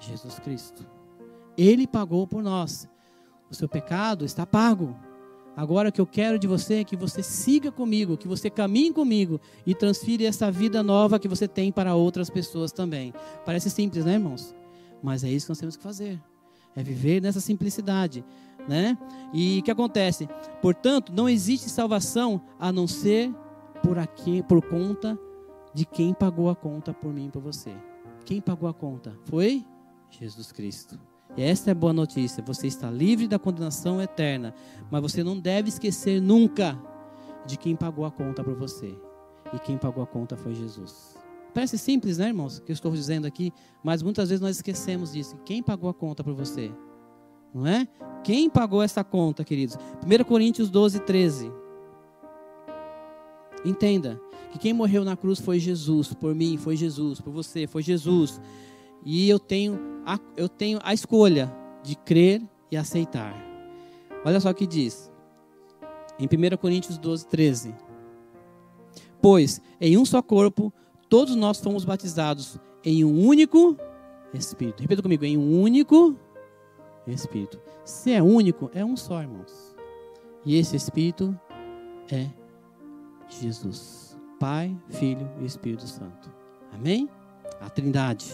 Jesus 0.01 0.39
Cristo. 0.41 0.85
Ele 1.57 1.87
pagou 1.87 2.27
por 2.27 2.43
nós. 2.43 2.89
O 3.51 3.55
seu 3.55 3.69
pecado 3.69 4.25
está 4.25 4.45
pago. 4.45 4.97
Agora 5.57 5.89
o 5.89 5.93
que 5.93 6.01
eu 6.01 6.07
quero 6.07 6.39
de 6.39 6.47
você 6.47 6.81
é 6.81 6.85
que 6.85 6.97
você 6.97 7.23
siga 7.23 7.73
comigo, 7.73 8.17
que 8.17 8.29
você 8.29 8.51
caminhe 8.51 8.93
comigo 8.93 9.41
e 9.65 9.75
transfira 9.75 10.25
essa 10.25 10.51
vida 10.51 10.83
nova 10.83 11.19
que 11.19 11.29
você 11.29 11.49
tem 11.49 11.73
para 11.73 11.95
outras 11.95 12.29
pessoas 12.29 12.73
também. 12.73 13.15
Parece 13.45 13.71
simples, 13.71 14.05
né, 14.05 14.15
irmãos? 14.15 14.55
Mas 15.03 15.25
é 15.25 15.31
isso 15.31 15.47
que 15.47 15.51
nós 15.51 15.59
temos 15.59 15.77
que 15.77 15.83
fazer. 15.83 16.21
É 16.75 16.83
viver 16.83 17.23
nessa 17.23 17.41
simplicidade 17.41 18.23
né? 18.69 18.97
E 19.33 19.61
o 19.61 19.63
que 19.63 19.71
acontece? 19.71 20.29
Portanto, 20.61 21.13
não 21.13 21.29
existe 21.29 21.69
salvação 21.69 22.41
a 22.59 22.73
não 22.73 22.87
ser 22.87 23.35
por 23.83 23.99
aqui, 23.99 24.43
por 24.43 24.63
conta 24.63 25.19
de 25.75 25.85
quem 25.85 26.15
pagou 26.15 26.49
a 26.49 26.57
conta 26.57 26.95
por 26.95 27.13
mim 27.13 27.27
e 27.27 27.31
por 27.31 27.43
você. 27.43 27.73
Quem 28.25 28.41
pagou 28.41 28.69
a 28.69 28.75
conta? 28.75 29.17
Foi 29.25 29.65
Jesus 30.11 30.51
Cristo. 30.51 30.99
E 31.37 31.43
esta 31.43 31.71
é 31.71 31.73
a 31.73 31.75
boa 31.75 31.93
notícia. 31.93 32.43
Você 32.47 32.67
está 32.67 32.91
livre 32.91 33.29
da 33.29 33.39
condenação 33.39 34.01
eterna, 34.01 34.55
mas 34.91 35.03
você 35.03 35.23
não 35.23 35.39
deve 35.39 35.69
esquecer 35.69 36.21
nunca 36.21 36.79
de 37.47 37.57
quem 37.57 37.77
pagou 37.77 38.05
a 38.05 38.11
conta 38.11 38.43
por 38.43 38.55
você. 38.55 38.99
E 39.53 39.59
quem 39.59 39.77
pagou 39.77 40.03
a 40.03 40.07
conta 40.07 40.37
foi 40.37 40.55
Jesus. 40.55 41.17
Parece 41.55 41.79
simples, 41.79 42.19
né, 42.19 42.29
irmãos? 42.29 42.59
Que 42.59 42.73
eu 42.73 42.75
estou 42.75 42.93
dizendo 42.93 43.27
aqui, 43.27 43.53
mas 43.83 44.03
muitas 44.03 44.29
vezes 44.29 44.43
nós 44.43 44.57
esquecemos 44.57 45.13
disso. 45.13 45.37
Quem 45.45 45.63
pagou 45.63 45.89
a 45.89 45.95
conta 45.95 46.25
por 46.25 46.35
você? 46.35 46.73
Não 47.57 47.67
é? 47.67 47.89
Quem 48.23 48.51
pagou 48.51 48.83
essa 48.83 49.03
conta, 49.03 49.43
queridos? 49.43 49.79
1 50.05 50.25
Coríntios 50.25 50.69
12, 50.69 51.01
13. 51.01 51.51
Entenda 53.65 54.21
que 54.53 54.59
quem 54.59 54.75
morreu 54.75 55.07
na 55.07 55.17
cruz 55.17 55.41
foi 55.41 55.59
Jesus, 55.59 56.13
por 56.13 56.35
mim, 56.35 56.59
foi 56.59 56.77
Jesus, 56.77 57.19
por 57.19 57.33
você, 57.33 57.67
foi 57.67 57.83
Jesus. 57.83 58.39
E 59.03 59.27
eu 59.27 59.39
tenho 59.39 59.81
a, 60.05 60.19
eu 60.37 60.51
tenho 60.51 60.79
a 60.83 60.93
escolha 60.93 61.51
de 61.83 61.97
crer 61.97 62.43
e 62.71 62.77
aceitar. 62.77 63.35
Olha 64.23 64.39
só 64.39 64.51
o 64.51 64.55
que 64.55 64.67
diz. 64.67 65.11
Em 66.19 66.27
1 66.27 66.59
Coríntios 66.59 66.99
12, 66.99 67.27
13. 67.27 67.75
Pois 69.23 69.63
em 69.81 69.97
um 69.97 70.05
só 70.05 70.21
corpo 70.21 70.71
todos 71.09 71.35
nós 71.35 71.59
fomos 71.59 71.87
batizados 71.87 72.59
em 72.85 73.03
um 73.03 73.27
único 73.27 73.79
Espírito. 74.35 74.83
Repita 74.83 75.01
comigo, 75.01 75.25
em 75.25 75.39
um 75.39 75.63
único 75.63 76.17
Espírito. 77.13 77.61
Se 77.85 78.13
é 78.13 78.23
único, 78.23 78.71
é 78.75 78.85
um 78.85 78.97
só, 78.97 79.21
irmãos. 79.21 79.77
E 80.45 80.57
esse 80.57 80.77
Espírito 80.77 81.39
é 82.11 82.29
Jesus. 83.29 84.17
Pai, 84.39 84.77
Filho 84.91 85.29
e 85.41 85.47
Espírito 85.47 85.87
Santo. 85.87 86.31
Amém? 86.73 87.09
A 87.61 87.71
Trindade. 87.71 88.33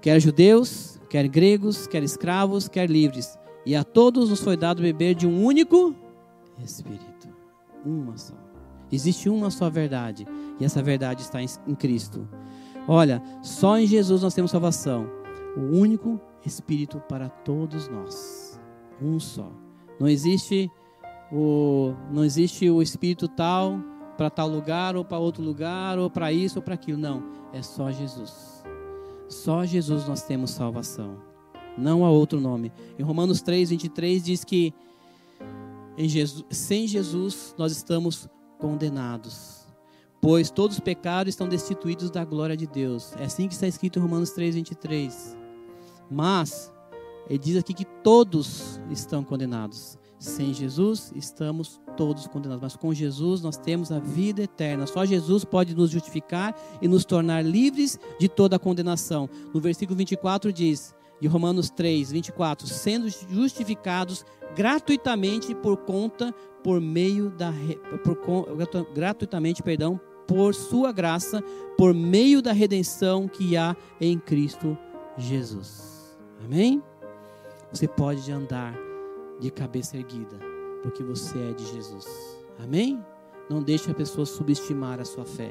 Quer 0.00 0.20
judeus, 0.20 1.00
quer 1.08 1.28
gregos, 1.28 1.86
quer 1.86 2.02
escravos, 2.02 2.68
quer 2.68 2.88
livres. 2.88 3.38
E 3.64 3.74
a 3.74 3.82
todos 3.82 4.30
nos 4.30 4.40
foi 4.40 4.56
dado 4.56 4.82
beber 4.82 5.14
de 5.14 5.26
um 5.26 5.44
único 5.44 5.94
Espírito. 6.62 7.28
Uma 7.84 8.16
só. 8.16 8.34
Existe 8.90 9.28
uma 9.28 9.50
só 9.50 9.68
verdade. 9.68 10.26
E 10.58 10.64
essa 10.64 10.82
verdade 10.82 11.22
está 11.22 11.42
em 11.42 11.74
Cristo. 11.74 12.28
Olha, 12.88 13.22
só 13.42 13.78
em 13.78 13.86
Jesus 13.86 14.22
nós 14.22 14.34
temos 14.34 14.50
salvação. 14.50 15.06
O 15.56 15.76
único 15.76 16.20
Espírito 16.46 17.00
para 17.08 17.28
todos 17.28 17.88
nós. 17.88 18.60
Um 19.00 19.18
só. 19.18 19.50
Não 19.98 20.08
existe 20.08 20.70
o, 21.32 21.94
não 22.10 22.24
existe 22.24 22.68
o 22.70 22.80
Espírito 22.80 23.28
tal 23.28 23.80
para 24.16 24.30
tal 24.30 24.48
lugar 24.48 24.96
ou 24.96 25.04
para 25.04 25.18
outro 25.18 25.42
lugar 25.42 25.98
ou 25.98 26.08
para 26.08 26.32
isso 26.32 26.58
ou 26.58 26.62
para 26.62 26.74
aquilo. 26.74 26.98
Não, 26.98 27.22
é 27.52 27.62
só 27.62 27.90
Jesus. 27.90 28.64
Só 29.28 29.64
Jesus 29.64 30.06
nós 30.06 30.22
temos 30.22 30.50
salvação. 30.50 31.16
Não 31.76 32.04
há 32.04 32.10
outro 32.10 32.40
nome. 32.40 32.72
Em 32.98 33.02
Romanos 33.02 33.42
3, 33.42 33.70
23 33.70 34.24
diz 34.24 34.44
que 34.44 34.72
Jesus, 35.98 36.44
sem 36.50 36.86
Jesus 36.86 37.54
nós 37.58 37.72
estamos 37.72 38.28
condenados. 38.58 39.66
Pois 40.20 40.50
todos 40.50 40.76
os 40.76 40.80
pecados 40.80 41.30
estão 41.30 41.48
destituídos 41.48 42.10
da 42.10 42.24
glória 42.24 42.56
de 42.56 42.66
Deus. 42.66 43.14
É 43.18 43.24
assim 43.24 43.46
que 43.46 43.54
está 43.54 43.66
escrito 43.66 43.98
em 43.98 44.02
Romanos 44.02 44.30
3, 44.30 44.54
23. 44.54 45.36
Mas, 46.10 46.72
ele 47.28 47.38
diz 47.38 47.56
aqui 47.56 47.74
que 47.74 47.84
todos 47.84 48.80
estão 48.90 49.24
condenados. 49.24 49.98
Sem 50.18 50.54
Jesus, 50.54 51.12
estamos 51.14 51.80
todos 51.96 52.26
condenados. 52.26 52.62
Mas 52.62 52.76
com 52.76 52.92
Jesus, 52.94 53.42
nós 53.42 53.56
temos 53.56 53.92
a 53.92 53.98
vida 53.98 54.42
eterna. 54.42 54.86
Só 54.86 55.04
Jesus 55.04 55.44
pode 55.44 55.74
nos 55.74 55.90
justificar 55.90 56.54
e 56.80 56.88
nos 56.88 57.04
tornar 57.04 57.44
livres 57.44 57.98
de 58.18 58.28
toda 58.28 58.56
a 58.56 58.58
condenação. 58.58 59.28
No 59.52 59.60
versículo 59.60 59.96
24 59.96 60.52
diz, 60.52 60.94
de 61.20 61.28
Romanos 61.28 61.70
3, 61.70 62.12
24: 62.12 62.66
sendo 62.66 63.08
justificados 63.30 64.24
gratuitamente 64.54 65.54
por 65.54 65.76
conta, 65.78 66.34
por 66.62 66.80
meio 66.80 67.30
da. 67.30 67.52
Por, 68.02 68.46
gratuitamente, 68.94 69.62
perdão, 69.62 70.00
por 70.26 70.54
sua 70.54 70.92
graça, 70.92 71.42
por 71.76 71.94
meio 71.94 72.42
da 72.42 72.52
redenção 72.52 73.28
que 73.28 73.56
há 73.56 73.76
em 74.00 74.18
Cristo 74.18 74.76
Jesus. 75.16 75.95
Amém? 76.46 76.80
Você 77.72 77.88
pode 77.88 78.30
andar 78.30 78.72
de 79.40 79.50
cabeça 79.50 79.96
erguida, 79.96 80.38
porque 80.80 81.02
você 81.02 81.36
é 81.50 81.52
de 81.52 81.66
Jesus. 81.66 82.06
Amém? 82.62 83.04
Não 83.50 83.60
deixe 83.60 83.90
a 83.90 83.94
pessoa 83.94 84.24
subestimar 84.24 85.00
a 85.00 85.04
sua 85.04 85.24
fé. 85.24 85.50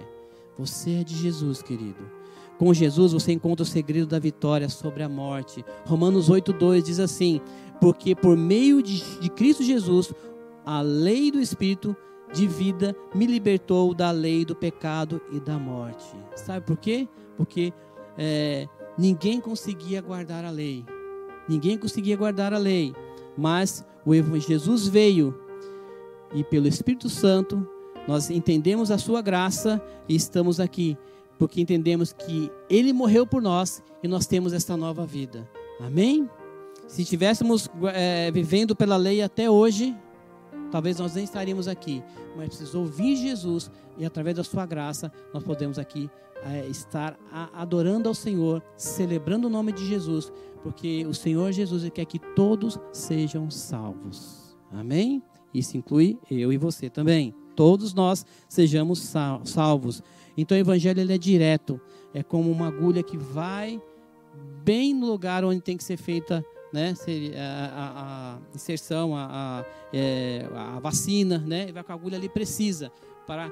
Você 0.57 1.01
é 1.01 1.03
de 1.03 1.13
Jesus, 1.13 1.61
querido. 1.61 2.09
Com 2.57 2.73
Jesus 2.73 3.11
você 3.11 3.33
encontra 3.33 3.63
o 3.63 3.65
segredo 3.65 4.07
da 4.07 4.19
vitória 4.19 4.69
sobre 4.69 5.03
a 5.03 5.09
morte. 5.09 5.65
Romanos 5.85 6.29
8,2 6.29 6.81
diz 6.83 7.01
assim: 7.01 7.41
Porque 7.81 8.15
por 8.15 8.37
meio 8.37 8.81
de, 8.81 9.19
de 9.19 9.29
Cristo 9.29 9.63
Jesus, 9.63 10.13
a 10.65 10.79
lei 10.79 11.29
do 11.29 11.41
Espírito 11.41 11.93
de 12.33 12.47
vida 12.47 12.95
me 13.13 13.27
libertou 13.27 13.93
da 13.93 14.11
lei 14.11 14.45
do 14.45 14.55
pecado 14.55 15.21
e 15.29 15.41
da 15.41 15.59
morte. 15.59 16.15
Sabe 16.37 16.65
por 16.65 16.77
quê? 16.77 17.05
Porque 17.35 17.73
é, 18.17 18.69
ninguém 18.97 19.39
conseguia 19.39 20.01
guardar 20.01 20.45
a 20.45 20.49
lei. 20.49 20.85
Ninguém 21.47 21.77
conseguia 21.77 22.17
guardar 22.17 22.53
a 22.53 22.57
lei. 22.57 22.93
Mas 23.37 23.85
o 24.05 24.13
Jesus 24.39 24.87
veio 24.87 25.37
e 26.33 26.43
pelo 26.43 26.67
Espírito 26.67 27.09
Santo 27.09 27.67
nós 28.07 28.29
entendemos 28.29 28.91
a 28.91 28.97
sua 28.97 29.21
graça 29.21 29.81
e 30.07 30.15
estamos 30.15 30.59
aqui 30.59 30.97
porque 31.37 31.61
entendemos 31.61 32.13
que 32.13 32.51
Ele 32.69 32.93
morreu 32.93 33.25
por 33.25 33.41
nós 33.41 33.83
e 34.01 34.07
nós 34.07 34.25
temos 34.25 34.53
esta 34.53 34.77
nova 34.77 35.05
vida. 35.05 35.47
Amém? 35.79 36.29
Se 36.87 37.01
estivéssemos 37.01 37.69
é, 37.93 38.31
vivendo 38.31 38.75
pela 38.75 38.95
lei 38.95 39.21
até 39.21 39.49
hoje, 39.49 39.95
talvez 40.71 40.99
nós 40.99 41.15
nem 41.15 41.23
estaríamos 41.23 41.67
aqui, 41.67 42.03
mas 42.35 42.47
precisamos 42.47 42.75
ouvir 42.75 43.15
Jesus 43.15 43.71
e 43.97 44.05
através 44.05 44.37
da 44.37 44.43
Sua 44.43 44.65
graça 44.65 45.11
nós 45.33 45.43
podemos 45.43 45.79
aqui 45.79 46.09
é, 46.45 46.67
estar 46.67 47.17
adorando 47.53 48.07
ao 48.07 48.15
Senhor, 48.15 48.63
celebrando 48.77 49.47
o 49.47 49.49
nome 49.49 49.71
de 49.71 49.85
Jesus, 49.85 50.31
porque 50.63 51.05
o 51.05 51.13
Senhor 51.13 51.51
Jesus 51.51 51.89
quer 51.89 52.05
que 52.05 52.19
todos 52.19 52.79
sejam 52.93 53.49
salvos. 53.49 54.55
Amém? 54.71 55.21
Isso 55.53 55.77
inclui 55.77 56.19
eu 56.29 56.53
e 56.53 56.57
você 56.57 56.89
também. 56.89 57.33
Todos 57.55 57.93
nós 57.93 58.25
sejamos 58.47 59.13
salvos. 59.43 60.03
Então 60.37 60.57
o 60.57 60.59
evangelho 60.59 60.99
ele 60.99 61.13
é 61.13 61.17
direto, 61.17 61.79
é 62.13 62.21
como 62.21 62.51
uma 62.51 62.67
agulha 62.67 63.01
que 63.01 63.17
vai 63.17 63.81
bem 64.63 64.93
no 64.93 65.07
lugar 65.07 65.45
onde 65.45 65.61
tem 65.61 65.77
que 65.77 65.83
ser 65.83 65.97
feita 65.97 66.43
né, 66.73 66.93
a, 67.37 67.67
a, 67.67 68.35
a 68.35 68.39
inserção, 68.53 69.15
a, 69.15 69.27
a, 69.31 69.65
é, 69.93 70.45
a, 70.53 70.79
vacina, 70.79 71.37
né, 71.37 71.71
vai 71.71 71.83
com 71.83 71.91
a 71.93 71.95
agulha 71.95 72.17
ali 72.17 72.27
precisa 72.27 72.91
para 73.25 73.49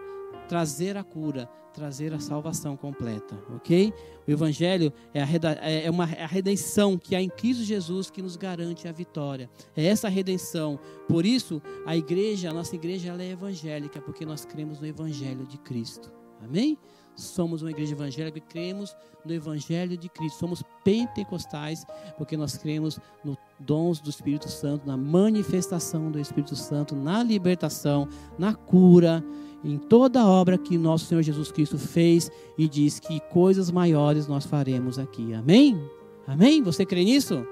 trazer 0.50 0.98
a 0.98 1.04
cura, 1.04 1.50
trazer 1.74 2.14
a 2.14 2.20
salvação 2.20 2.78
completa, 2.78 3.38
ok? 3.56 3.94
O 4.28 4.32
Evangelho 4.32 4.94
é 5.14 5.22
a, 5.22 5.28
é 5.68 5.90
uma 5.90 6.10
é 6.10 6.26
redenção 6.26 6.98
que 6.98 7.16
há 7.16 7.22
em 7.22 7.30
Cristo 7.30 7.64
Jesus 7.64 8.10
que 8.10 8.22
nos 8.22 8.36
garante 8.36 8.88
a 8.88 8.92
vitória. 8.92 9.50
É 9.76 9.86
essa 9.86 10.08
redenção. 10.08 10.80
Por 11.08 11.26
isso, 11.26 11.62
a 11.86 11.98
igreja, 11.98 12.50
a 12.50 12.54
nossa 12.54 12.76
igreja, 12.76 13.10
ela 13.10 13.24
é 13.24 13.32
evangélica, 13.32 14.00
porque 14.00 14.26
nós 14.26 14.46
cremos 14.46 14.80
no 14.80 14.88
Evangelho 14.88 15.46
de 15.46 15.58
Cristo. 15.58 16.12
Amém? 16.42 16.78
Somos 17.16 17.62
uma 17.62 17.72
igreja 17.72 17.94
evangélica 17.94 18.38
e 18.38 18.42
cremos 18.42 18.96
no 19.26 19.34
Evangelho 19.34 19.98
de 19.98 20.10
Cristo. 20.10 20.40
Somos 20.40 20.64
pentecostais 20.84 21.86
porque 22.18 22.36
nós 22.36 22.58
cremos 22.58 23.00
no 23.24 23.38
dons 23.60 24.00
do 24.00 24.10
Espírito 24.10 24.50
Santo, 24.50 24.86
na 24.86 24.98
manifestação 24.98 26.12
do 26.12 26.20
Espírito 26.20 26.56
Santo, 26.56 26.96
na 26.96 27.24
libertação, 27.24 28.08
na 28.38 28.54
cura, 28.54 29.24
em 29.64 29.78
toda 29.78 30.22
a 30.22 30.28
obra 30.28 30.58
que 30.58 30.78
nosso 30.78 31.06
Senhor 31.06 31.22
Jesus 31.22 31.52
Cristo 31.52 31.78
fez 31.78 32.30
e 32.58 32.68
diz 32.68 33.00
que 33.00 33.20
coisas 33.32 33.72
maiores 33.72 34.28
nós 34.28 34.46
faremos 34.46 35.00
aqui. 35.00 35.34
Amém? 35.34 35.80
Amém? 36.28 36.62
Você 36.64 36.86
crê 36.86 37.04
nisso? 37.04 37.46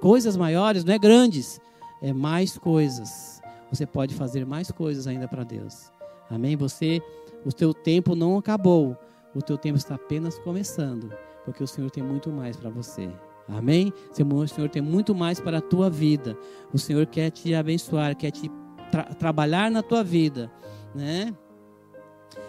Coisas 0.00 0.36
maiores, 0.36 0.84
não 0.84 0.94
é 0.94 0.98
grandes, 0.98 1.60
é 2.02 2.12
mais 2.12 2.56
coisas. 2.56 3.40
Você 3.70 3.86
pode 3.86 4.14
fazer 4.14 4.46
mais 4.46 4.70
coisas 4.70 5.06
ainda 5.06 5.26
para 5.26 5.42
Deus. 5.42 5.90
Amém? 6.30 6.56
Você 6.56 7.02
o 7.44 7.52
teu 7.52 7.72
tempo 7.72 8.14
não 8.14 8.38
acabou. 8.38 8.96
O 9.34 9.42
teu 9.42 9.56
tempo 9.56 9.76
está 9.76 9.94
apenas 9.94 10.38
começando. 10.38 11.12
Porque 11.44 11.62
o 11.62 11.66
Senhor 11.66 11.90
tem 11.90 12.02
muito 12.02 12.30
mais 12.30 12.56
para 12.56 12.70
você. 12.70 13.08
Amém? 13.48 13.92
O 14.10 14.46
Senhor 14.48 14.68
tem 14.68 14.82
muito 14.82 15.14
mais 15.14 15.40
para 15.40 15.58
a 15.58 15.60
tua 15.60 15.88
vida. 15.88 16.36
O 16.72 16.78
Senhor 16.78 17.06
quer 17.06 17.30
te 17.30 17.54
abençoar, 17.54 18.16
quer 18.16 18.32
te 18.32 18.50
tra 18.90 19.04
trabalhar 19.14 19.70
na 19.70 19.82
tua 19.82 20.02
vida, 20.02 20.50
né? 20.94 21.32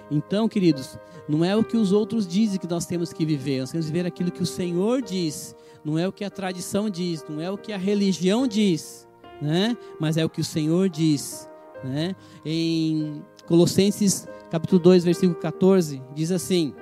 Então, 0.09 0.47
queridos, 0.47 0.97
não 1.27 1.43
é 1.43 1.55
o 1.55 1.63
que 1.63 1.75
os 1.75 1.91
outros 1.91 2.27
dizem 2.27 2.59
que 2.59 2.67
nós 2.67 2.85
temos 2.85 3.11
que 3.11 3.25
viver, 3.25 3.61
nós 3.61 3.71
temos 3.71 3.87
que 3.87 3.91
viver 3.91 4.07
aquilo 4.07 4.31
que 4.31 4.41
o 4.41 4.45
Senhor 4.45 5.01
diz, 5.01 5.55
não 5.83 5.97
é 5.97 6.07
o 6.07 6.11
que 6.11 6.23
a 6.23 6.29
tradição 6.29 6.89
diz, 6.89 7.25
não 7.27 7.41
é 7.41 7.51
o 7.51 7.57
que 7.57 7.73
a 7.73 7.77
religião 7.77 8.47
diz, 8.47 9.07
né? 9.41 9.75
Mas 9.99 10.17
é 10.17 10.23
o 10.23 10.29
que 10.29 10.41
o 10.41 10.45
Senhor 10.45 10.89
diz, 10.89 11.49
né? 11.83 12.15
Em 12.45 13.21
Colossenses 13.45 14.27
capítulo 14.49 14.81
2, 14.81 15.03
versículo 15.03 15.39
14, 15.39 16.01
diz 16.13 16.31
assim: 16.31 16.73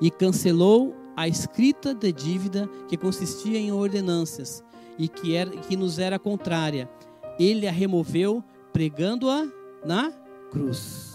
E 0.00 0.10
cancelou 0.10 0.94
a 1.16 1.28
escrita 1.28 1.94
de 1.94 2.12
dívida 2.12 2.68
que 2.88 2.96
consistia 2.96 3.58
em 3.58 3.72
ordenanças 3.72 4.62
e 4.98 5.08
que, 5.08 5.34
era, 5.34 5.50
que 5.50 5.76
nos 5.76 5.98
era 5.98 6.18
contrária. 6.18 6.88
Ele 7.38 7.66
a 7.66 7.72
removeu, 7.72 8.42
pregando-a 8.72 9.46
na 9.84 10.12
cruz. 10.50 11.13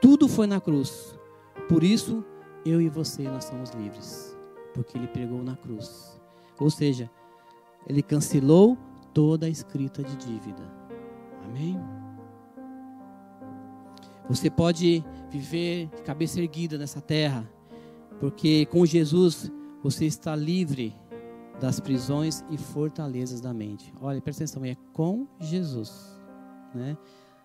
Tudo 0.00 0.28
foi 0.28 0.46
na 0.46 0.60
cruz. 0.60 1.14
Por 1.68 1.84
isso, 1.84 2.24
eu 2.64 2.80
e 2.80 2.88
você, 2.88 3.22
nós 3.24 3.44
somos 3.44 3.70
livres. 3.70 4.36
Porque 4.74 4.96
ele 4.96 5.06
pregou 5.06 5.42
na 5.42 5.56
cruz. 5.56 6.20
Ou 6.58 6.70
seja, 6.70 7.10
ele 7.86 8.02
cancelou 8.02 8.76
toda 9.12 9.46
a 9.46 9.48
escrita 9.48 10.02
de 10.02 10.16
dívida. 10.16 10.62
Amém? 11.44 11.78
Você 14.28 14.48
pode 14.48 15.04
viver 15.28 15.88
de 15.96 16.02
cabeça 16.02 16.40
erguida 16.40 16.78
nessa 16.78 17.00
terra, 17.00 17.48
porque 18.20 18.64
com 18.66 18.86
Jesus 18.86 19.50
você 19.82 20.04
está 20.06 20.36
livre 20.36 20.94
das 21.60 21.80
prisões 21.80 22.44
e 22.48 22.56
fortalezas 22.56 23.40
da 23.40 23.52
mente. 23.52 23.92
Olha, 24.00 24.20
presta 24.20 24.44
atenção, 24.44 24.64
é 24.64 24.76
com 24.92 25.26
Jesus, 25.40 26.16
né? 26.74 26.96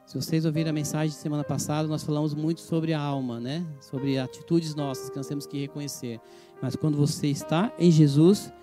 Se 0.06 0.16
vocês 0.16 0.46
ouviram 0.46 0.70
a 0.70 0.74
mensagem 0.74 1.10
de 1.10 1.16
semana 1.16 1.44
passada, 1.44 1.88
nós 1.88 2.04
falamos 2.04 2.36
muito 2.36 2.62
sobre 2.62 2.94
a 2.94 3.00
alma, 3.00 3.40
né? 3.40 3.66
Sobre 3.82 4.20
atitudes 4.20 4.76
nossas 4.76 5.10
que 5.10 5.18
nós 5.18 5.28
temos 5.28 5.48
que 5.48 5.60
reconhecer. 5.60 6.20
Mas 6.62 6.76
quando 6.76 6.96
você 6.96 7.28
está 7.28 7.74
em 7.80 7.90
Jesus, 7.90 8.54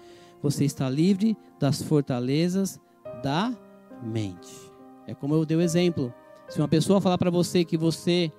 você 0.41 0.65
está 0.65 0.89
livre 0.89 1.37
das 1.59 1.83
fortalezas 1.83 2.81
da 3.25 3.53
mente. 4.03 4.55
É 5.07 5.15
como 5.15 5.35
eu 5.35 5.45
dei 5.45 5.57
o 5.57 5.61
exemplo. 5.61 6.15
Se 6.49 6.59
uma 6.59 6.69
pessoa 6.69 7.01
falar 7.01 7.19
para 7.19 7.31
você 7.31 7.65
que 7.65 7.77
você 7.77 8.31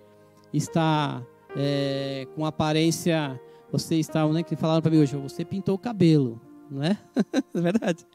está 0.53 1.21
é, 1.55 2.25
com 2.35 2.45
aparência, 2.45 3.39
você 3.71 3.95
está, 3.95 4.27
né, 4.29 4.43
que 4.43 4.55
falaram 4.55 4.81
para 4.81 4.91
mim 4.91 4.99
hoje, 4.99 5.15
você 5.17 5.43
pintou 5.43 5.75
o 5.75 5.79
cabelo, 5.79 6.39
não 6.69 6.83
é? 6.83 6.97
é 7.53 7.61
verdade. 7.61 8.05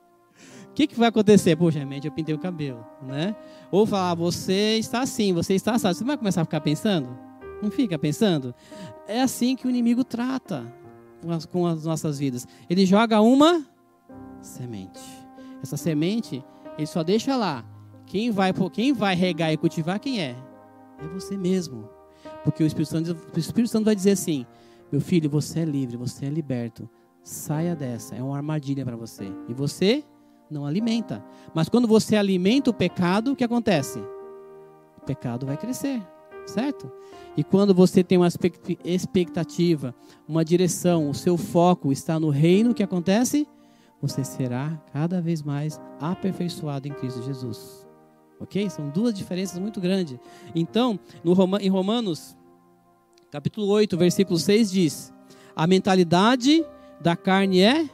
Que, 0.78 0.86
que 0.86 0.96
vai 0.96 1.08
acontecer? 1.08 1.56
Poxa, 1.56 1.80
realmente 1.80 2.06
eu 2.06 2.12
pintei 2.12 2.32
o 2.32 2.38
cabelo, 2.38 2.86
né? 3.02 3.34
Ou 3.68 3.84
falar, 3.84 4.14
você 4.14 4.78
está 4.78 5.00
assim, 5.00 5.32
você 5.32 5.54
está 5.54 5.74
assim. 5.74 5.88
Você 5.88 6.04
vai 6.04 6.16
começar 6.16 6.42
a 6.42 6.44
ficar 6.44 6.60
pensando? 6.60 7.18
Não 7.60 7.68
fica 7.68 7.98
pensando? 7.98 8.54
É 9.08 9.20
assim 9.20 9.56
que 9.56 9.66
o 9.66 9.70
inimigo 9.70 10.04
trata 10.04 10.72
com 11.20 11.32
as, 11.32 11.44
com 11.46 11.66
as 11.66 11.84
nossas 11.84 12.20
vidas. 12.20 12.46
Ele 12.70 12.86
joga 12.86 13.20
uma 13.20 13.66
semente. 14.40 15.00
Essa 15.60 15.76
semente, 15.76 16.44
ele 16.76 16.86
só 16.86 17.02
deixa 17.02 17.34
lá. 17.34 17.64
Quem 18.06 18.30
vai, 18.30 18.52
quem 18.72 18.92
vai 18.92 19.16
regar 19.16 19.52
e 19.52 19.56
cultivar, 19.56 19.98
quem 19.98 20.20
é? 20.20 20.36
É 21.02 21.08
você 21.08 21.36
mesmo. 21.36 21.88
Porque 22.44 22.62
o 22.62 22.66
Espírito 22.68 22.90
Santo, 22.90 23.16
o 23.34 23.38
Espírito 23.40 23.72
Santo 23.72 23.86
vai 23.86 23.96
dizer 23.96 24.12
assim: 24.12 24.46
meu 24.92 25.00
filho, 25.00 25.28
você 25.28 25.58
é 25.58 25.64
livre, 25.64 25.96
você 25.96 26.26
é 26.26 26.30
liberto. 26.30 26.88
Saia 27.24 27.74
dessa, 27.74 28.14
é 28.14 28.22
uma 28.22 28.36
armadilha 28.36 28.84
para 28.84 28.94
você. 28.94 29.26
E 29.48 29.52
você 29.52 30.04
não 30.50 30.66
alimenta. 30.66 31.24
Mas 31.54 31.68
quando 31.68 31.86
você 31.86 32.16
alimenta 32.16 32.70
o 32.70 32.74
pecado, 32.74 33.32
o 33.32 33.36
que 33.36 33.44
acontece? 33.44 33.98
O 34.96 35.00
pecado 35.06 35.46
vai 35.46 35.56
crescer, 35.56 36.02
certo? 36.46 36.90
E 37.36 37.44
quando 37.44 37.74
você 37.74 38.02
tem 38.02 38.18
uma 38.18 38.28
expectativa, 38.84 39.94
uma 40.26 40.44
direção, 40.44 41.08
o 41.08 41.14
seu 41.14 41.36
foco 41.36 41.92
está 41.92 42.18
no 42.18 42.30
reino, 42.30 42.70
o 42.70 42.74
que 42.74 42.82
acontece? 42.82 43.46
Você 44.00 44.24
será 44.24 44.80
cada 44.92 45.20
vez 45.20 45.42
mais 45.42 45.80
aperfeiçoado 46.00 46.88
em 46.88 46.92
Cristo 46.92 47.22
Jesus. 47.22 47.86
Ok? 48.40 48.68
São 48.70 48.88
duas 48.88 49.12
diferenças 49.14 49.58
muito 49.58 49.80
grandes. 49.80 50.18
Então, 50.54 50.98
no 51.24 51.32
em 51.60 51.68
Romanos, 51.68 52.36
capítulo 53.30 53.66
8, 53.68 53.96
versículo 53.96 54.38
6 54.38 54.70
diz: 54.70 55.12
A 55.54 55.66
mentalidade 55.66 56.64
da 57.00 57.16
carne 57.16 57.60
é 57.60 57.88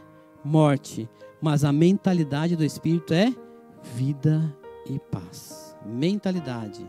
morte, 0.44 1.08
mas 1.44 1.62
a 1.62 1.70
mentalidade 1.70 2.56
do 2.56 2.64
espírito 2.64 3.12
é 3.12 3.30
vida 3.94 4.56
e 4.88 4.98
paz. 4.98 5.76
Mentalidade. 5.84 6.86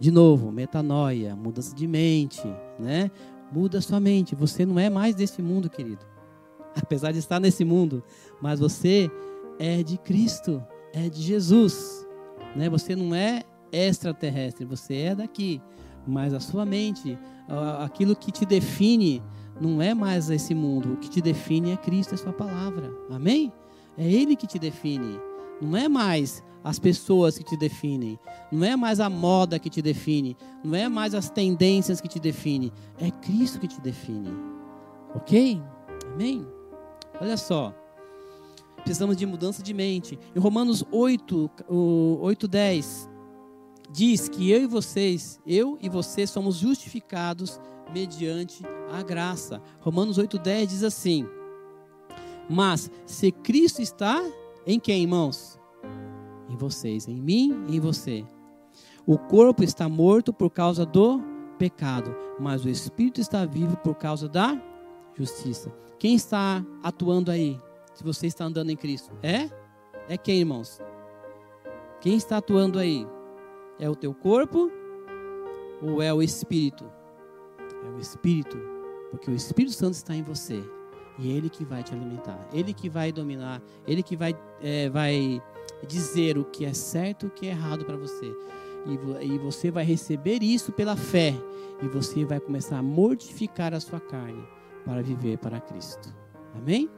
De 0.00 0.10
novo, 0.10 0.50
metanoia, 0.50 1.36
mudança 1.36 1.72
de 1.72 1.86
mente, 1.86 2.42
né? 2.80 3.12
Muda 3.52 3.80
sua 3.80 4.00
mente. 4.00 4.34
Você 4.34 4.66
não 4.66 4.76
é 4.76 4.90
mais 4.90 5.14
desse 5.14 5.40
mundo, 5.40 5.70
querido. 5.70 6.04
Apesar 6.74 7.12
de 7.12 7.20
estar 7.20 7.38
nesse 7.38 7.64
mundo, 7.64 8.02
mas 8.40 8.58
você 8.58 9.08
é 9.56 9.84
de 9.84 9.96
Cristo, 9.98 10.60
é 10.92 11.08
de 11.08 11.22
Jesus. 11.22 12.04
Né? 12.56 12.68
Você 12.68 12.96
não 12.96 13.14
é 13.14 13.44
extraterrestre, 13.70 14.64
você 14.64 14.96
é 14.96 15.14
daqui. 15.14 15.62
Mas 16.04 16.34
a 16.34 16.40
sua 16.40 16.66
mente, 16.66 17.16
aquilo 17.78 18.16
que 18.16 18.32
te 18.32 18.44
define, 18.44 19.22
não 19.60 19.80
é 19.80 19.94
mais 19.94 20.28
esse 20.28 20.56
mundo. 20.56 20.94
O 20.94 20.96
que 20.96 21.08
te 21.08 21.20
define 21.20 21.70
é 21.70 21.76
Cristo, 21.76 22.16
é 22.16 22.18
Sua 22.18 22.32
palavra. 22.32 22.92
Amém? 23.08 23.52
É 23.96 24.10
Ele 24.10 24.36
que 24.36 24.46
te 24.46 24.58
define. 24.58 25.18
Não 25.60 25.76
é 25.76 25.88
mais 25.88 26.42
as 26.64 26.78
pessoas 26.78 27.36
que 27.36 27.44
te 27.44 27.56
definem. 27.56 28.18
Não 28.50 28.64
é 28.64 28.76
mais 28.76 29.00
a 29.00 29.10
moda 29.10 29.58
que 29.58 29.70
te 29.70 29.82
define. 29.82 30.36
Não 30.62 30.74
é 30.74 30.88
mais 30.88 31.14
as 31.14 31.30
tendências 31.30 32.00
que 32.00 32.08
te 32.08 32.20
definem. 32.20 32.72
É 32.98 33.10
Cristo 33.10 33.58
que 33.58 33.68
te 33.68 33.80
define. 33.80 34.30
Ok? 35.14 35.60
Amém? 36.12 36.46
Olha 37.20 37.36
só. 37.36 37.74
Precisamos 38.76 39.16
de 39.16 39.26
mudança 39.26 39.62
de 39.62 39.72
mente. 39.72 40.18
Em 40.34 40.40
Romanos 40.40 40.84
8, 40.90 41.50
8 42.20 42.48
10, 42.48 43.08
diz 43.92 44.28
que 44.28 44.50
eu 44.50 44.62
e 44.62 44.66
vocês, 44.66 45.40
eu 45.46 45.78
e 45.80 45.88
você 45.88 46.26
somos 46.26 46.56
justificados 46.56 47.60
mediante 47.92 48.64
a 48.90 49.02
graça. 49.02 49.62
Romanos 49.80 50.18
8, 50.18 50.38
10 50.38 50.68
diz 50.68 50.82
assim: 50.82 51.26
Mas 52.48 52.90
se 53.06 53.30
Cristo 53.30 53.80
está 53.80 54.22
em 54.66 54.78
quem, 54.78 55.02
irmãos? 55.02 55.58
Em 56.48 56.56
vocês, 56.56 57.08
em 57.08 57.20
mim 57.20 57.64
e 57.68 57.76
em 57.76 57.80
você. 57.80 58.24
O 59.06 59.18
corpo 59.18 59.64
está 59.64 59.88
morto 59.88 60.32
por 60.32 60.50
causa 60.50 60.86
do 60.86 61.20
pecado, 61.58 62.14
mas 62.38 62.64
o 62.64 62.68
espírito 62.68 63.20
está 63.20 63.44
vivo 63.44 63.76
por 63.78 63.94
causa 63.94 64.28
da 64.28 64.60
justiça. 65.14 65.72
Quem 65.98 66.14
está 66.14 66.64
atuando 66.82 67.30
aí? 67.30 67.58
Se 67.94 68.04
você 68.04 68.26
está 68.26 68.44
andando 68.44 68.70
em 68.70 68.76
Cristo, 68.76 69.12
é? 69.22 69.48
É 70.08 70.16
quem, 70.16 70.40
irmãos? 70.40 70.80
Quem 72.00 72.16
está 72.16 72.38
atuando 72.38 72.78
aí? 72.78 73.06
É 73.78 73.88
o 73.88 73.96
teu 73.96 74.14
corpo 74.14 74.70
ou 75.80 76.00
é 76.00 76.12
o 76.12 76.22
espírito? 76.22 76.84
É 77.84 77.88
o 77.96 77.98
espírito, 77.98 78.56
porque 79.10 79.30
o 79.30 79.34
Espírito 79.34 79.74
Santo 79.74 79.94
está 79.94 80.14
em 80.14 80.22
você 80.22 80.62
e 81.18 81.30
ele 81.30 81.48
que 81.48 81.64
vai 81.64 81.82
te 81.82 81.92
alimentar, 81.92 82.38
ele 82.52 82.72
que 82.72 82.88
vai 82.88 83.12
dominar, 83.12 83.62
ele 83.86 84.02
que 84.02 84.16
vai, 84.16 84.36
é, 84.62 84.88
vai 84.88 85.42
dizer 85.86 86.38
o 86.38 86.44
que 86.44 86.64
é 86.64 86.72
certo 86.72 87.26
e 87.26 87.28
o 87.28 87.30
que 87.30 87.46
é 87.46 87.50
errado 87.50 87.84
para 87.84 87.96
você. 87.96 88.34
E, 88.86 89.26
e 89.26 89.38
você 89.38 89.70
vai 89.70 89.84
receber 89.84 90.42
isso 90.42 90.72
pela 90.72 90.96
fé 90.96 91.34
e 91.82 91.88
você 91.88 92.24
vai 92.24 92.40
começar 92.40 92.78
a 92.78 92.82
mortificar 92.82 93.74
a 93.74 93.80
sua 93.80 94.00
carne 94.00 94.42
para 94.84 95.02
viver 95.02 95.38
para 95.38 95.60
Cristo. 95.60 96.12
Amém? 96.54 96.88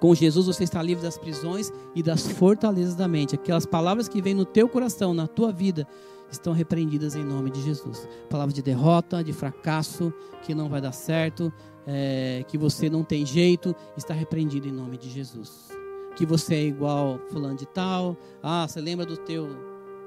Com 0.00 0.14
Jesus 0.14 0.46
você 0.46 0.64
está 0.64 0.82
livre 0.82 1.02
das 1.02 1.18
prisões 1.18 1.70
e 1.94 2.02
das 2.02 2.26
fortalezas 2.26 2.94
da 2.94 3.06
mente. 3.06 3.34
Aquelas 3.34 3.66
palavras 3.66 4.08
que 4.08 4.22
vêm 4.22 4.34
no 4.34 4.46
teu 4.46 4.68
coração, 4.68 5.12
na 5.12 5.26
tua 5.26 5.52
vida, 5.52 5.86
estão 6.30 6.52
repreendidas 6.52 7.14
em 7.14 7.24
nome 7.24 7.50
de 7.50 7.60
Jesus. 7.60 8.08
Palavra 8.28 8.54
de 8.54 8.62
derrota, 8.62 9.22
de 9.22 9.32
fracasso, 9.32 10.12
que 10.42 10.54
não 10.54 10.68
vai 10.68 10.80
dar 10.80 10.92
certo, 10.92 11.52
é, 11.86 12.44
que 12.46 12.58
você 12.58 12.88
não 12.90 13.02
tem 13.02 13.24
jeito, 13.24 13.74
está 13.96 14.14
repreendido 14.14 14.68
em 14.68 14.72
nome 14.72 14.96
de 14.96 15.08
Jesus. 15.08 15.68
Que 16.16 16.26
você 16.26 16.54
é 16.54 16.64
igual 16.64 17.18
fulano 17.30 17.56
de 17.56 17.66
tal. 17.66 18.16
Ah, 18.42 18.66
você 18.66 18.80
lembra 18.80 19.06
do 19.06 19.16
teu. 19.16 19.48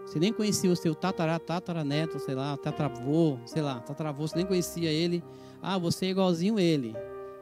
Você 0.06 0.20
nem 0.20 0.34
conhecia 0.34 0.70
o 0.70 0.76
seu 0.76 0.94
tatará, 0.94 1.40
tataraneto, 1.40 2.20
sei 2.20 2.36
lá, 2.36 2.58
tatravô, 2.58 3.38
sei 3.46 3.62
lá, 3.62 3.80
tataravô, 3.80 4.28
você 4.28 4.36
nem 4.36 4.46
conhecia 4.46 4.92
ele. 4.92 5.24
Ah, 5.62 5.78
você 5.78 6.08
é 6.08 6.10
igualzinho 6.10 6.60
ele. 6.60 6.94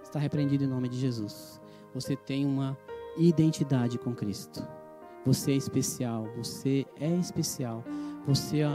Está 0.03 0.19
repreendido 0.19 0.63
em 0.63 0.67
nome 0.67 0.87
de 0.87 0.99
Jesus. 0.99 1.59
Você 1.93 2.15
tem 2.15 2.45
uma 2.45 2.77
identidade 3.17 3.97
com 3.97 4.13
Cristo. 4.13 4.65
Você 5.25 5.51
é 5.51 5.55
especial, 5.55 6.27
você 6.35 6.85
é 6.99 7.09
especial. 7.15 7.83
Você 8.27 8.61
é, 8.61 8.67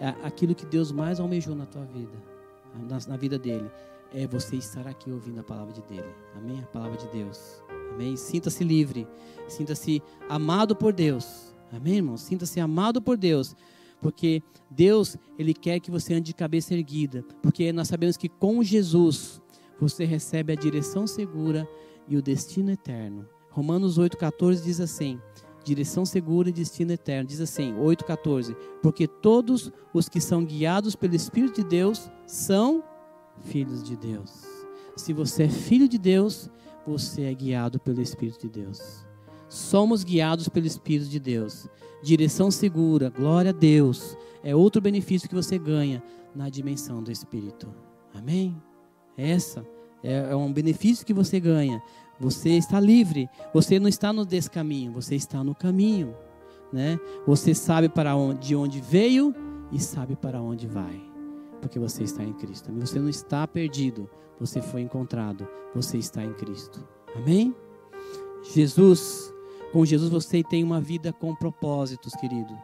é 0.00 0.08
aquilo 0.22 0.54
que 0.54 0.64
Deus 0.66 0.92
mais 0.92 1.18
almejou 1.20 1.54
na 1.54 1.66
tua 1.66 1.84
vida, 1.84 2.16
na 3.08 3.16
vida 3.16 3.38
dele, 3.38 3.70
é 4.14 4.26
você 4.26 4.56
estar 4.56 4.86
aqui 4.86 5.10
ouvindo 5.10 5.40
a 5.40 5.42
palavra 5.42 5.72
de 5.72 5.82
dele. 5.82 6.14
Amém? 6.34 6.60
A 6.60 6.66
palavra 6.66 6.96
de 6.96 7.08
Deus. 7.08 7.62
Amém? 7.92 8.16
Sinta-se 8.16 8.62
livre, 8.64 9.06
sinta-se 9.48 10.02
amado 10.28 10.74
por 10.76 10.92
Deus. 10.92 11.54
Amém, 11.72 11.96
irmão? 11.96 12.16
Sinta-se 12.16 12.60
amado 12.60 13.00
por 13.00 13.16
Deus. 13.16 13.54
Porque 14.00 14.42
Deus, 14.70 15.16
Ele 15.38 15.54
quer 15.54 15.80
que 15.80 15.90
você 15.90 16.14
ande 16.14 16.26
de 16.26 16.34
cabeça 16.34 16.74
erguida. 16.74 17.24
Porque 17.42 17.72
nós 17.72 17.88
sabemos 17.88 18.16
que 18.16 18.28
com 18.28 18.62
Jesus 18.62 19.40
você 19.80 20.04
recebe 20.04 20.52
a 20.52 20.56
direção 20.56 21.06
segura 21.06 21.68
e 22.08 22.16
o 22.16 22.22
destino 22.22 22.70
eterno. 22.70 23.26
Romanos 23.50 23.98
8,14 23.98 24.62
diz 24.62 24.80
assim: 24.80 25.20
direção 25.64 26.04
segura 26.04 26.48
e 26.48 26.52
destino 26.52 26.92
eterno. 26.92 27.28
Diz 27.28 27.40
assim, 27.40 27.74
8,14: 27.74 28.54
Porque 28.82 29.06
todos 29.08 29.72
os 29.92 30.08
que 30.08 30.20
são 30.20 30.44
guiados 30.44 30.94
pelo 30.94 31.14
Espírito 31.14 31.62
de 31.62 31.68
Deus 31.68 32.10
são 32.26 32.84
filhos 33.44 33.82
de 33.82 33.96
Deus. 33.96 34.44
Se 34.96 35.12
você 35.12 35.44
é 35.44 35.48
filho 35.48 35.88
de 35.88 35.98
Deus, 35.98 36.50
você 36.86 37.22
é 37.22 37.34
guiado 37.34 37.78
pelo 37.78 38.00
Espírito 38.00 38.40
de 38.40 38.48
Deus. 38.48 39.04
Somos 39.48 40.04
guiados 40.04 40.48
pelo 40.48 40.66
Espírito 40.66 41.08
de 41.08 41.20
Deus. 41.20 41.68
Direção 42.02 42.50
segura, 42.50 43.10
glória 43.10 43.50
a 43.50 43.54
Deus. 43.54 44.16
É 44.42 44.54
outro 44.54 44.80
benefício 44.80 45.28
que 45.28 45.34
você 45.34 45.58
ganha 45.58 46.02
na 46.34 46.48
dimensão 46.48 47.02
do 47.02 47.10
Espírito. 47.10 47.68
Amém? 48.14 48.56
Essa 49.16 49.66
é, 50.02 50.30
é 50.30 50.36
um 50.36 50.52
benefício 50.52 51.04
que 51.04 51.14
você 51.14 51.40
ganha. 51.40 51.82
Você 52.18 52.50
está 52.50 52.80
livre. 52.80 53.28
Você 53.52 53.78
não 53.78 53.88
está 53.88 54.12
no 54.12 54.24
descaminho, 54.24 54.92
você 54.92 55.14
está 55.14 55.42
no 55.42 55.54
caminho. 55.54 56.14
Né? 56.72 56.98
Você 57.26 57.54
sabe 57.54 57.88
para 57.88 58.16
onde, 58.16 58.48
de 58.48 58.56
onde 58.56 58.80
veio 58.80 59.34
e 59.72 59.80
sabe 59.80 60.16
para 60.16 60.40
onde 60.40 60.66
vai. 60.66 61.15
Porque 61.66 61.80
você 61.80 62.04
está 62.04 62.22
em 62.22 62.32
Cristo. 62.32 62.72
Você 62.74 63.00
não 63.00 63.08
está 63.08 63.46
perdido. 63.46 64.08
Você 64.38 64.62
foi 64.62 64.82
encontrado. 64.82 65.48
Você 65.74 65.98
está 65.98 66.22
em 66.22 66.32
Cristo. 66.34 66.86
Amém? 67.14 67.54
Jesus, 68.54 69.34
com 69.72 69.84
Jesus 69.84 70.10
você 70.10 70.44
tem 70.44 70.62
uma 70.62 70.80
vida 70.80 71.12
com 71.12 71.34
propósitos, 71.34 72.14
querido. 72.14 72.56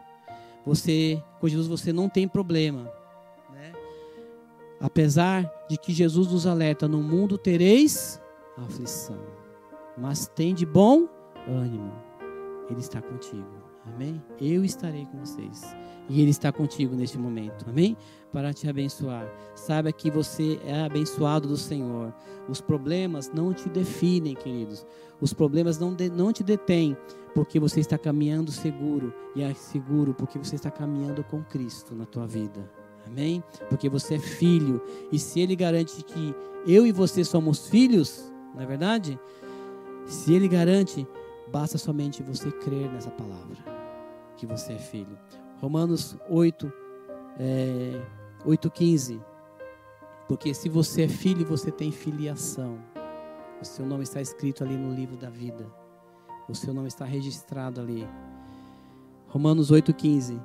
Você, 0.65 1.21
com 1.41 1.49
Jesus 1.49 1.67
você 1.67 1.91
não 1.91 2.07
tem 2.07 2.27
problema. 2.27 2.89
Né? 3.51 3.73
Apesar 4.79 5.51
de 5.69 5.77
que 5.77 5.91
Jesus 5.91 6.31
nos 6.31 6.47
alerta: 6.47 6.87
no 6.87 7.03
mundo 7.03 7.37
tereis 7.37 8.21
aflição 8.57 9.19
mas 9.97 10.27
tem 10.27 10.53
de 10.53 10.65
bom 10.65 11.07
ânimo. 11.47 11.93
Ele 12.69 12.79
está 12.79 13.01
contigo. 13.01 13.72
Amém? 13.85 14.21
Eu 14.39 14.63
estarei 14.63 15.05
com 15.05 15.19
vocês. 15.19 15.75
E 16.09 16.21
Ele 16.21 16.31
está 16.31 16.51
contigo 16.51 16.95
neste 16.95 17.17
momento. 17.17 17.65
Amém? 17.69 17.97
Para 18.31 18.53
te 18.53 18.67
abençoar. 18.67 19.27
Saiba 19.55 19.91
que 19.91 20.09
você 20.09 20.59
é 20.65 20.81
abençoado 20.81 21.47
do 21.47 21.57
Senhor. 21.57 22.13
Os 22.47 22.59
problemas 22.59 23.31
não 23.33 23.53
te 23.53 23.69
definem, 23.69 24.35
queridos. 24.35 24.85
Os 25.21 25.33
problemas 25.33 25.79
não, 25.79 25.93
de, 25.93 26.09
não 26.09 26.33
te 26.33 26.43
detêm, 26.43 26.97
porque 27.33 27.59
você 27.59 27.79
está 27.79 27.97
caminhando 27.97 28.51
seguro. 28.51 29.13
E 29.35 29.43
é 29.43 29.53
seguro 29.53 30.13
porque 30.13 30.37
você 30.37 30.55
está 30.55 30.69
caminhando 30.69 31.23
com 31.23 31.43
Cristo 31.43 31.95
na 31.95 32.05
tua 32.05 32.27
vida. 32.27 32.69
Amém? 33.05 33.43
Porque 33.69 33.89
você 33.89 34.15
é 34.15 34.19
filho. 34.19 34.81
E 35.11 35.19
se 35.19 35.39
Ele 35.39 35.55
garante 35.55 36.03
que 36.03 36.35
eu 36.65 36.85
e 36.87 36.91
você 36.91 37.23
somos 37.23 37.67
filhos, 37.67 38.31
não 38.53 38.61
é 38.61 38.65
verdade? 38.65 39.19
Se 40.05 40.33
Ele 40.33 40.47
garante, 40.47 41.07
basta 41.53 41.77
somente 41.77 42.23
você 42.23 42.51
crer 42.51 42.91
nessa 42.91 43.11
palavra 43.11 43.57
que 44.35 44.47
você 44.47 44.73
é 44.73 44.79
filho. 44.79 45.15
Romanos 45.61 46.17
8, 46.27 46.73
é, 47.37 48.01
8,15. 48.43 49.21
Porque 50.27 50.51
se 50.51 50.67
você 50.67 51.03
é 51.03 51.07
filho, 51.07 51.45
você 51.45 51.71
tem 51.71 51.91
filiação. 51.91 52.79
O 53.61 53.65
seu 53.65 53.85
nome 53.85 54.01
está 54.01 54.19
escrito 54.19 54.63
ali 54.63 54.75
no 54.75 54.95
livro 54.95 55.15
da 55.15 55.29
vida. 55.29 55.71
O 56.49 56.55
seu 56.55 56.73
nome 56.73 56.87
está 56.87 57.05
registrado 57.05 57.79
ali. 57.79 58.07
Romanos 59.27 59.71
8,15. 59.71 60.41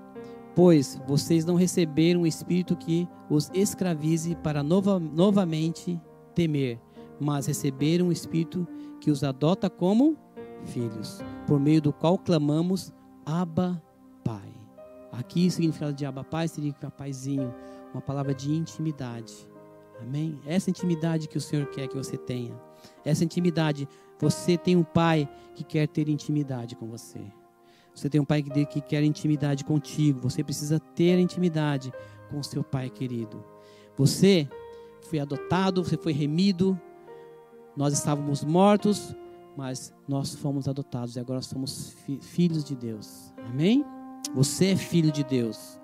Pois 0.54 1.00
vocês 1.06 1.42
não 1.42 1.54
receberam 1.54 2.22
o 2.22 2.26
espírito 2.26 2.76
que 2.76 3.08
os 3.30 3.50
escravize 3.54 4.34
para 4.36 4.62
nova, 4.62 4.98
novamente 4.98 5.98
temer, 6.34 6.78
mas 7.18 7.46
receberam 7.46 8.08
o 8.08 8.12
espírito 8.12 8.68
que 9.00 9.10
os 9.10 9.24
adota 9.24 9.70
como 9.70 10.27
filhos, 10.66 11.20
por 11.46 11.58
meio 11.58 11.80
do 11.80 11.92
qual 11.92 12.18
clamamos 12.18 12.92
Abba 13.24 13.82
Pai. 14.24 14.52
Aqui 15.12 15.46
o 15.46 15.50
significado 15.50 15.92
de 15.92 16.04
Abba 16.04 16.24
Pai 16.24 16.48
significa 16.48 16.90
paizinho, 16.90 17.54
uma 17.92 18.02
palavra 18.02 18.34
de 18.34 18.52
intimidade. 18.52 19.34
Amém? 20.00 20.38
Essa 20.46 20.70
intimidade 20.70 21.28
que 21.28 21.36
o 21.36 21.40
Senhor 21.40 21.66
quer 21.66 21.88
que 21.88 21.96
você 21.96 22.16
tenha. 22.16 22.54
Essa 23.04 23.24
intimidade, 23.24 23.88
você 24.20 24.56
tem 24.56 24.76
um 24.76 24.84
pai 24.84 25.28
que 25.54 25.64
quer 25.64 25.88
ter 25.88 26.08
intimidade 26.08 26.76
com 26.76 26.86
você. 26.86 27.20
Você 27.94 28.08
tem 28.08 28.20
um 28.20 28.24
pai 28.24 28.42
que 28.42 28.80
quer 28.80 29.02
intimidade 29.02 29.64
contigo. 29.64 30.20
Você 30.20 30.44
precisa 30.44 30.78
ter 30.78 31.18
intimidade 31.18 31.92
com 32.30 32.38
o 32.38 32.44
seu 32.44 32.62
pai 32.62 32.88
querido. 32.88 33.44
Você 33.96 34.48
foi 35.02 35.18
adotado, 35.18 35.82
você 35.82 35.96
foi 35.96 36.12
remido. 36.12 36.80
Nós 37.76 37.92
estávamos 37.92 38.44
mortos, 38.44 39.14
mas 39.58 39.92
nós 40.06 40.36
fomos 40.36 40.68
adotados 40.68 41.16
e 41.16 41.18
agora 41.18 41.42
somos 41.42 41.90
fi 42.04 42.20
filhos 42.22 42.62
de 42.62 42.76
Deus. 42.76 43.34
Amém? 43.44 43.84
Você 44.32 44.66
é 44.66 44.76
filho 44.76 45.10
de 45.10 45.24
Deus. 45.24 45.80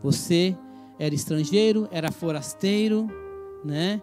Você 0.00 0.56
era 0.96 1.12
estrangeiro, 1.12 1.88
era 1.90 2.12
forasteiro, 2.12 3.08
né? 3.64 4.00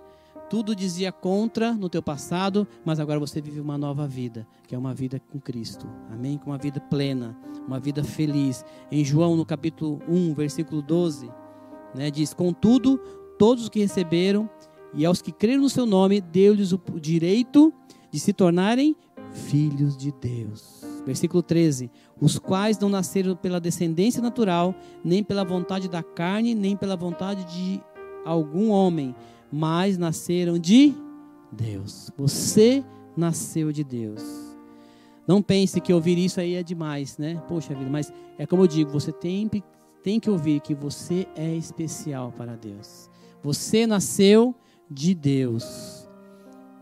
Tudo 0.49 0.75
dizia 0.75 1.09
contra 1.09 1.73
no 1.73 1.87
teu 1.87 2.03
passado, 2.03 2.67
mas 2.83 2.99
agora 2.99 3.17
você 3.17 3.39
vive 3.39 3.61
uma 3.61 3.77
nova 3.77 4.05
vida, 4.05 4.45
que 4.67 4.75
é 4.75 4.77
uma 4.77 4.93
vida 4.93 5.21
com 5.31 5.39
Cristo. 5.39 5.87
Amém? 6.11 6.37
Com 6.37 6.49
uma 6.49 6.57
vida 6.57 6.81
plena, 6.81 7.33
uma 7.65 7.79
vida 7.79 8.03
feliz. 8.03 8.65
Em 8.91 9.05
João, 9.05 9.37
no 9.37 9.45
capítulo 9.45 10.01
1, 10.05 10.33
versículo 10.33 10.81
12, 10.81 11.31
né, 11.95 12.11
diz: 12.11 12.33
Contudo, 12.33 12.97
todos 13.39 13.63
os 13.63 13.69
que 13.69 13.79
receberam 13.79 14.49
e 14.93 15.05
aos 15.05 15.21
que 15.21 15.31
creram 15.31 15.61
no 15.61 15.69
seu 15.69 15.85
nome, 15.85 16.19
deu-lhes 16.19 16.73
o 16.73 16.81
direito 16.99 17.73
de 18.11 18.19
se 18.19 18.33
tornarem 18.33 18.97
filhos 19.33 19.97
de 19.97 20.11
Deus. 20.11 20.81
Versículo 21.05 21.43
13: 21.43 21.91
Os 22.21 22.39
quais 22.39 22.79
não 22.79 22.89
nasceram 22.89 23.35
pela 23.35 23.59
descendência 23.59 24.21
natural, 24.21 24.73
nem 25.03 25.23
pela 25.23 25.43
vontade 25.43 25.89
da 25.89 26.01
carne, 26.01 26.55
nem 26.55 26.77
pela 26.77 26.95
vontade 26.95 27.43
de 27.53 27.81
algum 28.23 28.69
homem, 28.69 29.15
mas 29.51 29.97
nasceram 29.97 30.57
de 30.57 30.93
Deus. 31.51 32.09
Você 32.17 32.83
nasceu 33.17 33.71
de 33.71 33.83
Deus. 33.83 34.21
Não 35.27 35.41
pense 35.41 35.79
que 35.79 35.93
ouvir 35.93 36.17
isso 36.17 36.39
aí 36.39 36.55
é 36.55 36.63
demais, 36.63 37.17
né? 37.17 37.41
Poxa 37.47 37.73
vida, 37.73 37.89
mas 37.89 38.11
é 38.37 38.45
como 38.45 38.63
eu 38.63 38.67
digo, 38.67 38.91
você 38.91 39.11
tem, 39.11 39.49
tem 40.03 40.19
que 40.19 40.29
ouvir 40.29 40.59
que 40.59 40.75
você 40.75 41.27
é 41.35 41.55
especial 41.55 42.33
para 42.35 42.55
Deus. 42.55 43.09
Você 43.41 43.87
nasceu 43.87 44.53
de 44.89 45.13
Deus. 45.15 46.02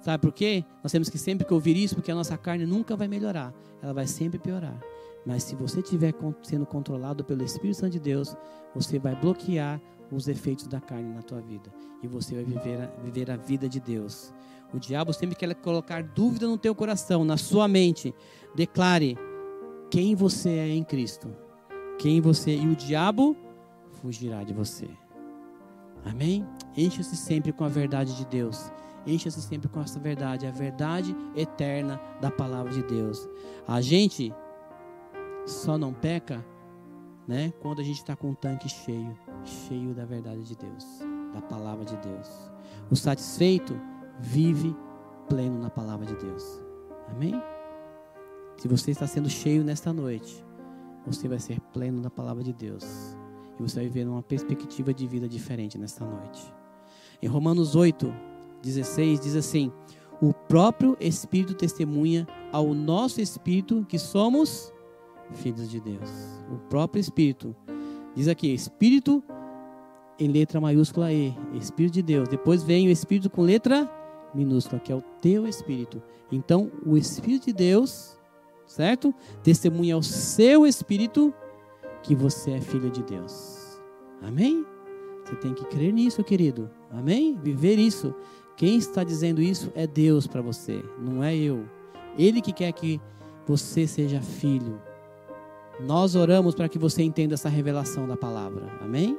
Sabe 0.02 0.22
por 0.22 0.34
quê? 0.34 0.66
Nós 0.84 0.92
temos 0.92 1.10
que 1.10 1.18
sempre 1.18 1.46
que 1.46 1.54
ouvir 1.54 1.78
isso, 1.78 1.96
porque 1.96 2.12
a 2.12 2.16
nossa 2.16 2.38
carne 2.38 2.66
nunca 2.66 2.96
vai 2.96 3.08
melhorar, 3.08 3.54
ela 3.82 3.94
vai 3.94 4.08
sempre 4.08 4.40
piorar. 4.40 4.80
Mas 5.26 5.44
se 5.44 5.56
você 5.56 5.80
estiver 5.80 6.14
sendo 6.42 6.66
controlado 6.66 7.24
pelo 7.24 7.44
Espírito 7.44 7.78
Santo 7.78 7.92
de 7.92 8.00
Deus, 8.00 8.36
você 8.74 8.98
vai 8.98 9.16
bloquear 9.16 9.80
os 10.12 10.28
efeitos 10.28 10.68
da 10.68 10.82
carne 10.82 11.14
na 11.14 11.22
tua 11.22 11.40
vida 11.40 11.72
e 12.04 12.08
você 12.08 12.36
vai 12.36 12.44
viver 12.44 12.82
a, 12.82 13.02
viver 13.02 13.32
a 13.32 13.38
vida 13.38 13.70
de 13.70 13.80
Deus. 13.80 14.34
O 14.74 14.80
diabo 14.80 15.14
sempre 15.14 15.36
quer 15.36 15.54
colocar 15.56 16.02
dúvida 16.02 16.48
no 16.48 16.58
teu 16.58 16.74
coração, 16.74 17.24
na 17.24 17.38
sua 17.38 17.68
mente. 17.68 18.14
Declare 18.56 19.18
quem 19.90 20.16
você 20.16 20.50
é 20.50 20.70
em 20.70 20.84
Cristo. 20.84 21.30
Quem 22.00 22.20
você 22.20 22.56
e 22.56 22.68
o 22.68 22.76
diabo 22.76 23.36
fugirá 24.02 24.44
de 24.44 24.54
você. 24.54 24.90
Amém? 26.04 26.46
Encha-se 26.76 27.16
sempre 27.16 27.52
com 27.52 27.64
a 27.64 27.70
verdade 27.70 28.16
de 28.16 28.26
Deus. 28.26 28.72
Encha-se 29.06 29.42
sempre 29.42 29.68
com 29.68 29.82
essa 29.82 30.00
verdade, 30.00 30.46
a 30.46 30.52
verdade 30.52 31.16
eterna 31.36 32.00
da 32.20 32.30
palavra 32.30 32.72
de 32.72 32.84
Deus. 32.84 33.28
A 33.68 33.82
gente 33.82 34.34
só 35.46 35.78
não 35.78 35.94
peca, 35.94 36.46
né, 37.28 37.52
quando 37.62 37.82
a 37.82 37.84
gente 37.84 37.98
está 37.98 38.16
com 38.16 38.32
o 38.32 38.36
tanque 38.36 38.70
cheio, 38.70 39.18
cheio 39.44 39.94
da 39.94 40.06
verdade 40.06 40.44
de 40.44 40.56
Deus, 40.56 40.86
da 41.34 41.42
palavra 41.42 41.86
de 41.86 41.98
Deus. 41.98 42.52
O 42.90 42.96
satisfeito 42.96 43.80
vive 44.20 44.76
pleno 45.28 45.58
na 45.60 45.70
palavra 45.70 46.06
de 46.06 46.16
Deus. 46.16 46.62
Amém? 47.10 47.42
Se 48.58 48.68
você 48.68 48.92
está 48.92 49.08
sendo 49.08 49.30
cheio 49.30 49.64
nesta 49.64 49.92
noite, 49.92 50.46
você 51.06 51.28
vai 51.28 51.40
ser 51.40 51.60
pleno 51.74 52.00
na 52.00 52.10
palavra 52.10 52.44
de 52.44 52.54
Deus. 52.54 52.86
E 53.58 53.62
você 53.62 53.78
vai 53.78 53.86
viver 53.86 54.08
uma 54.08 54.22
perspectiva 54.22 54.94
de 54.94 55.08
vida 55.08 55.28
diferente 55.28 55.78
nesta 55.78 56.06
noite. 56.06 56.54
Em 57.22 57.28
Romanos 57.28 57.76
8, 57.76 58.14
16 58.62 59.20
diz 59.20 59.36
assim: 59.36 59.72
O 60.22 60.34
próprio 60.34 60.98
Espírito 61.00 61.54
testemunha 61.54 62.28
ao 62.52 62.74
nosso 62.74 63.22
espírito 63.22 63.86
que 63.88 63.98
somos 63.98 64.74
filhos 65.34 65.70
de 65.70 65.80
Deus. 65.80 66.10
O 66.52 66.58
próprio 66.70 67.00
Espírito. 67.00 67.56
Diz 68.14 68.28
aqui, 68.28 68.54
Espírito 68.54 69.24
em 70.20 70.28
letra 70.28 70.62
maiúscula 70.62 71.12
E, 71.12 71.36
Espírito 71.54 71.94
de 71.94 72.02
Deus. 72.02 72.28
Depois 72.28 72.62
vem 72.62 72.88
o 72.88 72.92
Espírito 72.92 73.30
com 73.30 73.42
letra 73.42 73.90
minúscula, 74.34 74.80
que 74.80 74.92
é 74.92 74.96
o 74.96 75.02
teu 75.22 75.48
Espírito. 75.48 76.02
Então, 76.32 76.72
o 76.86 76.96
Espírito 76.96 77.48
de 77.48 77.54
Deus, 77.54 78.18
certo? 78.68 79.14
Testemunha 79.44 79.96
ao 79.96 80.04
seu 80.04 80.68
Espírito 80.68 81.34
que 82.04 82.16
você 82.16 82.52
é 82.52 82.62
filho 82.62 82.90
de 82.90 83.02
Deus. 83.04 83.80
Amém? 84.22 84.66
Você 85.24 85.36
tem 85.36 85.54
que 85.54 85.66
crer 85.66 85.94
nisso, 85.94 86.24
querido. 86.24 86.70
Amém? 86.92 87.38
Viver 87.42 87.80
isso. 87.80 88.14
Quem 88.62 88.78
está 88.78 89.04
dizendo 89.04 89.42
isso 89.42 89.72
é 89.74 89.88
Deus 89.88 90.28
para 90.28 90.40
você, 90.40 90.86
não 91.00 91.24
é 91.24 91.36
eu. 91.36 91.66
Ele 92.16 92.40
que 92.40 92.54
quer 92.54 92.72
que 92.74 93.02
você 93.48 93.88
seja 93.88 94.22
filho. 94.22 94.80
Nós 95.80 96.14
oramos 96.14 96.54
para 96.54 96.70
que 96.70 96.78
você 96.78 97.02
entenda 97.02 97.34
essa 97.34 97.50
revelação 97.50 98.08
da 98.08 98.16
palavra. 98.16 98.72
Amém? 98.80 99.18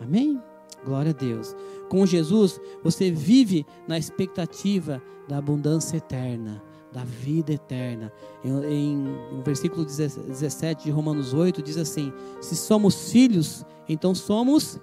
Amém? 0.00 0.42
Glória 0.82 1.10
a 1.10 1.12
Deus. 1.12 1.54
Com 1.90 2.06
Jesus, 2.06 2.58
você 2.82 3.10
vive 3.10 3.66
na 3.86 3.98
expectativa 3.98 5.02
da 5.28 5.36
abundância 5.36 5.98
eterna, 5.98 6.62
da 6.90 7.04
vida 7.04 7.52
eterna. 7.52 8.10
Em, 8.42 8.48
em, 8.50 9.42
versículo 9.44 9.84
17 9.84 10.84
de 10.84 10.90
Romanos 10.90 11.34
8 11.34 11.62
diz 11.62 11.76
assim: 11.76 12.10
Se 12.40 12.56
somos 12.56 13.10
filhos, 13.10 13.62
então 13.86 14.14
somos 14.14 14.80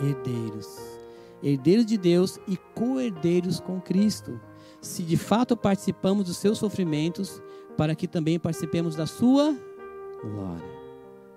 herdeiros 0.00 0.93
herdeiros 1.42 1.86
de 1.86 1.98
Deus 1.98 2.38
e 2.46 2.56
co-herdeiros 2.74 3.60
com 3.60 3.80
Cristo, 3.80 4.40
se 4.80 5.02
de 5.02 5.16
fato 5.16 5.56
participamos 5.56 6.26
dos 6.26 6.36
seus 6.36 6.58
sofrimentos, 6.58 7.42
para 7.76 7.94
que 7.94 8.06
também 8.06 8.38
participemos 8.38 8.94
da 8.94 9.06
sua 9.06 9.56
glória. 10.22 10.74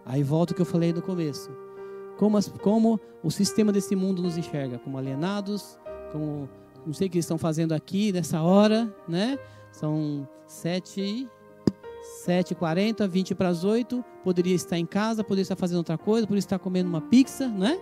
Aí 0.05 0.23
volta 0.23 0.53
o 0.53 0.55
que 0.55 0.61
eu 0.61 0.65
falei 0.65 0.93
no 0.93 1.01
começo. 1.01 1.49
Como, 2.17 2.37
as, 2.37 2.47
como 2.47 2.99
o 3.23 3.29
sistema 3.29 3.71
desse 3.71 3.95
mundo 3.95 4.21
nos 4.21 4.37
enxerga, 4.37 4.79
como 4.79 4.97
alienados, 4.97 5.77
como 6.11 6.49
não 6.85 6.93
sei 6.93 7.07
o 7.07 7.09
que 7.09 7.17
estão 7.17 7.37
fazendo 7.37 7.73
aqui 7.73 8.11
nessa 8.11 8.41
hora, 8.41 8.93
né? 9.07 9.37
São 9.71 10.27
sete, 10.47 11.27
sete 12.23 12.55
quarenta, 12.55 13.07
vinte 13.07 13.35
para 13.35 13.49
as 13.49 13.63
oito. 13.63 14.03
Poderia 14.23 14.55
estar 14.55 14.77
em 14.77 14.85
casa, 14.85 15.23
poderia 15.23 15.41
estar 15.43 15.55
fazendo 15.55 15.77
outra 15.77 15.97
coisa, 15.97 16.25
poderia 16.25 16.39
estar 16.39 16.59
comendo 16.59 16.89
uma 16.89 17.01
pizza, 17.01 17.47
né? 17.47 17.79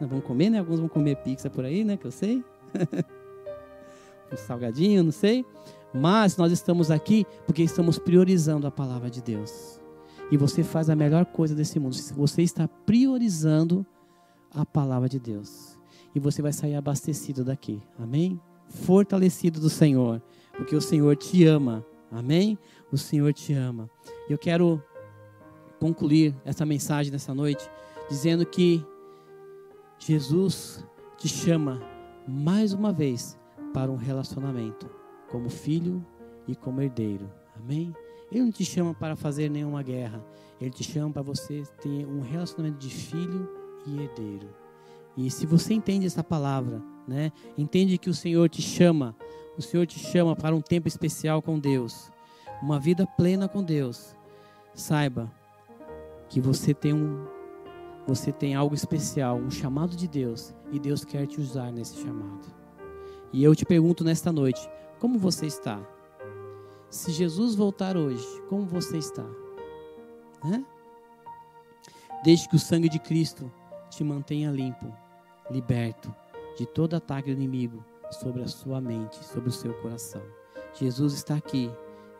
Nós 0.00 0.10
vamos 0.10 0.24
comer, 0.24 0.50
né? 0.50 0.58
Alguns 0.58 0.80
vão 0.80 0.88
comer 0.88 1.16
pizza 1.16 1.48
por 1.48 1.64
aí, 1.64 1.84
né? 1.84 1.96
Que 1.96 2.06
eu 2.06 2.10
sei. 2.10 2.44
um 4.32 4.36
salgadinho, 4.36 5.04
não 5.04 5.12
sei. 5.12 5.44
Mas 5.92 6.36
nós 6.36 6.50
estamos 6.50 6.90
aqui 6.90 7.24
porque 7.46 7.62
estamos 7.62 7.98
priorizando 7.98 8.66
a 8.66 8.70
palavra 8.70 9.08
de 9.08 9.22
Deus. 9.22 9.80
E 10.30 10.36
você 10.36 10.64
faz 10.64 10.90
a 10.90 10.96
melhor 10.96 11.24
coisa 11.26 11.54
desse 11.54 11.78
mundo. 11.78 11.94
Você 11.94 12.42
está 12.42 12.66
priorizando 12.66 13.86
a 14.52 14.66
palavra 14.66 15.08
de 15.08 15.20
Deus. 15.20 15.78
E 16.14 16.18
você 16.18 16.42
vai 16.42 16.52
sair 16.52 16.74
abastecido 16.74 17.44
daqui. 17.44 17.80
Amém? 17.98 18.40
Fortalecido 18.68 19.60
do 19.60 19.70
Senhor. 19.70 20.20
Porque 20.56 20.74
o 20.74 20.80
Senhor 20.80 21.16
te 21.16 21.44
ama. 21.44 21.84
Amém? 22.10 22.58
O 22.90 22.96
Senhor 22.96 23.32
te 23.32 23.52
ama. 23.52 23.88
Eu 24.28 24.38
quero 24.38 24.82
concluir 25.78 26.34
essa 26.44 26.64
mensagem 26.64 27.12
nessa 27.12 27.34
noite 27.34 27.68
dizendo 28.08 28.46
que 28.46 28.84
Jesus 30.06 30.84
te 31.16 31.26
chama 31.26 31.80
mais 32.28 32.74
uma 32.74 32.92
vez 32.92 33.38
para 33.72 33.90
um 33.90 33.96
relacionamento 33.96 34.86
como 35.30 35.48
filho 35.48 36.04
e 36.46 36.54
como 36.54 36.82
herdeiro. 36.82 37.32
Amém? 37.56 37.90
Ele 38.30 38.44
não 38.44 38.52
te 38.52 38.66
chama 38.66 38.92
para 38.92 39.16
fazer 39.16 39.48
nenhuma 39.48 39.82
guerra. 39.82 40.22
Ele 40.60 40.68
te 40.68 40.84
chama 40.84 41.10
para 41.10 41.22
você 41.22 41.62
ter 41.80 42.06
um 42.06 42.20
relacionamento 42.20 42.80
de 42.80 42.90
filho 42.90 43.48
e 43.86 44.02
herdeiro. 44.02 44.46
E 45.16 45.30
se 45.30 45.46
você 45.46 45.72
entende 45.72 46.04
essa 46.04 46.22
palavra, 46.22 46.82
né? 47.08 47.32
Entende 47.56 47.96
que 47.96 48.10
o 48.10 48.14
Senhor 48.14 48.46
te 48.50 48.60
chama, 48.60 49.16
o 49.56 49.62
Senhor 49.62 49.86
te 49.86 49.98
chama 49.98 50.36
para 50.36 50.54
um 50.54 50.60
tempo 50.60 50.86
especial 50.86 51.40
com 51.40 51.58
Deus, 51.58 52.12
uma 52.60 52.78
vida 52.78 53.06
plena 53.06 53.48
com 53.48 53.64
Deus. 53.64 54.14
Saiba 54.74 55.32
que 56.28 56.42
você 56.42 56.74
tem 56.74 56.92
um 56.92 57.33
você 58.06 58.30
tem 58.32 58.54
algo 58.54 58.74
especial, 58.74 59.36
um 59.36 59.50
chamado 59.50 59.96
de 59.96 60.06
Deus, 60.06 60.54
e 60.70 60.78
Deus 60.78 61.04
quer 61.04 61.26
te 61.26 61.40
usar 61.40 61.72
nesse 61.72 61.96
chamado. 61.96 62.46
E 63.32 63.42
eu 63.42 63.54
te 63.54 63.64
pergunto 63.64 64.04
nesta 64.04 64.30
noite, 64.30 64.68
como 65.00 65.18
você 65.18 65.46
está? 65.46 65.80
Se 66.90 67.10
Jesus 67.10 67.54
voltar 67.54 67.96
hoje, 67.96 68.26
como 68.48 68.66
você 68.66 68.98
está? 68.98 69.24
Né? 70.44 70.64
Desde 72.22 72.48
que 72.48 72.56
o 72.56 72.60
sangue 72.60 72.88
de 72.88 72.98
Cristo 72.98 73.50
te 73.90 74.04
mantenha 74.04 74.50
limpo, 74.50 74.86
liberto 75.50 76.14
de 76.56 76.66
todo 76.66 76.94
ataque 76.94 77.34
do 77.34 77.40
inimigo 77.40 77.84
sobre 78.10 78.42
a 78.42 78.48
sua 78.48 78.80
mente, 78.80 79.16
sobre 79.24 79.48
o 79.48 79.52
seu 79.52 79.74
coração. 79.74 80.22
Jesus 80.74 81.14
está 81.14 81.34
aqui. 81.34 81.70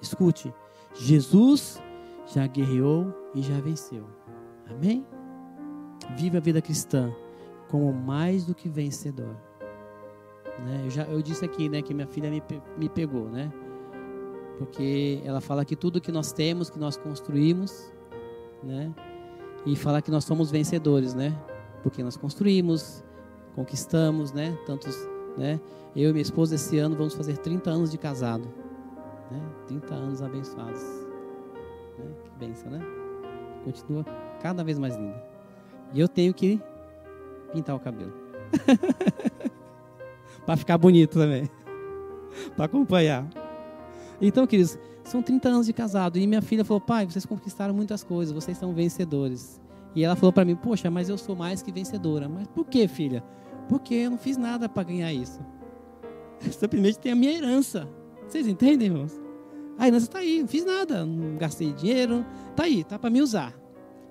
Escute, 0.00 0.52
Jesus 0.94 1.80
já 2.26 2.46
guerreou 2.46 3.14
e 3.34 3.42
já 3.42 3.60
venceu. 3.60 4.04
Amém? 4.68 5.06
Viva 6.16 6.38
a 6.38 6.40
vida 6.40 6.60
cristã 6.60 7.12
como 7.68 7.92
mais 7.92 8.44
do 8.44 8.54
que 8.54 8.68
vencedor. 8.68 9.36
Né? 10.60 10.82
Eu, 10.84 10.90
já, 10.90 11.02
eu 11.04 11.20
disse 11.20 11.44
aqui 11.44 11.68
né, 11.68 11.82
que 11.82 11.92
minha 11.92 12.06
filha 12.06 12.30
me, 12.30 12.42
me 12.78 12.88
pegou, 12.88 13.28
né? 13.28 13.52
Porque 14.58 15.20
ela 15.24 15.40
fala 15.40 15.64
que 15.64 15.74
tudo 15.74 16.00
que 16.00 16.12
nós 16.12 16.32
temos, 16.32 16.70
que 16.70 16.78
nós 16.78 16.96
construímos, 16.96 17.92
né? 18.62 18.94
E 19.66 19.74
fala 19.74 20.00
que 20.00 20.10
nós 20.10 20.24
somos 20.24 20.50
vencedores, 20.50 21.14
né? 21.14 21.36
Porque 21.82 22.02
nós 22.02 22.16
construímos, 22.16 23.02
conquistamos, 23.56 24.32
né? 24.32 24.56
Tantos, 24.64 24.96
né? 25.36 25.60
Eu 25.96 26.10
e 26.10 26.12
minha 26.12 26.22
esposa 26.22 26.54
esse 26.54 26.78
ano 26.78 26.94
vamos 26.94 27.14
fazer 27.14 27.38
30 27.38 27.70
anos 27.70 27.90
de 27.90 27.98
casado, 27.98 28.48
né? 29.30 29.40
30 29.66 29.94
anos 29.94 30.22
abençoados. 30.22 30.82
Né? 31.98 32.14
Que 32.24 32.30
benção, 32.38 32.70
né? 32.70 32.80
Continua 33.64 34.04
cada 34.40 34.62
vez 34.62 34.78
mais 34.78 34.96
linda. 34.96 35.33
E 35.94 36.00
eu 36.00 36.08
tenho 36.08 36.34
que 36.34 36.60
pintar 37.52 37.76
o 37.76 37.80
cabelo. 37.80 38.12
para 40.44 40.56
ficar 40.56 40.76
bonito 40.76 41.18
também. 41.18 41.48
para 42.56 42.64
acompanhar. 42.64 43.26
Então, 44.20 44.46
queridos, 44.46 44.78
são 45.04 45.22
30 45.22 45.48
anos 45.48 45.66
de 45.66 45.72
casado. 45.72 46.18
E 46.18 46.26
minha 46.26 46.42
filha 46.42 46.64
falou: 46.64 46.80
pai, 46.80 47.06
vocês 47.06 47.24
conquistaram 47.24 47.72
muitas 47.72 48.02
coisas, 48.02 48.34
vocês 48.34 48.58
são 48.58 48.72
vencedores. 48.72 49.60
E 49.94 50.02
ela 50.02 50.16
falou 50.16 50.32
para 50.32 50.44
mim: 50.44 50.56
poxa, 50.56 50.90
mas 50.90 51.08
eu 51.08 51.16
sou 51.16 51.36
mais 51.36 51.62
que 51.62 51.70
vencedora. 51.70 52.28
Mas 52.28 52.48
por 52.48 52.66
que, 52.66 52.88
filha? 52.88 53.22
Porque 53.68 53.94
eu 53.94 54.10
não 54.10 54.18
fiz 54.18 54.36
nada 54.36 54.68
para 54.68 54.82
ganhar 54.82 55.12
isso. 55.12 55.40
Simplesmente 56.50 56.98
tem 56.98 57.12
a 57.12 57.16
minha 57.16 57.32
herança. 57.32 57.88
Vocês 58.28 58.48
entendem, 58.48 58.88
irmãos? 58.88 59.12
A 59.78 59.86
herança 59.86 60.06
está 60.06 60.18
aí, 60.18 60.40
não 60.40 60.48
fiz 60.48 60.64
nada, 60.64 61.04
não 61.04 61.36
gastei 61.36 61.72
dinheiro, 61.72 62.24
está 62.50 62.64
aí, 62.64 62.84
tá 62.84 62.98
para 62.98 63.10
me 63.10 63.20
usar. 63.20 63.52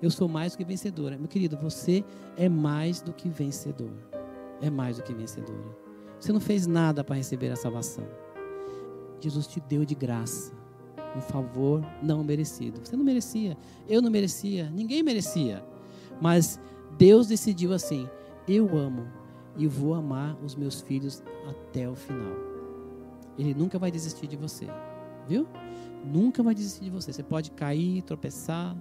Eu 0.02 0.10
sou 0.10 0.28
mais 0.28 0.52
do 0.52 0.58
que 0.58 0.64
vencedora. 0.64 1.16
Meu 1.16 1.28
querido, 1.28 1.56
você 1.56 2.04
é 2.36 2.48
mais 2.48 3.00
do 3.00 3.12
que 3.12 3.28
vencedor. 3.28 3.92
É 4.60 4.70
mais 4.70 4.96
do 4.96 5.02
que 5.02 5.14
vencedora. 5.14 5.76
Você 6.18 6.32
não 6.32 6.40
fez 6.40 6.66
nada 6.66 7.02
para 7.02 7.16
receber 7.16 7.50
a 7.50 7.56
salvação. 7.56 8.06
Jesus 9.20 9.46
te 9.46 9.60
deu 9.60 9.84
de 9.84 9.94
graça 9.94 10.52
um 11.16 11.20
favor 11.20 11.84
não 12.02 12.24
merecido. 12.24 12.80
Você 12.84 12.96
não 12.96 13.04
merecia, 13.04 13.56
eu 13.88 14.02
não 14.02 14.10
merecia, 14.10 14.70
ninguém 14.70 15.02
merecia. 15.02 15.64
Mas 16.20 16.60
Deus 16.98 17.26
decidiu 17.26 17.72
assim: 17.72 18.08
eu 18.46 18.76
amo 18.76 19.06
e 19.56 19.66
vou 19.66 19.94
amar 19.94 20.36
os 20.42 20.54
meus 20.54 20.80
filhos 20.80 21.22
até 21.48 21.88
o 21.88 21.94
final. 21.94 22.34
Ele 23.38 23.54
nunca 23.54 23.78
vai 23.78 23.90
desistir 23.90 24.26
de 24.26 24.36
você, 24.36 24.66
viu? 25.26 25.46
Nunca 26.04 26.42
vai 26.42 26.54
desistir 26.54 26.84
de 26.84 26.90
você. 26.90 27.12
Você 27.12 27.22
pode 27.22 27.50
cair, 27.52 28.02
tropeçar. 28.02 28.76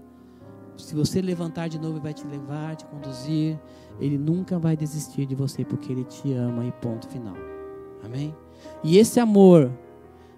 Se 0.77 0.95
você 0.95 1.21
levantar 1.21 1.67
de 1.67 1.79
novo, 1.79 1.93
ele 1.93 2.03
vai 2.03 2.13
te 2.13 2.25
levar, 2.25 2.75
te 2.75 2.85
conduzir. 2.85 3.59
Ele 3.99 4.17
nunca 4.17 4.57
vai 4.57 4.75
desistir 4.75 5.25
de 5.25 5.35
você 5.35 5.63
porque 5.63 5.91
ele 5.91 6.03
te 6.03 6.33
ama 6.33 6.65
e 6.65 6.71
ponto 6.71 7.07
final. 7.07 7.35
Amém? 8.03 8.35
E 8.83 8.97
esse 8.97 9.19
amor 9.19 9.71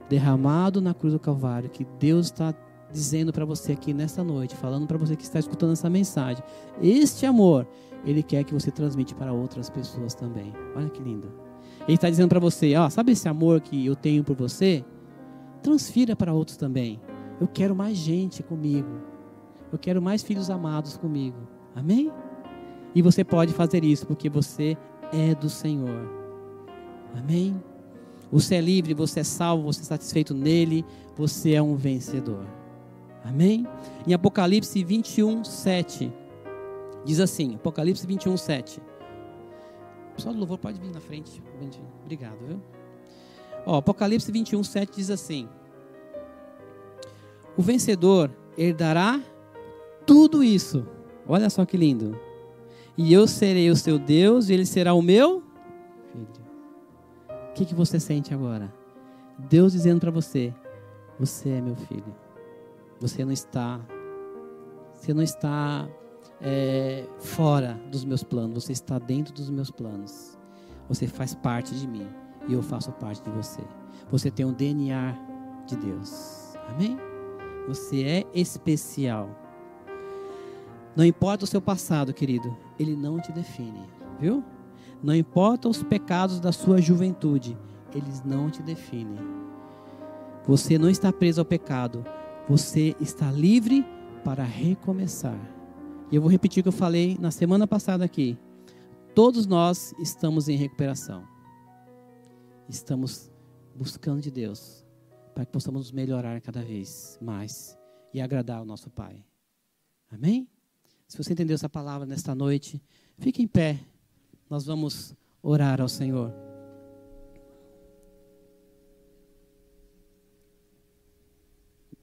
derramado 0.09 0.81
na 0.81 0.93
cruz 0.93 1.13
do 1.13 1.19
Calvário, 1.19 1.69
que 1.69 1.85
Deus 1.99 2.27
está 2.27 2.53
dizendo 2.91 3.33
para 3.33 3.45
você 3.45 3.73
aqui 3.73 3.93
nesta 3.93 4.23
noite, 4.23 4.55
falando 4.55 4.87
para 4.87 4.97
você 4.97 5.15
que 5.15 5.23
está 5.23 5.39
escutando 5.39 5.73
essa 5.73 5.89
mensagem, 5.89 6.43
este 6.81 7.25
amor, 7.25 7.67
Ele 8.05 8.21
quer 8.21 8.43
que 8.43 8.53
você 8.53 8.71
transmite 8.71 9.15
para 9.15 9.33
outras 9.33 9.69
pessoas 9.69 10.13
também. 10.13 10.53
Olha 10.75 10.89
que 10.89 11.01
lindo. 11.01 11.31
Ele 11.87 11.95
está 11.95 12.09
dizendo 12.09 12.29
para 12.29 12.39
você, 12.39 12.75
ó, 12.75 12.89
sabe 12.89 13.11
esse 13.11 13.27
amor 13.27 13.61
que 13.61 13.85
eu 13.85 13.95
tenho 13.95 14.23
por 14.23 14.35
você? 14.35 14.83
Transfira 15.61 16.15
para 16.15 16.33
outros 16.33 16.57
também. 16.57 17.01
Eu 17.39 17.47
quero 17.47 17.75
mais 17.75 17.97
gente 17.97 18.41
comigo. 18.43 19.14
Eu 19.75 19.79
quero 19.79 20.01
mais 20.01 20.23
filhos 20.23 20.49
amados 20.49 20.95
comigo. 20.95 21.35
Amém? 21.75 22.09
E 22.95 23.01
você 23.01 23.25
pode 23.25 23.51
fazer 23.51 23.83
isso 23.83 24.07
porque 24.07 24.29
você 24.29 24.77
é 25.11 25.35
do 25.35 25.49
Senhor. 25.49 26.09
Amém? 27.13 27.61
Você 28.31 28.55
é 28.55 28.61
livre, 28.61 28.93
você 28.93 29.19
é 29.19 29.23
salvo, 29.25 29.63
você 29.63 29.81
é 29.81 29.83
satisfeito 29.83 30.33
nele, 30.33 30.85
você 31.17 31.55
é 31.55 31.61
um 31.61 31.75
vencedor. 31.75 32.45
Amém? 33.21 33.67
Em 34.07 34.13
Apocalipse 34.13 34.81
21, 34.81 35.43
7, 35.43 36.09
diz 37.03 37.19
assim: 37.19 37.55
Apocalipse 37.55 38.07
21, 38.07 38.37
7. 38.37 38.79
O 38.79 40.15
pessoal 40.15 40.33
do 40.33 40.39
louvor 40.39 40.57
pode 40.57 40.79
vir 40.79 40.93
na 40.93 41.01
frente. 41.01 41.43
Obrigado, 42.01 42.37
viu? 42.47 42.61
Ó, 43.65 43.79
Apocalipse 43.79 44.31
21, 44.31 44.63
7 44.63 44.95
diz 44.95 45.09
assim: 45.09 45.49
O 47.57 47.61
vencedor 47.61 48.31
herdará 48.57 49.21
tudo 50.05 50.43
isso. 50.43 50.85
Olha 51.27 51.49
só 51.49 51.65
que 51.65 51.77
lindo. 51.77 52.17
E 52.97 53.11
eu 53.11 53.27
serei 53.27 53.69
o 53.69 53.75
seu 53.75 53.99
Deus, 53.99 54.49
e 54.49 54.53
ele 54.53 54.65
será 54.65 54.93
o 54.93 55.01
meu 55.01 55.43
filho 56.11 56.45
que, 57.55 57.65
que 57.65 57.73
você 57.73 57.99
sente 57.99 58.33
agora? 58.33 58.71
Deus 59.39 59.71
dizendo 59.71 60.01
para 60.01 60.11
você: 60.11 60.53
Você 61.17 61.49
é 61.49 61.61
meu 61.61 61.75
filho. 61.75 62.13
Você 62.99 63.23
não 63.23 63.31
está. 63.31 63.79
Você 64.93 65.13
não 65.13 65.23
está 65.23 65.87
é, 66.41 67.07
fora 67.17 67.79
dos 67.89 68.03
meus 68.03 68.23
planos. 68.23 68.63
Você 68.63 68.73
está 68.73 68.99
dentro 68.99 69.33
dos 69.33 69.49
meus 69.49 69.71
planos. 69.71 70.37
Você 70.89 71.07
faz 71.07 71.33
parte 71.33 71.73
de 71.73 71.87
mim 71.87 72.07
e 72.47 72.53
eu 72.53 72.61
faço 72.61 72.91
parte 72.91 73.23
de 73.23 73.29
você. 73.31 73.61
Você 74.11 74.29
tem 74.29 74.45
um 74.45 74.53
DNA 74.53 75.17
de 75.65 75.75
Deus. 75.77 76.55
Amém? 76.69 76.97
Você 77.67 78.03
é 78.03 78.25
especial. 78.33 79.29
Não 80.95 81.03
importa 81.03 81.43
o 81.43 81.47
seu 81.47 81.61
passado, 81.61 82.13
querido, 82.13 82.55
ele 82.79 82.95
não 82.95 83.19
te 83.19 83.31
define, 83.31 83.81
viu? 84.19 84.43
Não 85.03 85.13
importa 85.13 85.67
os 85.67 85.83
pecados 85.83 86.39
da 86.39 86.51
sua 86.51 86.81
juventude, 86.81 87.57
eles 87.93 88.23
não 88.23 88.49
te 88.49 88.61
definem. 88.63 89.19
Você 90.47 90.77
não 90.77 90.89
está 90.89 91.11
preso 91.11 91.41
ao 91.41 91.45
pecado, 91.45 92.05
você 92.47 92.95
está 92.99 93.31
livre 93.31 93.85
para 94.23 94.43
recomeçar. 94.43 95.39
E 96.11 96.15
eu 96.15 96.21
vou 96.21 96.31
repetir 96.31 96.61
o 96.61 96.63
que 96.63 96.69
eu 96.69 96.73
falei 96.73 97.17
na 97.19 97.31
semana 97.31 97.67
passada 97.67 98.05
aqui. 98.05 98.37
Todos 99.13 99.45
nós 99.45 99.93
estamos 99.99 100.47
em 100.47 100.55
recuperação. 100.55 101.27
Estamos 102.69 103.31
buscando 103.75 104.21
de 104.21 104.31
Deus 104.31 104.85
para 105.33 105.45
que 105.45 105.51
possamos 105.51 105.91
melhorar 105.91 106.39
cada 106.41 106.61
vez 106.61 107.17
mais 107.21 107.77
e 108.13 108.21
agradar 108.21 108.59
ao 108.59 108.65
nosso 108.65 108.89
Pai. 108.89 109.23
Amém? 110.09 110.47
Se 111.07 111.17
você 111.17 111.33
entendeu 111.33 111.55
essa 111.55 111.69
palavra 111.69 112.05
nesta 112.05 112.33
noite, 112.33 112.81
fique 113.17 113.41
em 113.41 113.47
pé. 113.47 113.79
Nós 114.49 114.65
vamos 114.65 115.13
orar 115.41 115.79
ao 115.81 115.89
Senhor. 115.89 116.33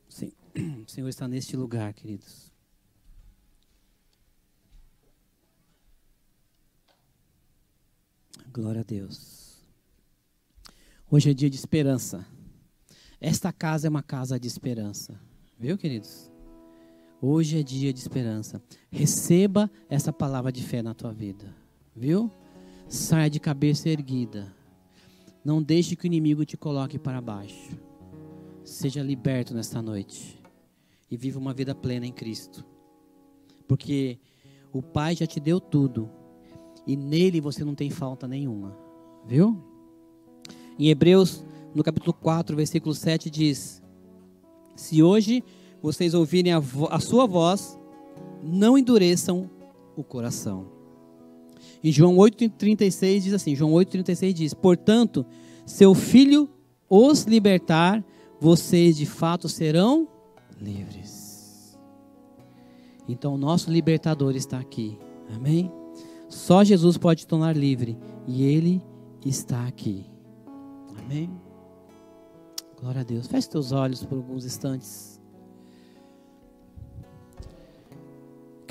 Sim. 0.08 0.32
O 0.86 0.90
Senhor 0.90 1.08
está 1.08 1.26
neste 1.26 1.56
lugar, 1.56 1.94
queridos. 1.94 2.52
Glória 8.52 8.82
a 8.82 8.84
Deus. 8.84 9.62
Hoje 11.10 11.30
é 11.30 11.34
dia 11.34 11.48
de 11.48 11.56
esperança. 11.56 12.26
Esta 13.18 13.52
casa 13.52 13.86
é 13.86 13.90
uma 13.90 14.02
casa 14.02 14.38
de 14.38 14.46
esperança. 14.46 15.18
Viu, 15.58 15.78
queridos? 15.78 16.31
Hoje 17.24 17.60
é 17.60 17.62
dia 17.62 17.92
de 17.92 18.00
esperança. 18.00 18.60
Receba 18.90 19.70
essa 19.88 20.12
palavra 20.12 20.50
de 20.50 20.60
fé 20.60 20.82
na 20.82 20.92
tua 20.92 21.12
vida. 21.12 21.54
Viu? 21.94 22.28
Saia 22.88 23.30
de 23.30 23.38
cabeça 23.38 23.88
erguida. 23.88 24.52
Não 25.44 25.62
deixe 25.62 25.94
que 25.94 26.04
o 26.04 26.08
inimigo 26.08 26.44
te 26.44 26.56
coloque 26.56 26.98
para 26.98 27.20
baixo. 27.20 27.78
Seja 28.64 29.04
liberto 29.04 29.54
nesta 29.54 29.80
noite. 29.80 30.36
E 31.08 31.16
viva 31.16 31.38
uma 31.38 31.54
vida 31.54 31.76
plena 31.76 32.04
em 32.04 32.12
Cristo. 32.12 32.64
Porque 33.68 34.18
o 34.72 34.82
Pai 34.82 35.14
já 35.14 35.24
te 35.24 35.38
deu 35.38 35.60
tudo. 35.60 36.10
E 36.84 36.96
nele 36.96 37.40
você 37.40 37.64
não 37.64 37.76
tem 37.76 37.88
falta 37.88 38.26
nenhuma. 38.26 38.76
Viu? 39.24 39.62
Em 40.76 40.88
Hebreus, 40.88 41.44
no 41.72 41.84
capítulo 41.84 42.14
4, 42.14 42.56
versículo 42.56 42.92
7 42.92 43.30
diz: 43.30 43.80
Se 44.74 45.00
hoje 45.04 45.44
vocês 45.82 46.14
ouvirem 46.14 46.52
a, 46.52 46.62
a 46.90 47.00
sua 47.00 47.26
voz, 47.26 47.78
não 48.42 48.78
endureçam 48.78 49.50
o 49.96 50.04
coração. 50.04 50.66
Em 51.82 51.90
João 51.90 52.16
8,36 52.16 53.20
diz 53.20 53.32
assim: 53.32 53.54
João 53.54 53.72
8,36 53.72 54.32
diz: 54.32 54.54
Portanto, 54.54 55.26
seu 55.66 55.94
filho 55.94 56.48
os 56.88 57.22
libertar, 57.22 58.04
vocês 58.38 58.96
de 58.96 59.06
fato 59.06 59.48
serão 59.48 60.06
livres. 60.60 61.78
Então, 63.08 63.34
o 63.34 63.38
nosso 63.38 63.70
libertador 63.70 64.36
está 64.36 64.58
aqui. 64.58 64.98
Amém? 65.34 65.72
Só 66.28 66.62
Jesus 66.62 66.96
pode 66.98 67.26
tornar 67.26 67.56
livre. 67.56 67.96
E 68.26 68.42
Ele 68.42 68.82
está 69.24 69.66
aqui. 69.66 70.06
Amém? 70.98 71.30
Glória 72.78 73.00
a 73.00 73.04
Deus. 73.04 73.26
Feche 73.26 73.48
teus 73.48 73.72
olhos 73.72 74.04
por 74.04 74.16
alguns 74.16 74.44
instantes. 74.44 75.11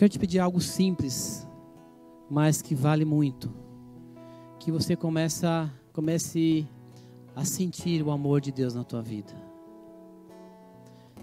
Quero 0.02 0.10
te 0.10 0.18
pedir 0.18 0.40
algo 0.40 0.60
simples, 0.60 1.48
mas 2.28 2.60
que 2.60 2.74
vale 2.74 3.06
muito. 3.06 3.54
Que 4.60 4.72
você 4.72 4.96
começa, 4.96 5.72
comece 5.94 6.68
a 7.36 7.46
sentir 7.46 8.02
o 8.02 8.10
amor 8.10 8.42
de 8.42 8.52
Deus 8.52 8.74
na 8.74 8.84
tua 8.84 9.04
vida. 9.04 9.32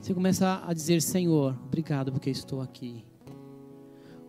Você 0.01 0.15
começa 0.15 0.63
a 0.65 0.73
dizer, 0.73 1.03
Senhor, 1.03 1.59
obrigado 1.67 2.13
porque 2.13 2.31
estou 2.31 2.61
aqui. 2.61 3.05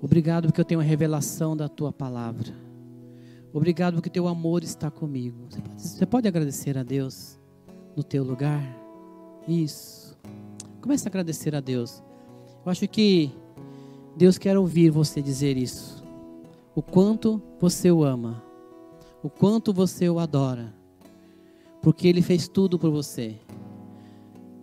Obrigado 0.02 0.48
porque 0.48 0.62
eu 0.62 0.66
tenho 0.66 0.80
a 0.80 0.84
revelação 0.84 1.56
da 1.56 1.70
tua 1.70 1.94
palavra. 1.94 2.52
Obrigado 3.54 3.94
porque 3.98 4.10
teu 4.10 4.28
amor 4.28 4.64
está 4.64 4.90
comigo. 4.90 5.46
Você 5.48 5.62
pode, 5.62 5.82
você 5.82 6.06
pode 6.08 6.28
agradecer 6.28 6.76
a 6.76 6.82
Deus 6.82 7.40
no 7.96 8.04
teu 8.04 8.24
lugar? 8.24 8.64
Isso. 9.48 10.18
Comece 10.82 11.08
a 11.08 11.10
agradecer 11.10 11.54
a 11.56 11.60
Deus. 11.60 12.02
Eu 12.66 12.72
acho 12.72 12.88
que 12.88 13.32
Deus 14.16 14.38
quer 14.38 14.58
ouvir 14.58 14.90
você 14.90 15.22
dizer 15.22 15.58
isso. 15.58 16.04
O 16.76 16.82
quanto 16.82 17.42
você 17.60 17.92
o 17.92 18.04
ama. 18.04 18.44
O 19.24 19.30
quanto 19.30 19.74
você 19.74 20.10
o 20.10 20.20
adora. 20.20 20.74
Porque 21.82 22.08
ele 22.08 22.22
fez 22.22 22.48
tudo 22.48 22.78
por 22.78 22.92
você. 22.92 23.38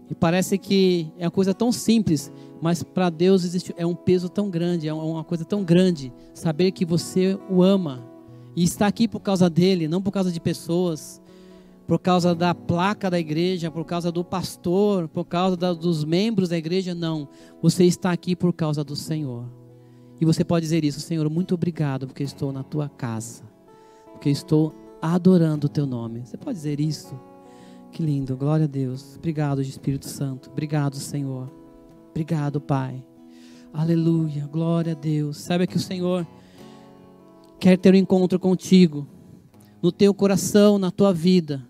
E 0.08 0.14
parece 0.14 0.56
que 0.56 1.10
é 1.18 1.24
uma 1.24 1.30
coisa 1.30 1.52
tão 1.52 1.72
simples, 1.72 2.32
mas 2.60 2.82
para 2.82 3.10
Deus 3.10 3.44
existe, 3.44 3.74
é 3.76 3.84
um 3.84 3.94
peso 3.94 4.28
tão 4.28 4.48
grande, 4.48 4.88
é 4.88 4.94
uma 4.94 5.24
coisa 5.24 5.44
tão 5.44 5.64
grande 5.64 6.12
saber 6.32 6.70
que 6.70 6.84
você 6.84 7.38
o 7.50 7.62
ama 7.62 8.04
e 8.54 8.62
está 8.62 8.86
aqui 8.86 9.08
por 9.08 9.20
causa 9.20 9.50
dele, 9.50 9.88
não 9.88 10.00
por 10.00 10.12
causa 10.12 10.30
de 10.30 10.40
pessoas, 10.40 11.20
por 11.86 12.00
causa 12.00 12.34
da 12.34 12.54
placa 12.54 13.08
da 13.08 13.18
igreja, 13.18 13.70
por 13.70 13.84
causa 13.84 14.10
do 14.10 14.24
pastor, 14.24 15.08
por 15.08 15.24
causa 15.24 15.56
da, 15.56 15.72
dos 15.72 16.04
membros 16.04 16.48
da 16.48 16.58
igreja, 16.58 16.94
não. 16.94 17.28
Você 17.62 17.84
está 17.84 18.10
aqui 18.10 18.34
por 18.34 18.52
causa 18.52 18.82
do 18.82 18.96
Senhor. 18.96 19.48
E 20.20 20.24
você 20.24 20.44
pode 20.44 20.64
dizer 20.64 20.84
isso, 20.84 21.00
Senhor, 21.00 21.28
muito 21.30 21.54
obrigado 21.54 22.06
porque 22.06 22.22
estou 22.22 22.52
na 22.52 22.62
tua 22.62 22.88
casa, 22.88 23.44
porque 24.12 24.30
estou 24.30 24.74
adorando 25.00 25.66
o 25.66 25.70
teu 25.70 25.86
nome. 25.86 26.26
Você 26.26 26.36
pode 26.36 26.56
dizer 26.56 26.80
isso? 26.80 27.18
Que 27.92 28.02
lindo, 28.02 28.36
glória 28.36 28.64
a 28.64 28.68
Deus. 28.68 29.16
Obrigado, 29.16 29.62
Espírito 29.62 30.06
Santo. 30.06 30.50
Obrigado, 30.50 30.96
Senhor. 30.96 31.50
Obrigado, 32.10 32.60
Pai. 32.60 33.04
Aleluia, 33.72 34.46
glória 34.46 34.92
a 34.92 34.96
Deus. 34.96 35.36
Sabe 35.36 35.66
que 35.66 35.76
o 35.76 35.80
Senhor 35.80 36.26
quer 37.60 37.78
ter 37.78 37.94
um 37.94 37.96
encontro 37.96 38.38
contigo, 38.40 39.06
no 39.82 39.92
teu 39.92 40.12
coração, 40.12 40.78
na 40.78 40.90
tua 40.90 41.12
vida. 41.12 41.62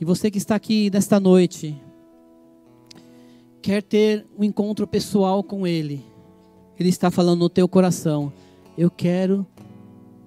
E 0.00 0.04
você 0.04 0.30
que 0.30 0.38
está 0.38 0.56
aqui 0.56 0.90
nesta 0.90 1.20
noite, 1.20 1.80
quer 3.62 3.82
ter 3.82 4.26
um 4.36 4.42
encontro 4.42 4.86
pessoal 4.86 5.42
com 5.42 5.66
Ele. 5.66 6.04
Ele 6.78 6.88
está 6.88 7.10
falando 7.10 7.40
no 7.40 7.48
teu 7.48 7.68
coração. 7.68 8.32
Eu 8.76 8.90
quero 8.90 9.46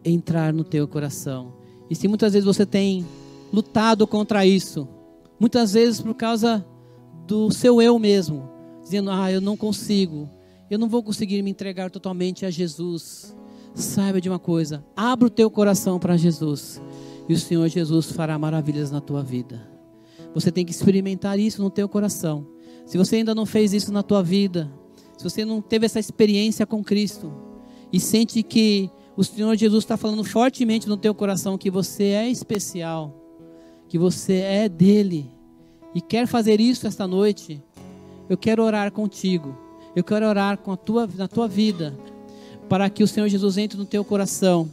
entrar 0.05 0.53
no 0.53 0.63
teu 0.63 0.87
coração. 0.87 1.53
E 1.89 1.95
se 1.95 2.07
muitas 2.07 2.33
vezes 2.33 2.45
você 2.45 2.65
tem 2.65 3.05
lutado 3.51 4.07
contra 4.07 4.45
isso, 4.45 4.87
muitas 5.37 5.73
vezes 5.73 6.01
por 6.01 6.13
causa 6.13 6.65
do 7.27 7.51
seu 7.51 7.81
eu 7.81 7.99
mesmo, 7.99 8.49
dizendo: 8.81 9.11
Ah, 9.11 9.29
eu 9.29 9.41
não 9.41 9.57
consigo, 9.57 10.29
eu 10.69 10.79
não 10.79 10.87
vou 10.87 11.03
conseguir 11.03 11.41
me 11.41 11.51
entregar 11.51 11.91
totalmente 11.91 12.45
a 12.45 12.49
Jesus. 12.49 13.35
Saiba 13.75 14.21
de 14.21 14.29
uma 14.29 14.39
coisa: 14.39 14.83
abra 14.95 15.27
o 15.27 15.29
teu 15.29 15.51
coração 15.51 15.99
para 15.99 16.15
Jesus 16.15 16.81
e 17.27 17.33
o 17.33 17.39
Senhor 17.39 17.67
Jesus 17.67 18.11
fará 18.11 18.37
maravilhas 18.37 18.91
na 18.91 19.01
tua 19.01 19.23
vida. 19.23 19.69
Você 20.33 20.51
tem 20.51 20.65
que 20.65 20.71
experimentar 20.71 21.39
isso 21.39 21.61
no 21.61 21.69
teu 21.69 21.89
coração. 21.89 22.47
Se 22.85 22.97
você 22.97 23.17
ainda 23.17 23.35
não 23.35 23.45
fez 23.45 23.73
isso 23.73 23.91
na 23.91 24.03
tua 24.03 24.23
vida, 24.23 24.71
se 25.17 25.23
você 25.23 25.43
não 25.43 25.61
teve 25.61 25.85
essa 25.85 25.99
experiência 25.99 26.65
com 26.65 26.83
Cristo 26.83 27.31
e 27.91 27.99
sente 27.99 28.41
que 28.43 28.89
o 29.15 29.23
Senhor 29.23 29.55
Jesus 29.55 29.83
está 29.83 29.97
falando 29.97 30.23
fortemente 30.23 30.87
no 30.87 30.95
teu 30.95 31.13
coração 31.13 31.57
que 31.57 31.71
você 31.71 32.03
é 32.05 32.29
especial, 32.29 33.13
que 33.89 33.97
você 33.97 34.35
é 34.35 34.69
dele 34.69 35.29
e 35.93 36.01
quer 36.01 36.27
fazer 36.27 36.61
isso 36.61 36.85
esta 36.85 37.07
noite, 37.07 37.61
eu 38.29 38.37
quero 38.37 38.63
orar 38.63 38.91
contigo. 38.91 39.57
Eu 39.95 40.03
quero 40.03 40.27
orar 40.27 40.59
com 40.59 40.71
a 40.71 40.77
tua, 40.77 41.09
na 41.15 41.27
tua 41.27 41.47
vida 41.47 41.97
para 42.69 42.89
que 42.89 43.01
o 43.01 43.07
Senhor 43.07 43.27
Jesus 43.27 43.57
entre 43.57 43.77
no 43.77 43.85
teu 43.85 44.03
coração 44.03 44.69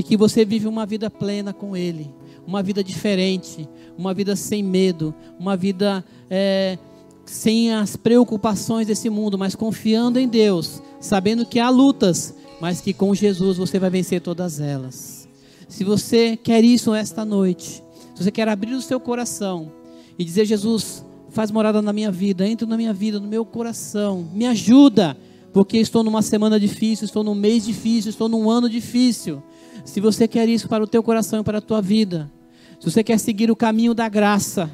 e 0.00 0.02
que 0.02 0.16
você 0.16 0.46
vive 0.46 0.66
uma 0.66 0.86
vida 0.86 1.10
plena 1.10 1.52
com 1.52 1.76
Ele, 1.76 2.10
uma 2.46 2.62
vida 2.62 2.82
diferente, 2.82 3.68
uma 3.98 4.14
vida 4.14 4.34
sem 4.34 4.62
medo, 4.62 5.14
uma 5.38 5.58
vida 5.58 6.02
é, 6.30 6.78
sem 7.26 7.70
as 7.74 7.96
preocupações 7.96 8.86
desse 8.86 9.10
mundo, 9.10 9.36
mas 9.36 9.54
confiando 9.54 10.18
em 10.18 10.26
Deus, 10.26 10.82
sabendo 10.98 11.44
que 11.44 11.60
há 11.60 11.68
lutas, 11.68 12.34
mas 12.62 12.80
que 12.80 12.94
com 12.94 13.14
Jesus 13.14 13.58
você 13.58 13.78
vai 13.78 13.90
vencer 13.90 14.22
todas 14.22 14.58
elas. 14.58 15.28
Se 15.68 15.84
você 15.84 16.34
quer 16.34 16.64
isso 16.64 16.94
esta 16.94 17.22
noite, 17.22 17.82
se 18.14 18.24
você 18.24 18.30
quer 18.30 18.48
abrir 18.48 18.72
o 18.72 18.80
seu 18.80 18.98
coração 18.98 19.70
e 20.18 20.24
dizer: 20.24 20.46
Jesus, 20.46 21.04
faz 21.28 21.50
morada 21.50 21.82
na 21.82 21.92
minha 21.92 22.10
vida, 22.10 22.48
entra 22.48 22.66
na 22.66 22.78
minha 22.78 22.94
vida, 22.94 23.20
no 23.20 23.28
meu 23.28 23.44
coração, 23.44 24.26
me 24.32 24.46
ajuda, 24.46 25.14
porque 25.52 25.76
estou 25.76 26.02
numa 26.02 26.22
semana 26.22 26.58
difícil, 26.58 27.04
estou 27.04 27.22
num 27.22 27.34
mês 27.34 27.66
difícil, 27.66 28.08
estou 28.08 28.30
num 28.30 28.48
ano 28.48 28.66
difícil. 28.66 29.42
Se 29.84 30.00
você 30.00 30.26
quer 30.28 30.48
isso 30.48 30.68
para 30.68 30.84
o 30.84 30.86
teu 30.86 31.02
coração 31.02 31.40
e 31.40 31.44
para 31.44 31.58
a 31.58 31.62
tua 31.62 31.80
vida, 31.80 32.30
se 32.78 32.90
você 32.90 33.04
quer 33.04 33.18
seguir 33.18 33.50
o 33.50 33.56
caminho 33.56 33.94
da 33.94 34.08
graça 34.08 34.70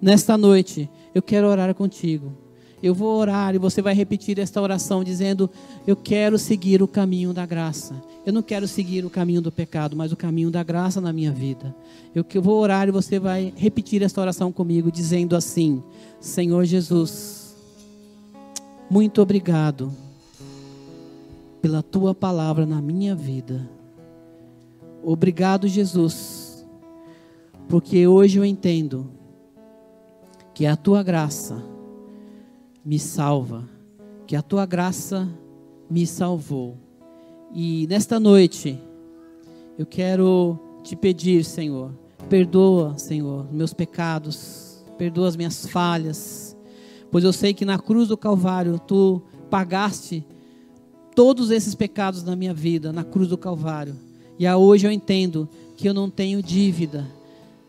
nesta 0.00 0.36
noite, 0.36 0.88
eu 1.14 1.22
quero 1.22 1.46
orar 1.46 1.74
contigo. 1.74 2.32
Eu 2.82 2.94
vou 2.94 3.18
orar 3.18 3.54
e 3.54 3.58
você 3.58 3.82
vai 3.82 3.94
repetir 3.94 4.38
esta 4.38 4.60
oração 4.60 5.04
dizendo: 5.04 5.50
Eu 5.86 5.94
quero 5.94 6.38
seguir 6.38 6.82
o 6.82 6.88
caminho 6.88 7.32
da 7.34 7.44
graça. 7.44 7.94
Eu 8.24 8.32
não 8.32 8.42
quero 8.42 8.66
seguir 8.66 9.04
o 9.04 9.10
caminho 9.10 9.42
do 9.42 9.52
pecado, 9.52 9.96
mas 9.96 10.12
o 10.12 10.16
caminho 10.16 10.50
da 10.50 10.62
graça 10.62 11.00
na 11.00 11.12
minha 11.12 11.30
vida. 11.30 11.74
Eu 12.14 12.24
que 12.24 12.38
vou 12.38 12.58
orar 12.58 12.88
e 12.88 12.90
você 12.90 13.18
vai 13.18 13.52
repetir 13.56 14.02
esta 14.02 14.20
oração 14.20 14.50
comigo 14.50 14.90
dizendo 14.90 15.36
assim: 15.36 15.82
Senhor 16.20 16.64
Jesus, 16.64 17.54
muito 18.88 19.20
obrigado 19.20 19.92
pela 21.60 21.82
tua 21.82 22.14
palavra 22.14 22.64
na 22.64 22.80
minha 22.80 23.14
vida. 23.14 23.68
Obrigado, 25.02 25.66
Jesus, 25.66 26.66
porque 27.68 28.06
hoje 28.06 28.38
eu 28.38 28.44
entendo 28.44 29.10
que 30.52 30.66
a 30.66 30.76
tua 30.76 31.02
graça 31.02 31.62
me 32.84 32.98
salva, 32.98 33.66
que 34.26 34.36
a 34.36 34.42
tua 34.42 34.66
graça 34.66 35.26
me 35.88 36.06
salvou. 36.06 36.76
E 37.54 37.86
nesta 37.88 38.20
noite, 38.20 38.78
eu 39.78 39.86
quero 39.86 40.58
te 40.82 40.94
pedir, 40.94 41.44
Senhor, 41.44 41.92
perdoa, 42.28 42.98
Senhor, 42.98 43.50
meus 43.50 43.72
pecados, 43.72 44.84
perdoa 44.98 45.28
as 45.28 45.36
minhas 45.36 45.66
falhas, 45.66 46.54
pois 47.10 47.24
eu 47.24 47.32
sei 47.32 47.54
que 47.54 47.64
na 47.64 47.78
cruz 47.78 48.08
do 48.08 48.18
Calvário 48.18 48.78
tu 48.78 49.22
pagaste 49.48 50.26
todos 51.16 51.50
esses 51.50 51.74
pecados 51.74 52.22
na 52.22 52.36
minha 52.36 52.52
vida, 52.52 52.92
na 52.92 53.02
cruz 53.02 53.28
do 53.28 53.38
Calvário. 53.38 54.09
E 54.40 54.48
hoje 54.48 54.86
eu 54.86 54.90
entendo 54.90 55.46
que 55.76 55.86
eu 55.86 55.92
não 55.92 56.08
tenho 56.08 56.42
dívida, 56.42 57.06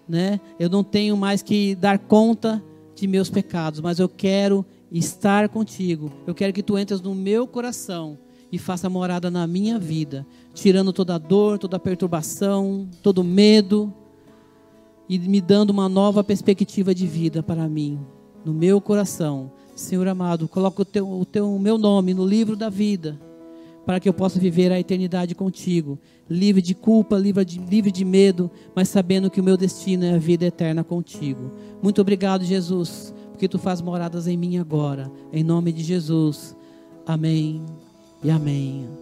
né? 0.07 0.39
Eu 0.57 0.69
não 0.69 0.85
tenho 0.85 1.17
mais 1.17 1.41
que 1.41 1.75
dar 1.75 1.99
conta 1.99 2.63
de 2.95 3.05
meus 3.07 3.29
pecados, 3.29 3.81
mas 3.81 3.99
eu 3.99 4.07
quero 4.07 4.65
estar 4.89 5.49
contigo. 5.49 6.09
Eu 6.25 6.33
quero 6.33 6.53
que 6.53 6.63
tu 6.63 6.77
entres 6.77 7.01
no 7.01 7.13
meu 7.13 7.45
coração 7.45 8.17
e 8.49 8.57
faça 8.57 8.89
morada 8.89 9.29
na 9.29 9.45
minha 9.45 9.77
vida, 9.77 10.25
tirando 10.53 10.93
toda 10.93 11.15
a 11.15 11.17
dor, 11.17 11.59
toda 11.59 11.75
a 11.75 11.79
perturbação, 11.79 12.87
todo 13.03 13.21
medo 13.21 13.93
e 15.09 15.19
me 15.19 15.41
dando 15.41 15.71
uma 15.71 15.89
nova 15.89 16.23
perspectiva 16.23 16.95
de 16.95 17.05
vida 17.05 17.43
para 17.43 17.67
mim, 17.67 17.99
no 18.45 18.53
meu 18.53 18.79
coração. 18.79 19.51
Senhor 19.75 20.07
amado, 20.07 20.47
coloca 20.47 20.83
o 20.83 20.85
teu, 20.85 21.05
o 21.19 21.25
teu 21.25 21.53
o 21.53 21.59
meu 21.59 21.77
nome 21.77 22.13
no 22.13 22.25
livro 22.25 22.55
da 22.55 22.69
vida, 22.69 23.19
para 23.85 23.99
que 23.99 24.07
eu 24.07 24.13
possa 24.13 24.39
viver 24.39 24.71
a 24.71 24.79
eternidade 24.79 25.33
contigo, 25.33 25.99
livre 26.29 26.61
de 26.61 26.75
culpa, 26.75 27.17
livre 27.17 27.43
de, 27.43 27.59
livre 27.59 27.91
de 27.91 28.05
medo, 28.05 28.49
mas 28.75 28.89
sabendo 28.89 29.29
que 29.29 29.41
o 29.41 29.43
meu 29.43 29.57
destino 29.57 30.05
é 30.05 30.13
a 30.13 30.17
vida 30.17 30.45
eterna 30.45 30.83
contigo. 30.83 31.51
Muito 31.81 31.99
obrigado, 31.99 32.43
Jesus, 32.43 33.13
porque 33.31 33.47
tu 33.47 33.57
faz 33.57 33.81
moradas 33.81 34.27
em 34.27 34.37
mim 34.37 34.57
agora. 34.57 35.11
Em 35.33 35.43
nome 35.43 35.71
de 35.71 35.83
Jesus. 35.83 36.55
Amém 37.05 37.65
e 38.23 38.29
amém. 38.29 39.00